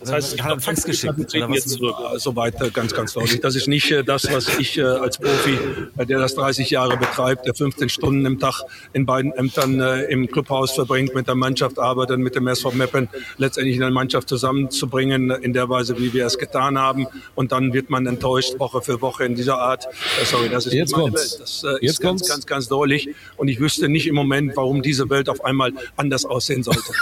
[0.00, 1.16] Das heißt, er hat einen Fax geschickt.
[1.16, 1.56] Wir Oder treten was?
[1.56, 1.94] jetzt zurück.
[2.14, 3.40] Äh, Soweit äh, ganz, ganz deutlich.
[3.40, 5.58] Das ist nicht äh, das, was ich äh, als Profi,
[5.98, 8.62] äh, der das 30 Jahre betreibt, der 15 Stunden im Tag
[8.94, 13.08] in beiden Ämtern äh, im Clubhaus verbringt, mit der Mannschaft arbeitet, mit dem SV Meppen,
[13.36, 17.06] letztendlich eine Mannschaft zusammenzubringen, in der Weise, wie wir es getan haben.
[17.34, 19.86] Und dann wird man enttäuscht, Woche für Woche in dieser Art.
[20.20, 21.32] Äh, sorry, das ist Jetzt meine kommt's.
[21.32, 21.40] Welt.
[21.42, 22.28] Das äh, Jetzt ist ganz, kommt's.
[22.28, 23.10] ganz, ganz deutlich.
[23.36, 26.92] Und ich wüsste nicht im Moment, warum diese Welt auf einmal anders aussehen sollte.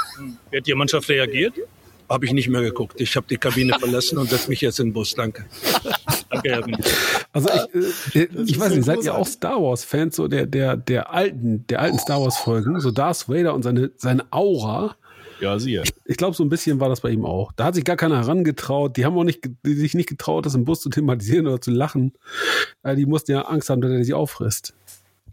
[0.50, 1.54] Wie hat die Mannschaft reagiert?
[2.08, 3.00] Habe ich nicht mehr geguckt.
[3.00, 5.14] Ich habe die Kabine verlassen und setze mich jetzt in den Bus.
[5.14, 5.44] Danke.
[6.30, 6.78] Danke, Herr Wind.
[7.32, 10.46] Also ich, äh, ich weiß so nicht, seid ihr auch Star Wars Fans so der
[10.46, 14.96] der der alten der alten Star Wars Folgen, so Darth Vader und seine seine Aura?
[15.40, 15.84] Ja, siehe.
[16.04, 17.52] Ich glaube, so ein bisschen war das bei ihm auch.
[17.52, 18.96] Da hat sich gar keiner herangetraut.
[18.96, 21.70] Die haben auch nicht, die sich nicht getraut, das im Bus zu thematisieren oder zu
[21.70, 22.12] lachen.
[22.82, 24.74] Äh, Die mussten ja Angst haben, dass er sie auffrisst.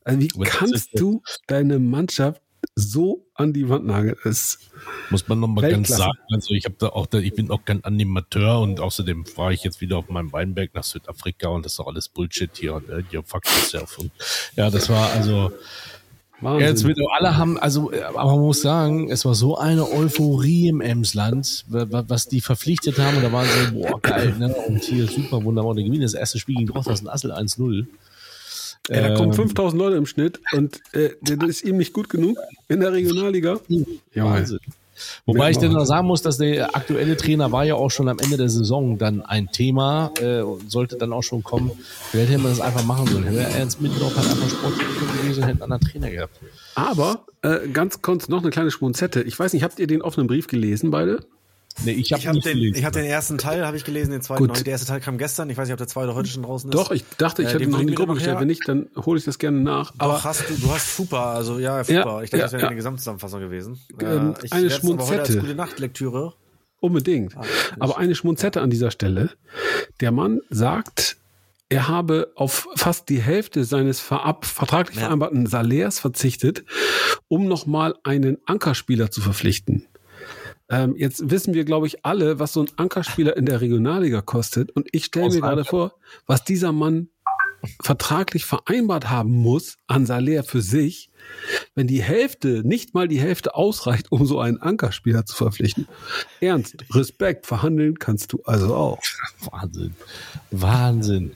[0.03, 2.39] Also wie kannst du deine Mannschaft
[2.75, 4.15] so an die Wand nageln?
[4.23, 4.59] Das,
[5.09, 6.17] Muss man nochmal ganz sagen.
[6.31, 9.63] Also ich habe da auch, da, ich bin auch kein Animateur und außerdem fahre ich
[9.63, 12.89] jetzt wieder auf meinem Weinberg nach Südafrika und das ist doch alles Bullshit hier und
[12.89, 13.97] äh, you fuck yourself.
[13.97, 14.11] Und,
[14.55, 15.51] ja, das war also
[16.41, 16.67] Wahnsinn.
[16.67, 20.67] Jetzt wird, alle haben, also, äh, aber man muss sagen, es war so eine Euphorie
[20.67, 23.15] im Emsland, wa- wa- was die verpflichtet haben.
[23.17, 24.53] Und da waren sie, boah, geil, ne?
[24.67, 25.71] Und hier super wunderbar.
[25.71, 27.85] Und gewinnen das erste Spiel gegen ist ein Assel 1-0.
[28.89, 32.09] Ey, da kommen Ähm, 5000 Leute im Schnitt und äh, das ist ihm nicht gut
[32.09, 33.59] genug in der Regionalliga.
[34.13, 34.59] Wahnsinn.
[35.25, 35.63] Wobei ich auch.
[35.63, 38.97] noch sagen muss, dass der aktuelle Trainer war ja auch schon am Ende der Saison
[38.97, 41.71] dann ein Thema äh, und sollte dann auch schon kommen.
[42.11, 43.25] Vielleicht hätte man das einfach machen sollen.
[43.35, 46.39] Wäre Ernst Mittendorf halt einfach Sportdirektor gewesen und hätte einen anderen Trainer gehabt.
[46.75, 49.21] Aber äh, ganz kurz noch eine kleine Schmonzette.
[49.23, 51.25] Ich weiß nicht, habt ihr den offenen Brief gelesen, beide?
[51.83, 52.77] Nee, ich habe nicht den, gelesen.
[52.77, 54.49] ich hab den ersten Teil habe ich gelesen, den zweiten Gut.
[54.49, 54.61] noch.
[54.61, 55.49] Der erste Teil kam gestern.
[55.49, 56.73] Ich weiß nicht, ob der zweite heute schon draußen ist.
[56.73, 58.39] Doch, ich dachte, ich Äh, hätte ihn noch in die Gruppe gestellt.
[58.39, 59.93] Wenn nicht, dann hole ich das gerne nach.
[59.97, 61.93] Aber Aber hast du, du hast Fupa, also ja, Fupa.
[61.93, 62.67] Ja, ich denke, ja, das wäre ja.
[62.69, 63.77] eine Gesamtzusammenfassung gewesen.
[63.99, 66.33] Ähm, ich eine werd's aber heute gute Nachtlektüre.
[66.79, 67.35] unbedingt.
[67.79, 69.31] Aber eine Schmonzette an dieser Stelle.
[69.99, 71.17] Der Mann sagt,
[71.67, 75.03] er habe auf fast die Hälfte seines verab, vertraglich Ja.
[75.05, 76.63] vereinbarten Salärs verzichtet,
[77.27, 79.87] um nochmal einen Ankerspieler zu verpflichten.
[80.69, 84.71] Ähm, jetzt wissen wir, glaube ich, alle, was so ein Ankerspieler in der Regionalliga kostet.
[84.71, 85.93] Und ich stelle mir gerade vor,
[86.25, 87.09] was dieser Mann
[87.81, 91.09] vertraglich vereinbart haben muss an Salär für sich,
[91.73, 95.87] wenn die Hälfte, nicht mal die Hälfte ausreicht, um so einen Ankerspieler zu verpflichten.
[96.41, 98.99] Ernst, Respekt, verhandeln kannst du also auch.
[99.51, 99.95] Wahnsinn.
[100.51, 101.35] Wahnsinn.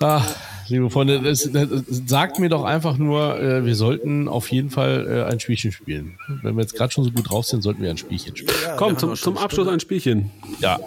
[0.00, 0.24] Ah,
[0.70, 1.68] liebe Freunde, das, das,
[2.06, 6.18] sagt mir doch einfach nur, äh, wir sollten auf jeden Fall äh, ein Spielchen spielen.
[6.42, 8.56] Wenn wir jetzt gerade schon so gut drauf sind, sollten wir ein Spielchen spielen.
[8.64, 10.30] Ja, Komm, zum, zum Abschluss ein Spielchen.
[10.60, 10.78] Ja,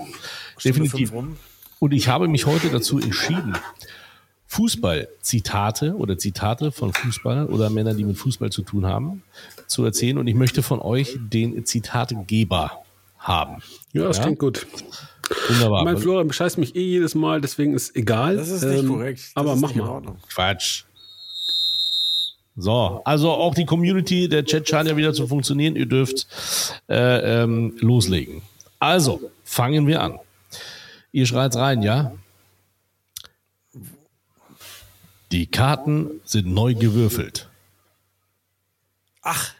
[0.57, 1.13] Stunde definitiv.
[1.79, 3.57] Und ich habe mich heute dazu entschieden,
[4.47, 9.23] Fußball-Zitate oder Zitate von Fußballern oder Männern, die mit Fußball zu tun haben,
[9.67, 10.17] zu erzählen.
[10.17, 12.82] Und ich möchte von euch den Zitategeber
[13.23, 13.61] haben.
[13.93, 14.23] Ja, das Ja?
[14.23, 14.67] klingt gut.
[15.49, 15.83] Wunderbar.
[15.83, 18.37] Mein Florian bescheißt mich eh jedes Mal, deswegen ist egal.
[18.37, 19.19] Das ist nicht Ähm, korrekt.
[19.19, 19.89] Das aber ist mach nicht in mal.
[19.91, 20.17] Ordnung.
[20.31, 20.83] Quatsch.
[22.55, 25.75] So, also auch die Community, der Chat scheint ja wieder zu funktionieren.
[25.75, 26.27] Ihr dürft
[26.87, 28.43] äh, ähm, loslegen.
[28.77, 30.19] Also, fangen wir an.
[31.11, 32.13] Ihr schreit's rein, ja?
[35.31, 37.49] Die Karten sind neu gewürfelt.
[39.23, 39.53] Ach.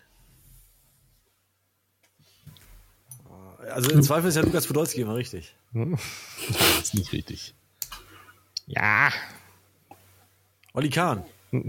[3.73, 5.55] Also im Zweifel ist ja Lukas Podolski immer richtig.
[5.73, 7.53] Das ist nicht richtig.
[8.67, 9.09] Ja.
[10.73, 11.23] Olli Kahn.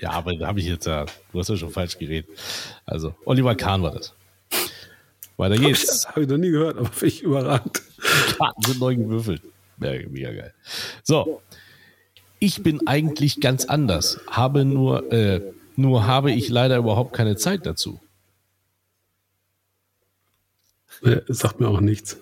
[0.00, 2.30] Ja, aber da habe ich jetzt ja, du hast ja schon falsch geredet.
[2.86, 4.14] Also, Oliver Kahn war das.
[5.36, 5.84] Weiter geht's.
[5.84, 7.82] Das habe ich noch nie gehört, aber finde ich überragend.
[8.38, 9.42] Karten sind neu gewürfelt.
[9.80, 10.54] Ja, mega geil.
[11.02, 11.42] So.
[12.38, 14.20] Ich bin eigentlich ganz anders.
[14.30, 15.40] Habe nur, äh,
[15.74, 18.00] nur habe ich leider überhaupt keine Zeit dazu.
[21.02, 22.18] Äh, sagt mir auch nichts.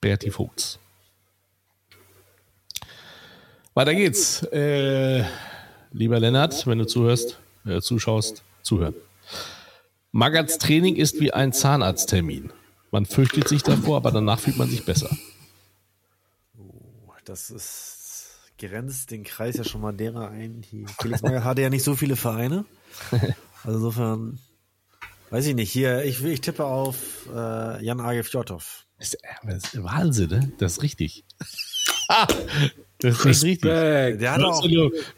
[0.00, 0.78] Berti Vogts.
[3.74, 4.42] Weiter geht's.
[4.44, 5.24] Äh,
[5.92, 8.94] lieber Lennart, wenn du zuhörst, äh, zuschaust, zuhören.
[10.12, 12.52] Magats Training ist wie ein Zahnarzttermin.
[12.90, 15.10] Man fürchtet sich davor, aber danach fühlt man sich besser.
[17.24, 17.94] Das ist
[18.58, 20.62] grenzt den Kreis ja schon mal derer ein.
[20.70, 22.64] Die Felix Magath hatte ja nicht so viele Vereine.
[23.66, 24.38] Also insofern
[25.34, 25.72] Weiß ich nicht.
[25.72, 28.86] Hier, ich, ich tippe auf äh, Jan Age Fjordhoff.
[28.98, 30.52] Das ist, das ist Wahnsinn, ne?
[30.58, 31.24] Das ist richtig.
[33.00, 33.60] das ist richtig.
[33.62, 34.62] Der hat auch.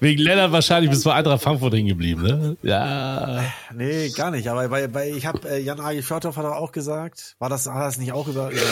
[0.01, 2.57] Wegen Lennart wahrscheinlich bist du bei Eintracht Frankfurt hängen geblieben, ne?
[2.63, 3.45] Ja.
[3.75, 4.49] Nee, gar nicht.
[4.49, 7.37] Aber bei, bei, ich habe äh, Jan Age Fjordhoff hat er auch gesagt.
[7.39, 8.63] War das, hat er das nicht auch über, über,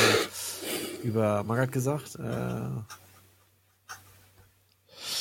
[1.03, 2.15] über Magath gesagt?
[2.15, 2.23] Äh,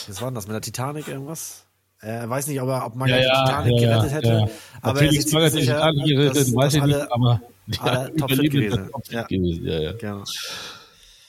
[0.07, 0.47] was war denn das?
[0.47, 1.65] Mit der Titanic irgendwas?
[2.03, 4.27] Äh, Er weiß nicht, ob, er, ob Magath Ja, ja, die Titanic ja, gerettet hätte.
[4.27, 4.47] ja.
[4.81, 7.41] Aber Natürlich er ist sich sicher, Titanic gerettet, dass, weiß dass ich nicht, alle, aber
[7.79, 8.89] alle topfit gewesen.
[9.09, 9.23] Ja.
[9.23, 9.65] gewesen.
[9.65, 9.91] Ja, ja.
[9.93, 10.23] Genau.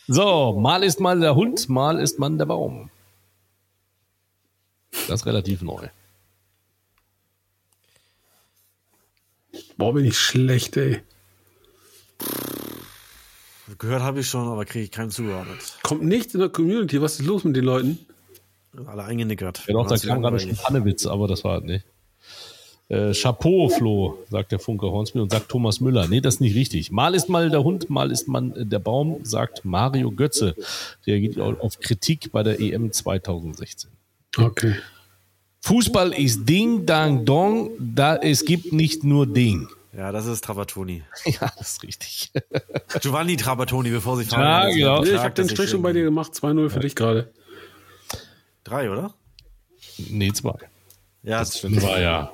[0.06, 2.90] So, mal ist man der Hund, mal ist man der Baum.
[5.08, 5.88] Das ist relativ neu.
[9.76, 11.00] Boah, bin ich schlecht, ey.
[13.78, 15.78] Gehört habe ich schon, aber kriege ich keinen zugeordnet.
[15.82, 17.00] Kommt nichts in der Community.
[17.00, 17.98] Was ist los mit den Leuten?
[18.86, 19.62] Alle eingenickert.
[19.66, 21.84] Ja, doch, da kam gerade schon Pannewitz, aber das war nicht.
[22.88, 26.06] Äh, Chapeau, Flo, sagt der Funke Hornsby und sagt Thomas Müller.
[26.06, 26.90] Nee, das ist nicht richtig.
[26.92, 30.54] Mal ist mal der Hund, mal ist man äh, der Baum, sagt Mario Götze.
[31.06, 33.90] Reagiert au- auf Kritik bei der EM 2016.
[34.36, 34.74] Okay.
[35.62, 39.66] Fußball ist Ding, Dang, Dong, da es gibt nicht nur Ding.
[39.96, 41.02] Ja, das ist Trapattoni.
[41.24, 42.32] Ja, das ist richtig.
[43.00, 44.68] Giovanni Trapattoni, bevor sie fahren.
[44.70, 45.02] Ja, genau.
[45.02, 46.32] Nee, ich habe den Strich schon bei dir gemacht.
[46.34, 47.32] 2-0 für dich gerade.
[48.64, 49.14] Drei, oder?
[49.98, 50.54] nee, zwei.
[51.22, 51.82] Ja, das stimmt.
[51.82, 52.32] War ja.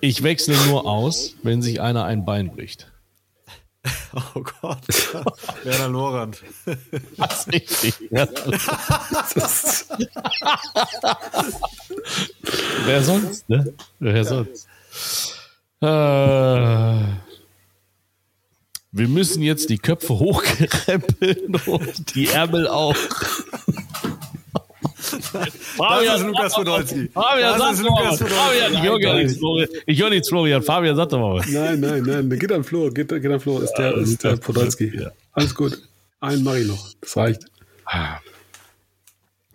[0.00, 2.90] Ich wechsle nur aus, wenn sich einer ein Bein bricht.
[4.34, 4.78] Oh Gott.
[5.64, 6.40] Werner Lorand.
[7.18, 7.94] Das ist richtig.
[12.86, 13.74] Wer sonst, ne?
[13.98, 14.68] Wer sonst?
[15.82, 17.18] Äh, wir
[19.08, 22.96] müssen jetzt die Köpfe hochkrempeln und die Ärmel auch.
[25.78, 27.08] Das ist Lukas Podolski.
[27.12, 28.18] Fabian, Das sag ist doch mal Lukas.
[28.20, 29.68] Fabian, ich höre gar nichts, Florian.
[29.86, 30.62] Ich höre nichts, Florian.
[30.62, 31.48] Fabian, sag doch mal was.
[31.48, 32.30] Nein, nein, nein.
[32.30, 32.90] Geht an Flo.
[32.90, 33.58] Geht, geht an Flo.
[33.60, 34.92] Ist der, ist der Podolski.
[34.98, 35.10] Ja.
[35.32, 35.78] Alles gut.
[36.20, 36.92] Einen mache ich noch.
[37.00, 37.42] Das reicht.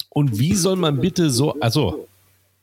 [0.10, 2.08] Und wie soll man bitte so, also,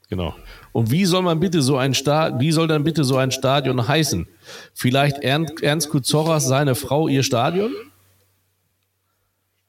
[0.08, 0.34] genau.
[0.72, 3.88] Und wie soll man bitte so ein Stadion, wie soll dann bitte so ein Stadion
[3.88, 4.28] heißen?
[4.74, 7.72] Vielleicht Ernst, Ernst Kuzorras, seine Frau, ihr Stadion?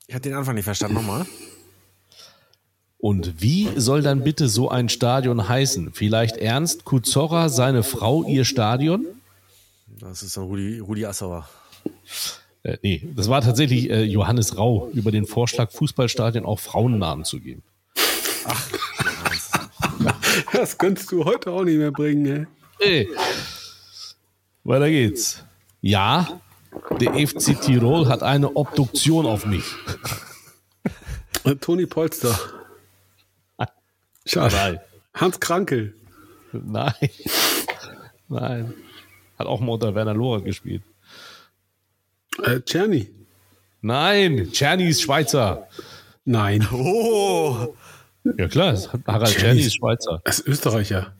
[0.07, 0.95] Ich habe den Anfang nicht verstanden.
[0.95, 1.25] Nochmal.
[2.99, 5.93] Und wie soll dann bitte so ein Stadion heißen?
[5.93, 9.05] Vielleicht Ernst Kuzorra, seine Frau, ihr Stadion?
[9.99, 11.47] Das ist dann Rudi, Rudi Assauer.
[12.63, 17.39] Äh, nee, das war tatsächlich äh, Johannes Rau über den Vorschlag, Fußballstadien auch Frauennamen zu
[17.39, 17.63] geben.
[20.53, 22.47] Das könntest du heute auch nicht mehr bringen,
[22.79, 22.87] ey.
[22.87, 23.09] Ey.
[24.63, 25.43] Weiter geht's.
[25.81, 26.39] Ja,
[26.99, 29.63] der FC Tirol hat eine Obduktion auf mich.
[31.43, 32.37] Äh, Toni Polster.
[34.27, 34.55] Schade.
[34.55, 34.79] Nein.
[35.13, 35.93] Hans Krankel.
[36.51, 36.93] Nein.
[38.29, 38.73] Nein.
[39.39, 40.83] Hat auch mal unter Werner Lorand gespielt.
[42.43, 43.09] Äh, Czerny.
[43.81, 45.67] Nein, Czerny ist Schweizer.
[46.25, 46.67] Nein.
[46.71, 47.73] Oh!
[48.37, 50.21] Ja klar, Harald Czerny ist Schweizer.
[50.25, 51.13] Das ist Österreicher.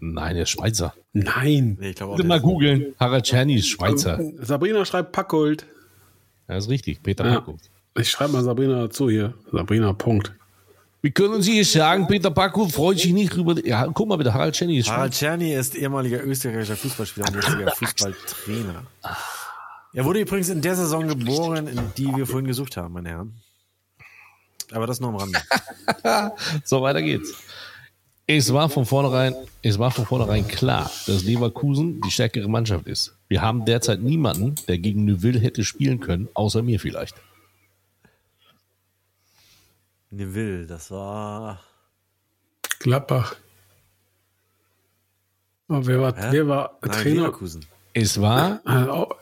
[0.00, 0.94] Nein, er ist Schweizer.
[1.12, 1.76] Nein.
[1.78, 2.94] Nee, ich glaube mal googeln.
[2.98, 4.18] Harald Czerny ist Schweizer.
[4.40, 5.66] Sabrina schreibt Packold.
[6.48, 7.02] Ja, ist richtig.
[7.02, 7.34] Peter Ja.
[7.34, 7.60] Packold.
[7.98, 9.34] Ich schreibe mal Sabrina dazu hier.
[9.52, 10.32] Sabrina, Punkt.
[11.08, 13.54] Wie können Sie es sagen, Peter Packold freut sich nicht über...
[13.66, 15.14] Ja, guck mal bitte, Harald Czerny ist Harald.
[15.14, 18.82] Czerny ist ehemaliger österreichischer Fußballspieler und jetziger Fußballtrainer.
[19.94, 23.32] Er wurde übrigens in der Saison geboren, in die wir vorhin gesucht haben, meine Herren.
[24.70, 25.40] Aber das nur am Rande.
[26.64, 27.32] So, weiter geht's.
[28.26, 33.16] Es war von vornherein, es war von vornherein klar, dass Leverkusen die stärkere Mannschaft ist.
[33.28, 37.14] Wir haben derzeit niemanden, der gegen Neuville hätte spielen können, außer mir vielleicht.
[40.10, 41.60] Neville, das war.
[42.80, 43.36] Gladbach.
[45.68, 46.28] Oh, wer war, Hä?
[46.30, 47.20] wer war Nein, Trainer?
[47.22, 47.64] Leverkusen.
[47.94, 49.12] Es war Äh, oh,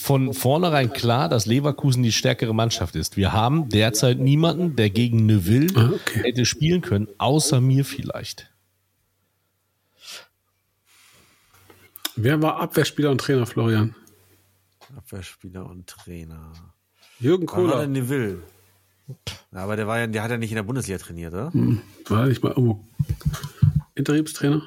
[0.00, 3.16] von vornherein klar, dass Leverkusen die stärkere Mannschaft ist.
[3.16, 6.22] Wir haben derzeit niemanden, der gegen Neuville Ah, okay.
[6.24, 8.48] hätte spielen können, außer mir vielleicht.
[12.16, 13.94] wer war Abwehrspieler und Trainer, Florian?
[14.96, 16.52] Abwehrspieler und Trainer.
[17.20, 17.86] Jürgen Kohler.
[17.86, 18.42] Neville?
[19.52, 21.52] Ja, aber der war ja, der hat ja nicht in der Bundesliga trainiert, oder?
[22.08, 22.84] War ich mal irgendwo
[23.94, 24.62] Interimstrainer?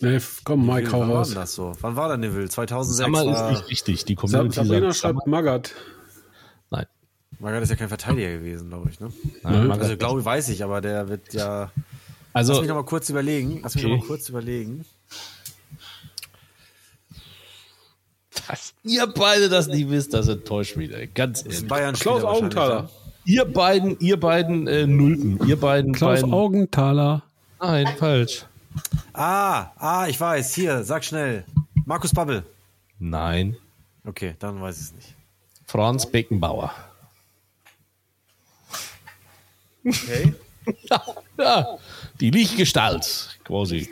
[0.00, 1.28] Nee, komm, Mike, hau Wann war raus.
[1.28, 1.72] denn das so?
[1.80, 2.48] Wann war der Neville?
[2.48, 4.04] 2006 Sammer ist war, nicht richtig.
[4.04, 5.26] Die Community Sabrina sagt schreibt.
[5.26, 5.74] Magath.
[6.70, 6.86] Nein.
[7.40, 9.10] Magath ist ja kein Verteidiger gewesen, glaube ich, ne?
[9.42, 11.72] Nein, Also glaube ich, weiß ich, aber der wird ja.
[12.34, 13.60] Lass also mich noch mal kurz überlegen.
[13.62, 13.94] Lass mich Okay.
[13.94, 14.84] noch mal kurz überlegen.
[18.48, 20.92] Dass ihr beide das nicht wisst, das enttäuscht mich.
[20.92, 21.06] ey.
[21.06, 21.68] Ganz ehrlich.
[21.68, 22.90] bayern Klaus Augenthaler.
[23.24, 25.46] Ihr beiden, ihr beiden äh, Nulpen.
[25.46, 25.92] Ihr beiden.
[25.92, 27.22] Klaus beiden, Augenthaler.
[27.60, 28.46] Nein, falsch.
[29.12, 30.54] Ah, ah, ich weiß.
[30.54, 31.44] Hier, sag schnell.
[31.84, 32.44] Markus Babbel.
[32.98, 33.56] Nein.
[34.04, 35.14] Okay, dann weiß ich es nicht.
[35.66, 36.72] Franz Beckenbauer.
[39.84, 40.34] Okay.
[41.38, 41.78] Ja,
[42.20, 43.88] die Lichtgestalt, quasi.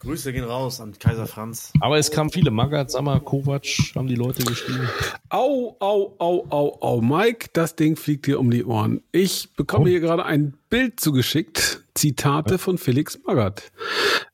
[0.00, 1.72] Grüße gehen raus an Kaiser Franz.
[1.80, 2.52] Aber es kamen viele.
[2.52, 3.66] Magath, Sammer, Kovac
[3.96, 4.88] haben die Leute geschrieben.
[5.28, 7.00] Au, au, au, au, au.
[7.00, 9.02] Mike, das Ding fliegt dir um die Ohren.
[9.10, 11.82] Ich bekomme hier gerade ein Bild zugeschickt.
[11.94, 13.72] Zitate von Felix Magath.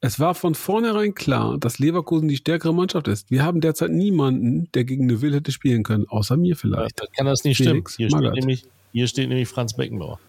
[0.03, 3.31] Es war von vornherein klar, dass Leverkusen die stärkere Mannschaft ist.
[3.31, 7.01] Wir haben derzeit niemanden, der gegen Neuville hätte spielen können, außer mir vielleicht.
[7.01, 7.87] Das kann das nicht stimmen.
[7.87, 10.21] Felix Hier steht, nämlich, hier steht nämlich Franz Beckenbauer.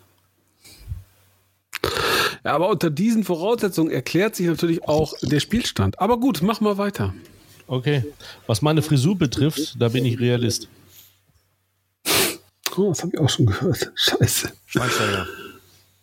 [2.45, 5.99] Ja, aber unter diesen Voraussetzungen erklärt sich natürlich auch der Spielstand.
[5.99, 7.11] Aber gut, mach mal weiter.
[7.65, 8.03] Okay.
[8.45, 10.67] Was meine Frisur betrifft, da bin ich Realist.
[12.77, 13.91] Oh, das habe ich auch schon gehört.
[13.95, 14.51] Scheiße.
[14.67, 15.25] Schweinsteiger.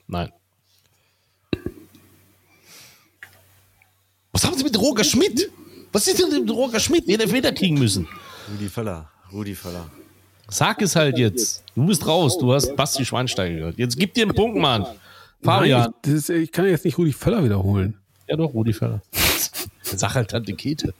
[0.09, 0.32] Nein.
[4.32, 5.48] Was haben Sie mit Roger Schmidt?
[5.93, 7.06] Was ist denn mit Roger Schmidt?
[7.06, 8.09] Den Elfmeter kriegen müssen.
[8.51, 9.09] Rudi Völler.
[9.32, 9.89] Rudi Völler.
[10.48, 11.62] Sag es halt jetzt.
[11.77, 12.36] Du bist raus.
[12.36, 13.78] Du hast Basti Schweinsteiger gehört.
[13.78, 14.86] Jetzt gib dir einen Punkt, Mann.
[15.43, 15.81] Fabian.
[15.82, 17.98] Nein, das ist, ich kann jetzt nicht Rudi Völler wiederholen.
[18.28, 19.02] Ja doch, Rudi Völler.
[19.82, 20.94] Sag halt Tante Kete.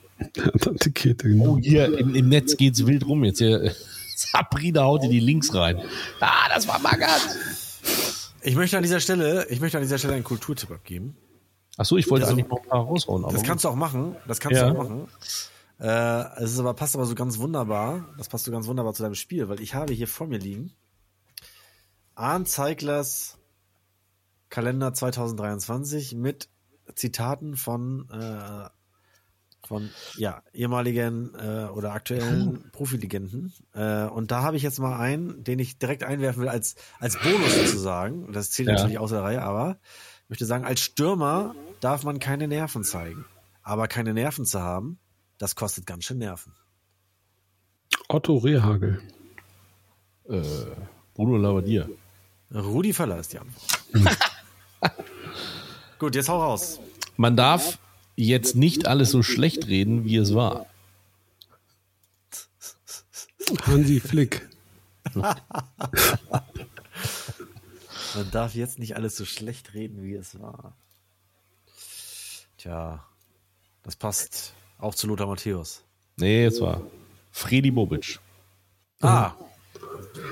[0.61, 1.53] Tante Kete, genau.
[1.55, 3.25] Oh, hier im, im Netz geht's wild rum.
[3.25, 3.73] Jetzt hier.
[4.17, 5.81] Sabrina haut dir die Links rein.
[6.21, 7.29] Ah, das war Magath.
[8.43, 11.17] Ich möchte an dieser Stelle, ich möchte an dieser Stelle einen Kulturtipp abgeben.
[11.77, 13.25] Achso, ich wollte eigentlich noch ein paar raushauen.
[13.25, 14.15] Aber Das kannst du auch machen.
[14.29, 14.71] Das kannst Ja.
[14.71, 15.09] du auch machen.
[15.81, 18.09] Äh, es ist aber, passt aber so ganz wunderbar.
[18.19, 20.73] Das passt so ganz wunderbar zu deinem Spiel, weil ich habe hier vor mir liegen
[22.15, 23.39] Arndt Zeiglers
[24.53, 26.51] Kalender 2023 mit
[26.95, 28.69] Zitaten von, äh,
[29.67, 33.55] von ja, ehemaligen äh, oder aktuellen Profilegenden.
[33.73, 37.19] Äh, und da habe ich jetzt mal einen, den ich direkt einwerfen will als, als
[37.19, 38.31] Bonus sozusagen.
[38.35, 38.75] Das zählt Ja.
[38.75, 39.79] natürlich außer der Reihe, aber
[40.25, 43.25] ich möchte sagen, als Stürmer darf man keine Nerven zeigen.
[43.63, 44.99] Aber keine Nerven zu haben,
[45.39, 46.53] das kostet ganz schön Nerven.
[48.09, 49.01] Otto Rehagel.
[50.29, 50.43] äh,
[51.15, 51.89] Bruno Labbadia.
[52.55, 53.83] Rudi Völler ist die Antwort.
[56.03, 56.81] Gut, jetzt hau raus.
[57.17, 57.79] Man darf
[58.17, 60.67] jetzt nicht alles so schlecht reden, wie es war.
[63.61, 64.49] Hansi Flick.
[65.15, 65.37] Man
[68.33, 70.77] darf jetzt nicht alles so schlecht reden, wie es war.
[72.59, 73.07] Tja,
[73.85, 75.85] das passt auch zu Lothar Matthäus.
[76.17, 76.83] Nee, es war
[77.31, 78.19] Fredi Bobic.
[79.03, 79.35] Ah,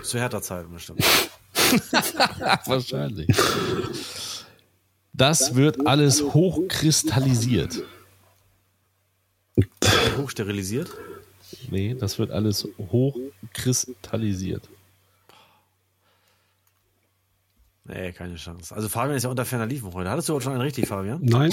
[0.02, 1.04] zu härter Zeiten bestimmt.
[2.66, 3.28] Wahrscheinlich.
[5.12, 7.82] Das wird alles hochkristallisiert.
[10.16, 10.90] Hochsterilisiert.
[11.70, 14.68] Nee, das wird alles hochkristallisiert.
[17.84, 18.74] Nee, keine Chance.
[18.74, 20.10] Also Fabian ist ja unter ferner Liefen heute.
[20.10, 21.18] Hattest du heute schon einen richtig, Fabian?
[21.22, 21.52] Nein.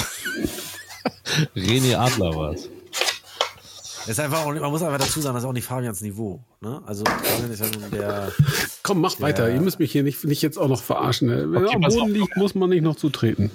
[1.55, 2.69] René Adler war es.
[4.07, 6.43] Ist einfach auch, man muss einfach dazu sagen, das ist auch nicht Fabians Niveau.
[6.61, 6.81] Ne?
[6.85, 8.31] Also Fabian ist ja nun der.
[8.87, 9.49] Komm, mach weiter.
[9.53, 11.27] Ihr müsst mich hier nicht, nicht jetzt auch noch verarschen.
[11.27, 11.51] ne?
[11.51, 12.07] Wenn Okay, am Boden auf.
[12.09, 13.51] liegt, muss man nicht noch zutreten.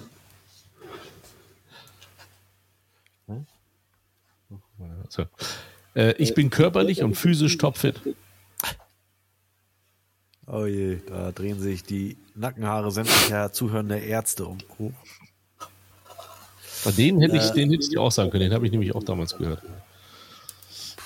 [5.08, 5.24] So.
[5.94, 8.00] Äh, ich bin körperlich und physisch topfit.
[10.46, 14.58] Oh je, da drehen sich die Nackenhaare sämtlicher zuhörender Ärzte um.
[14.78, 14.92] hoch.
[16.84, 18.44] Bei den hätte ich, den hätte ich dir auch sagen können.
[18.44, 19.62] Den habe ich nämlich auch damals gehört.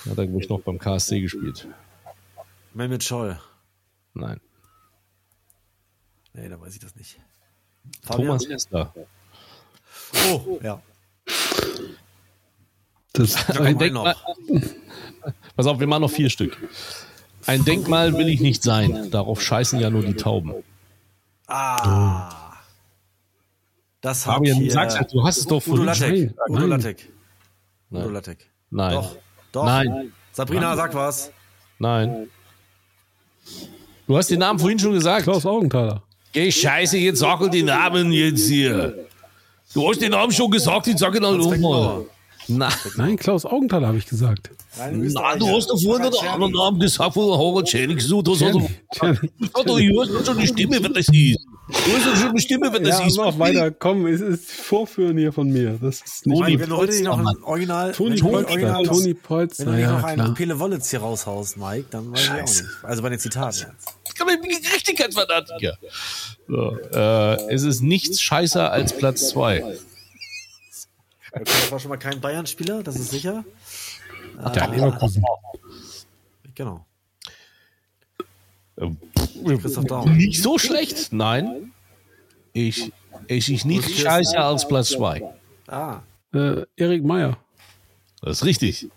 [0.09, 1.67] Hat er, glaube ich, noch beim KSC gespielt.
[2.73, 3.39] Mehmet Scholl.
[4.19, 4.39] Nein.
[6.33, 7.19] Nee, da weiß ich das nicht.
[8.05, 8.93] Thomas Hessler.
[10.31, 10.81] Oh, ja.
[13.13, 14.13] Das, Da kommt Ein Denkmal.
[14.13, 14.35] noch.
[15.55, 16.57] Pass auf, wir machen noch vier Stück.
[17.45, 19.09] Ein Denkmal will ich nicht sein.
[19.11, 20.53] Darauf scheißen ja nur die Tauben.
[21.47, 22.53] Ah.
[24.01, 26.33] Das hat Fabian, hier sag's halt, du hast es doch Udo vorhin Lattek.
[26.49, 26.69] Udo Nein.
[26.69, 27.11] Lattek.
[27.89, 28.13] Udo Nein.
[28.13, 28.51] Lattek.
[28.69, 28.93] Nein.
[28.93, 29.17] Doch.
[29.53, 29.65] Doch.
[29.65, 30.13] Nein.
[30.31, 31.31] Sabrina, sag was.
[31.79, 32.29] Nein.
[34.07, 35.23] Du hast den Namen vorhin schon gesagt.
[35.23, 36.01] Klaus Augenthaler.
[36.31, 39.05] Geh Scheiße, jetzt sag den Namen jetzt hier.
[39.73, 42.05] Du hast den Namen schon gesagt, ich sag ihn dann nochmal.
[42.47, 44.49] Na, Nein, Klaus Augenthaler habe ich gesagt.
[44.77, 47.99] Nein, na, du hast doch vorhin den anderen Namen gesagt von Harald Schenning.
[47.99, 51.37] So, du hast doch, schon eine Stimme, wenn das hieß.
[51.67, 51.75] Du
[52.15, 53.17] schon eine Stimme, wenn das Ja, hieß.
[53.17, 53.71] mach weiter.
[53.71, 55.77] Komm, es ist Vorführen hier von mir.
[55.81, 56.39] Das ist nicht.
[56.39, 58.83] Toni Wenn du heute noch ein Original, Toni wenn du Polster.
[58.83, 60.33] Toni wenn Polster, du nicht ja, noch einen klar.
[60.35, 62.63] Pele Wollitz hier raushaust, Mike, dann weiß ich auch Scheiße.
[62.63, 62.75] nicht.
[62.83, 63.95] Also bei den Zitaten jetzt.
[64.05, 65.77] Das kann man Gerechtigkeitsfanatiker.
[66.47, 69.63] So, äh, es ist nichts scheißer als Platz zwei.
[71.33, 73.43] Okay, das war schon mal kein Bayern-Spieler, das ist sicher.
[74.55, 75.23] Ja, Leverkusen.
[76.55, 76.86] Genau.
[79.61, 80.15] Christoph Daum.
[80.15, 81.71] Nicht so schlecht, nein.
[82.53, 82.91] Ich,
[83.27, 85.23] es ist nicht scheißer als Platz zwei.
[85.67, 85.99] Ah,
[86.33, 87.37] Äh, Erik Meyer.
[88.21, 88.87] Das ist richtig.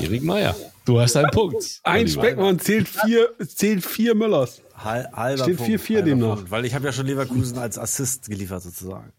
[0.00, 0.54] Erik Meyer.
[0.84, 1.80] Du hast einen Punkt.
[1.82, 2.06] Ein.
[2.08, 4.60] Speckmann zählt vier, zählt vier Müllers.
[4.76, 6.34] Hal halber Steht Punkt, 4-4 halber demnach.
[6.36, 9.12] Punkt, Weil ich habe ja schon Leverkusen als Assist geliefert sozusagen.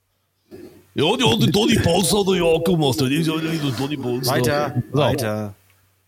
[0.94, 3.02] Ja, die hat den Toni Polster hat er ja gemacht.
[3.02, 4.32] Das ist ja nicht der Polster.
[4.34, 4.98] Weiter, So.
[4.98, 5.56] weiter.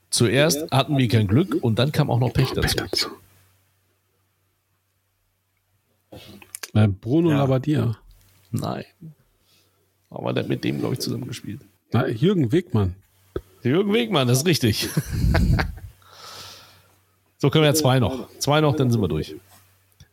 [0.09, 2.77] Zuerst hatten wir kein Glück und dann kam auch noch Pech dazu.
[6.77, 7.37] Äh, Bruno Ja.
[7.39, 7.97] Labbadia.
[8.51, 8.85] Nein.
[10.09, 11.61] Aber der hat mit dem, glaube ich, zusammen gespielt.
[11.91, 12.95] Na, Jürgen Wegmann.
[13.63, 14.89] Jürgen Wegmann, das ist richtig.
[17.37, 18.29] so können wir ja zwei noch.
[18.39, 19.35] Zwei noch, dann sind wir durch.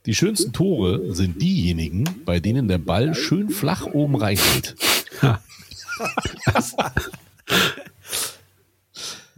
[0.07, 4.75] Die schönsten Tore sind diejenigen, bei denen der Ball schön flach oben reingeht.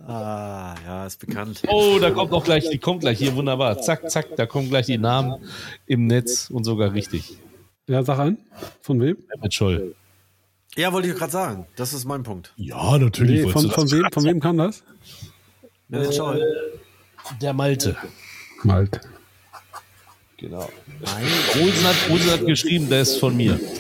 [0.07, 1.63] Ah, ja, ist bekannt.
[1.67, 3.81] Oh, da kommt noch gleich, die kommt gleich hier wunderbar.
[3.81, 5.45] Zack, zack, da kommen gleich die Namen
[5.87, 7.39] im Netz und sogar richtig.
[7.89, 8.39] Ja, sag an.
[8.83, 9.17] Von wem?
[9.43, 9.97] Mit Scholl.
[10.77, 11.67] Ja, wollte ich gerade sagen.
[11.75, 12.53] Das ist mein Punkt.
[12.57, 13.47] Ja, natürlich.
[13.47, 14.85] Nee, von, von, wem, von wem kam das?
[15.89, 16.41] Mehmet Scholl.
[17.41, 17.97] Der Malte.
[18.63, 19.01] Malt.
[20.37, 20.69] Genau.
[21.61, 23.59] Olsen hat, Olsen hat geschrieben, der ist von mir.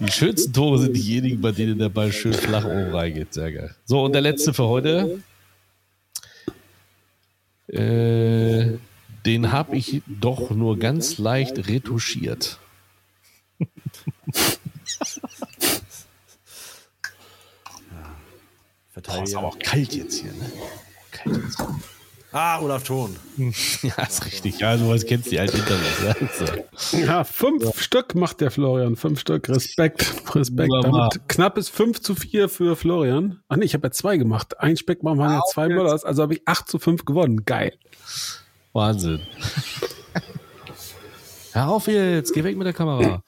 [0.00, 3.34] Die schönsten Tore sind diejenigen, bei denen der Ball schön flach oben reingeht.
[3.34, 3.74] Sehr geil.
[3.84, 5.22] So, und der letzte für heute.
[7.66, 8.78] Äh,
[9.26, 12.58] den habe ich doch nur ganz leicht retuschiert.
[19.08, 20.52] Boah, ist aber auch kalt jetzt hier, ne?
[21.10, 21.58] Kalt jetzt.
[22.30, 23.16] Ah, Olaf Thon.
[23.82, 24.60] Ja, ist richtig.
[24.60, 25.92] Ja, du kennst die alten Internet.
[26.04, 26.14] Ja,
[26.76, 26.96] so.
[26.98, 28.96] Ja, fünf Stück macht der Florian.
[28.96, 29.48] Fünf Stück.
[29.48, 30.12] Respekt.
[30.34, 30.70] Respekt.
[31.28, 33.40] Knappes 5 zu 4 für Florian.
[33.48, 34.60] Ach nee, ich habe ja zwei gemacht.
[34.60, 37.44] Ein Speckmann waren ja zwei Müllers, also habe ich 8 zu 5 gewonnen.
[37.46, 37.72] Geil.
[38.72, 39.20] Wahnsinn.
[41.52, 43.22] Hör auf jetzt, geh weg mit der Kamera.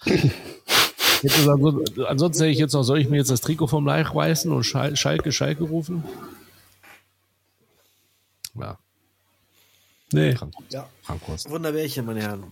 [1.22, 4.52] Also, ansonsten hätte ich jetzt noch, soll ich mir jetzt das Trikot vom Leich reißen
[4.52, 6.05] und Schal Schalke, Schalke rufen?
[8.59, 8.78] Ja,
[10.12, 10.35] Nee.
[10.35, 10.55] krank.
[10.70, 10.89] Ja.
[11.07, 11.49] Krankkost.
[11.51, 12.45] Wunderbärchen, meine Herren.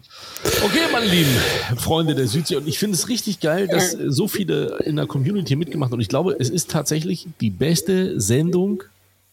[0.64, 1.30] Okay, meine lieben
[1.76, 2.56] Freunde der Südsee.
[2.56, 5.96] Und ich finde es richtig geil, dass so viele in der Community mitgemacht haben.
[5.96, 8.84] Und ich glaube, es ist tatsächlich die beste Sendung,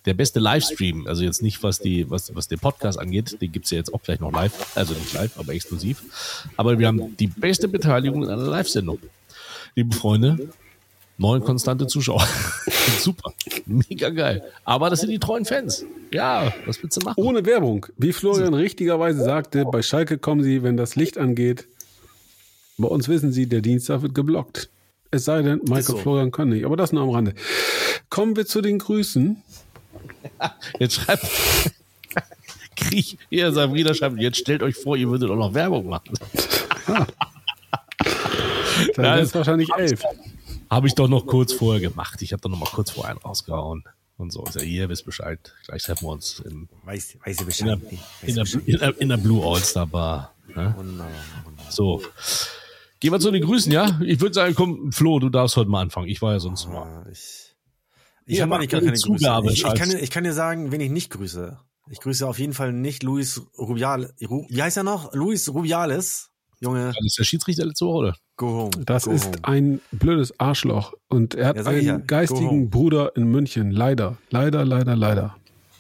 [0.06, 1.08] der beste Livestream.
[1.08, 3.42] Also jetzt nicht, was die, was, was den Podcast angeht.
[3.42, 4.76] Den gibt's ja jetzt auch gleich noch live.
[4.76, 6.46] Also nicht live, aber exklusiv.
[6.58, 9.00] Aber wir haben die beste Beteiligung in einer Live-Sendung.
[9.76, 10.50] Liebe Freunde,
[11.18, 12.28] neun konstante Zuschauer.
[13.00, 13.34] Super.
[13.66, 14.44] Mega geil.
[14.64, 15.86] Aber das sind die treuen Fans.
[16.12, 17.22] Ja, was willst du machen?
[17.22, 17.86] Ohne Werbung.
[17.98, 21.68] Wie Florian richtigerweise sagte, bei Schalke kommen sie, wenn das Licht angeht.
[22.78, 24.70] Bei uns wissen sie, der Dienstag wird geblockt.
[25.12, 25.98] Es sei denn, Michael so.
[25.98, 26.66] Florian kann nicht.
[26.66, 27.34] Aber das nur am Rande.
[28.10, 29.42] Kommen wir zu den Grüßen.
[30.80, 31.26] Jetzt schreibt.
[32.76, 36.14] Krieg, hier Sabrina schreibt, jetzt stellt euch vor, ihr würdet auch noch Werbung machen.
[38.96, 40.02] Dann Ja, ist wahrscheinlich elf.
[40.70, 42.22] Habe ich doch noch kurz vorher gemacht.
[42.22, 43.84] Ich habe doch noch mal kurz vorher einen rausgehauen.
[44.18, 44.44] Und so.
[44.46, 45.54] Ist ja, ihr wisst Bescheid.
[45.66, 47.80] Gleich treffen wir uns im, Weiß, weiß in, der,
[48.22, 50.34] in, der, in, der, in der Blue All-Star Bar.
[50.48, 50.74] Ne?
[50.78, 51.12] Wunderbar,
[51.44, 51.72] wunderbar.
[51.72, 52.02] So.
[53.02, 54.00] Gehen wir zu den Grüßen, ja?
[54.06, 56.08] Ich würde sagen, komm, Flo, du darfst heute mal anfangen.
[56.08, 56.86] Ich war ja sonst immer.
[56.86, 57.54] Ah, Ich,
[58.26, 59.62] ich Ihr habe eigentlich gar eine keine Zugabe, Grüße.
[59.62, 61.60] Ich, ich, kann, dir- ich kann dir sagen, wen ich nicht grüße.
[61.92, 64.14] Ich grüße auf jeden Fall nicht Luis Rubiales.
[64.28, 65.14] Ru, wie heißt er noch?
[65.14, 66.32] Luis Rubiales.
[66.66, 68.16] Junge, Das ist der Schiedsrichter letzte Woche, oder?
[68.38, 68.72] go home.
[68.86, 69.38] Das go ist home.
[69.44, 70.94] ein blödes Arschloch.
[71.08, 71.98] Und er hat Ja, einen ja.
[71.98, 72.70] Geistigen.
[72.70, 73.72] Bruder in München.
[73.72, 74.18] Leider.
[74.30, 75.36] Leider, leider, leider.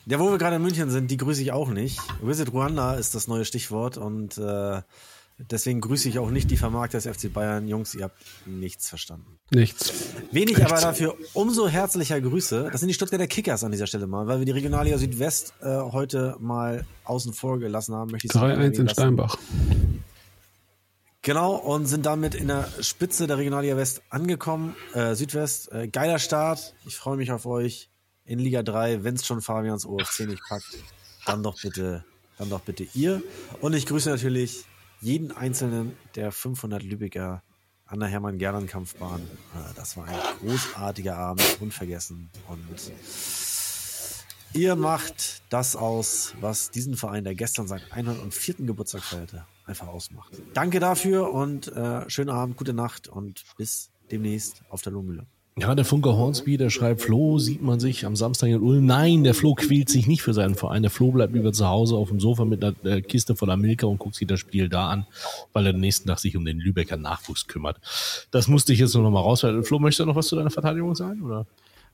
[0.06, 2.00] Ja, wo wir gerade in München sind, die grüße ich auch nicht.
[2.22, 4.82] Visit Ruanda ist das neue Stichwort und äh,
[5.50, 7.68] deswegen grüße ich auch nicht die Vermarkter des FC Bayern.
[7.68, 9.26] Jungs, ihr habt nichts verstanden.
[9.52, 9.92] Nichts.
[10.32, 14.06] Wen ich aber dafür umso herzlicher grüße, das sind die Stuttgarter Kickers an dieser Stelle
[14.08, 18.12] mal, weil wir die Regionalliga Südwest äh, heute mal außen vor gelassen haben.
[18.12, 18.90] Möchte ich 3-1 in lassen.
[18.90, 19.38] Steinbach.
[21.26, 24.76] Genau, und sind damit in der Spitze der Regionalliga West angekommen.
[24.94, 26.76] Äh, Südwest, äh, geiler Start.
[26.86, 27.90] Ich freue mich auf euch
[28.26, 30.78] in Liga 3, wenn es schon Fabians OFC nicht packt.
[31.26, 32.06] Dann doch bitte,
[32.38, 33.24] dann doch bitte ihr.
[33.60, 34.66] Und ich grüße natürlich
[35.02, 37.42] jeden einzelnen der 500 Lübecker
[37.88, 39.22] an der Hermann-Gerland-Kampfbahn.
[39.22, 42.30] Äh, das war ein großartiger Abend, unvergessen.
[42.48, 42.92] Und
[44.56, 48.56] ihr macht das aus, was diesen Verein, der gestern seinen 104.
[48.60, 50.32] Geburtstag feierte, einfach ausmacht.
[50.54, 55.26] Danke dafür und äh, schönen Abend, gute Nacht und bis demnächst auf der Lohmühle.
[55.58, 58.86] Ja, der Funker Hornsby, der schreibt, Flo, sieht man sich am Samstag in Ulm?
[58.86, 60.82] Nein, der Flo quält sich nicht für seinen Verein.
[60.82, 63.88] Der Flo bleibt lieber zu Hause auf dem Sofa mit einer äh, Kiste voller Milka
[63.88, 65.08] und guckt sich das Spiel da an,
[65.54, 67.80] weil er den nächsten Tag sich um den Lübecker Nachwuchs kümmert.
[68.32, 69.46] Das musste ich jetzt nur noch mal raus.
[69.64, 71.22] Flo, möchtest du noch was zu deiner Verteidigung sagen?
[71.22, 71.46] Oder?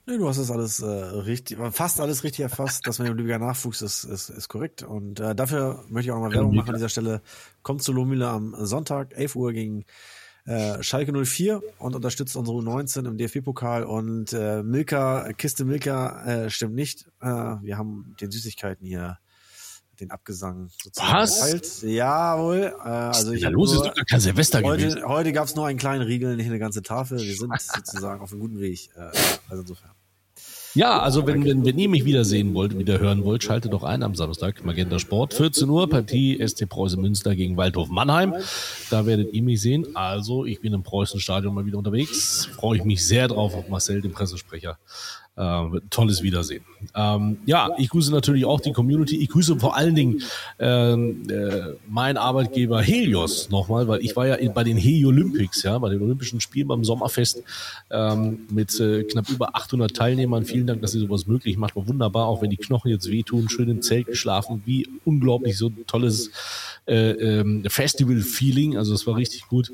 [0.08, 2.88] Nee, du hast das alles äh, richtig, fast alles richtig erfasst.
[2.88, 4.82] Das mit dem Lübecker Nachwuchs ist, ist, ist korrekt.
[4.82, 7.22] Und äh, dafür möchte ich auch noch mal Werbung machen an dieser Stelle.
[7.62, 9.86] Kommt zur Lohmühle am Sonntag, 11 Uhr gegen
[10.46, 16.50] äh, Schalke 04 und unterstützt unsere U19 im DFB-Pokal und äh, Milka, Kiste Milka äh,
[16.50, 17.06] stimmt nicht.
[17.22, 19.20] Äh, wir haben den Süßigkeiten hier
[20.02, 21.46] den Abgesang sozusagen Was?
[21.46, 21.82] geteilt.
[21.84, 22.74] Jawohl.
[22.84, 24.96] Äh, also ich Ja, los ist nur- doch gar kein Silvester gewesen.
[24.96, 27.20] Heute, heute gab es nur einen kleinen Riegel, nicht eine ganze Tafel.
[27.20, 28.90] Wir sind sozusagen auf einem guten Weg.
[28.96, 29.00] Äh,
[29.50, 29.92] also insofern.
[30.74, 34.04] Ja, also wenn, wenn, wenn ihr mich wiedersehen wollt, wieder hören wollt, schaltet doch ein
[34.04, 34.64] am Samstag.
[34.64, 38.34] Magenta Sport, 14 Uhr, Partie ST Preußen Münster gegen Waldhof Mannheim.
[38.90, 39.94] Da werdet ihr mich sehen.
[39.98, 42.46] Also, ich bin im Preußenstadion mal wieder unterwegs.
[42.56, 44.80] Freue ich mich sehr drauf auf Marcel, den Pressesprecher.
[45.38, 46.66] Äh, tolles Wiedersehen.
[46.94, 49.16] Ähm, ja, ich grüße natürlich auch die Community.
[49.16, 50.22] Ich grüße vor allen Dingen
[50.60, 55.78] ähm, äh, mein Arbeitgeber Helios nochmal, weil ich war ja in, bei den Heliolympics, ja,
[55.80, 57.44] bei den Olympischen Spielen beim Sommerfest
[57.92, 60.44] ähm, mit äh, knapp über 800 Teilnehmern.
[60.44, 61.78] Vielen Dank, dass ihr sowas möglich macht.
[61.78, 63.48] War wunderbar, auch wenn die Knochen jetzt wehtun.
[63.48, 64.64] Schön im Zelt geschlafen.
[64.66, 66.30] Wie unglaublich so ein tolles
[66.92, 68.78] äh, ähm, Festival-Feeling.
[68.78, 69.72] Also es war richtig gut.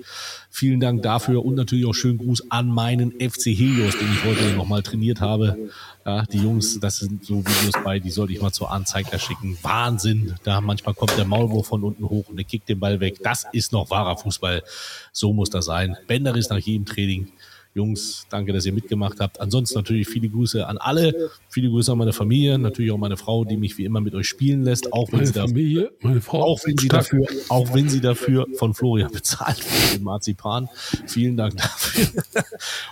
[0.51, 4.55] Vielen Dank dafür und natürlich auch schönen Gruß an meinen FC Helios, den ich heute
[4.55, 5.57] nochmal trainiert habe.
[6.05, 9.57] Ja, die Jungs, das sind so Videos bei, die sollte ich mal zur Anzeiger schicken.
[9.63, 10.35] Wahnsinn.
[10.43, 13.17] Da manchmal kommt der Maulwurf von unten hoch und der kickt den Ball weg.
[13.23, 14.63] Das ist noch wahrer Fußball.
[15.11, 15.97] So muss das sein.
[16.07, 17.31] Bender ist nach jedem Training.
[17.77, 19.39] Jungs, danke, dass ihr mitgemacht habt.
[19.39, 21.29] Ansonsten natürlich viele Grüße an alle.
[21.47, 24.27] Viele Grüße an meine Familie, natürlich auch meine Frau, die mich wie immer mit euch
[24.27, 26.41] spielen lässt, auch wenn Meine sie da Familie, meine Frau.
[26.43, 30.69] auch wenn sie dafür, auch wenn sie dafür von Florian bezahlt wird, den Marzipan.
[31.05, 32.23] Vielen Dank dafür.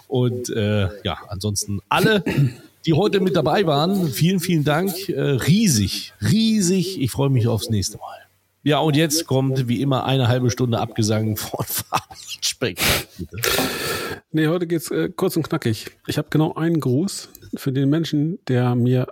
[0.07, 2.23] Und äh, ja, ansonsten alle,
[2.85, 5.09] die heute mit dabei waren, vielen, vielen Dank.
[5.09, 7.01] Äh, riesig, riesig.
[7.01, 8.24] Ich freue mich aufs nächste Mal.
[8.65, 12.81] Ja, und jetzt kommt wie immer eine halbe Stunde Abgesang von Fabian Speck.
[14.31, 15.91] Nee, heute geht's äh, kurz und knackig.
[16.07, 19.07] Ich habe genau einen Gruß für den Menschen, der mir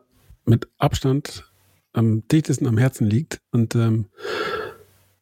[0.45, 1.45] mit Abstand
[1.93, 4.07] am dichtesten am Herzen liegt und ähm,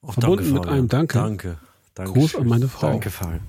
[0.02, 0.74] Auch Verbunden mit Fabian.
[0.76, 1.18] einem Danke.
[1.18, 1.58] Danke.
[1.94, 2.14] Danke.
[2.14, 2.88] Gruß an meine Frau.
[2.88, 3.42] Danke, Fabian.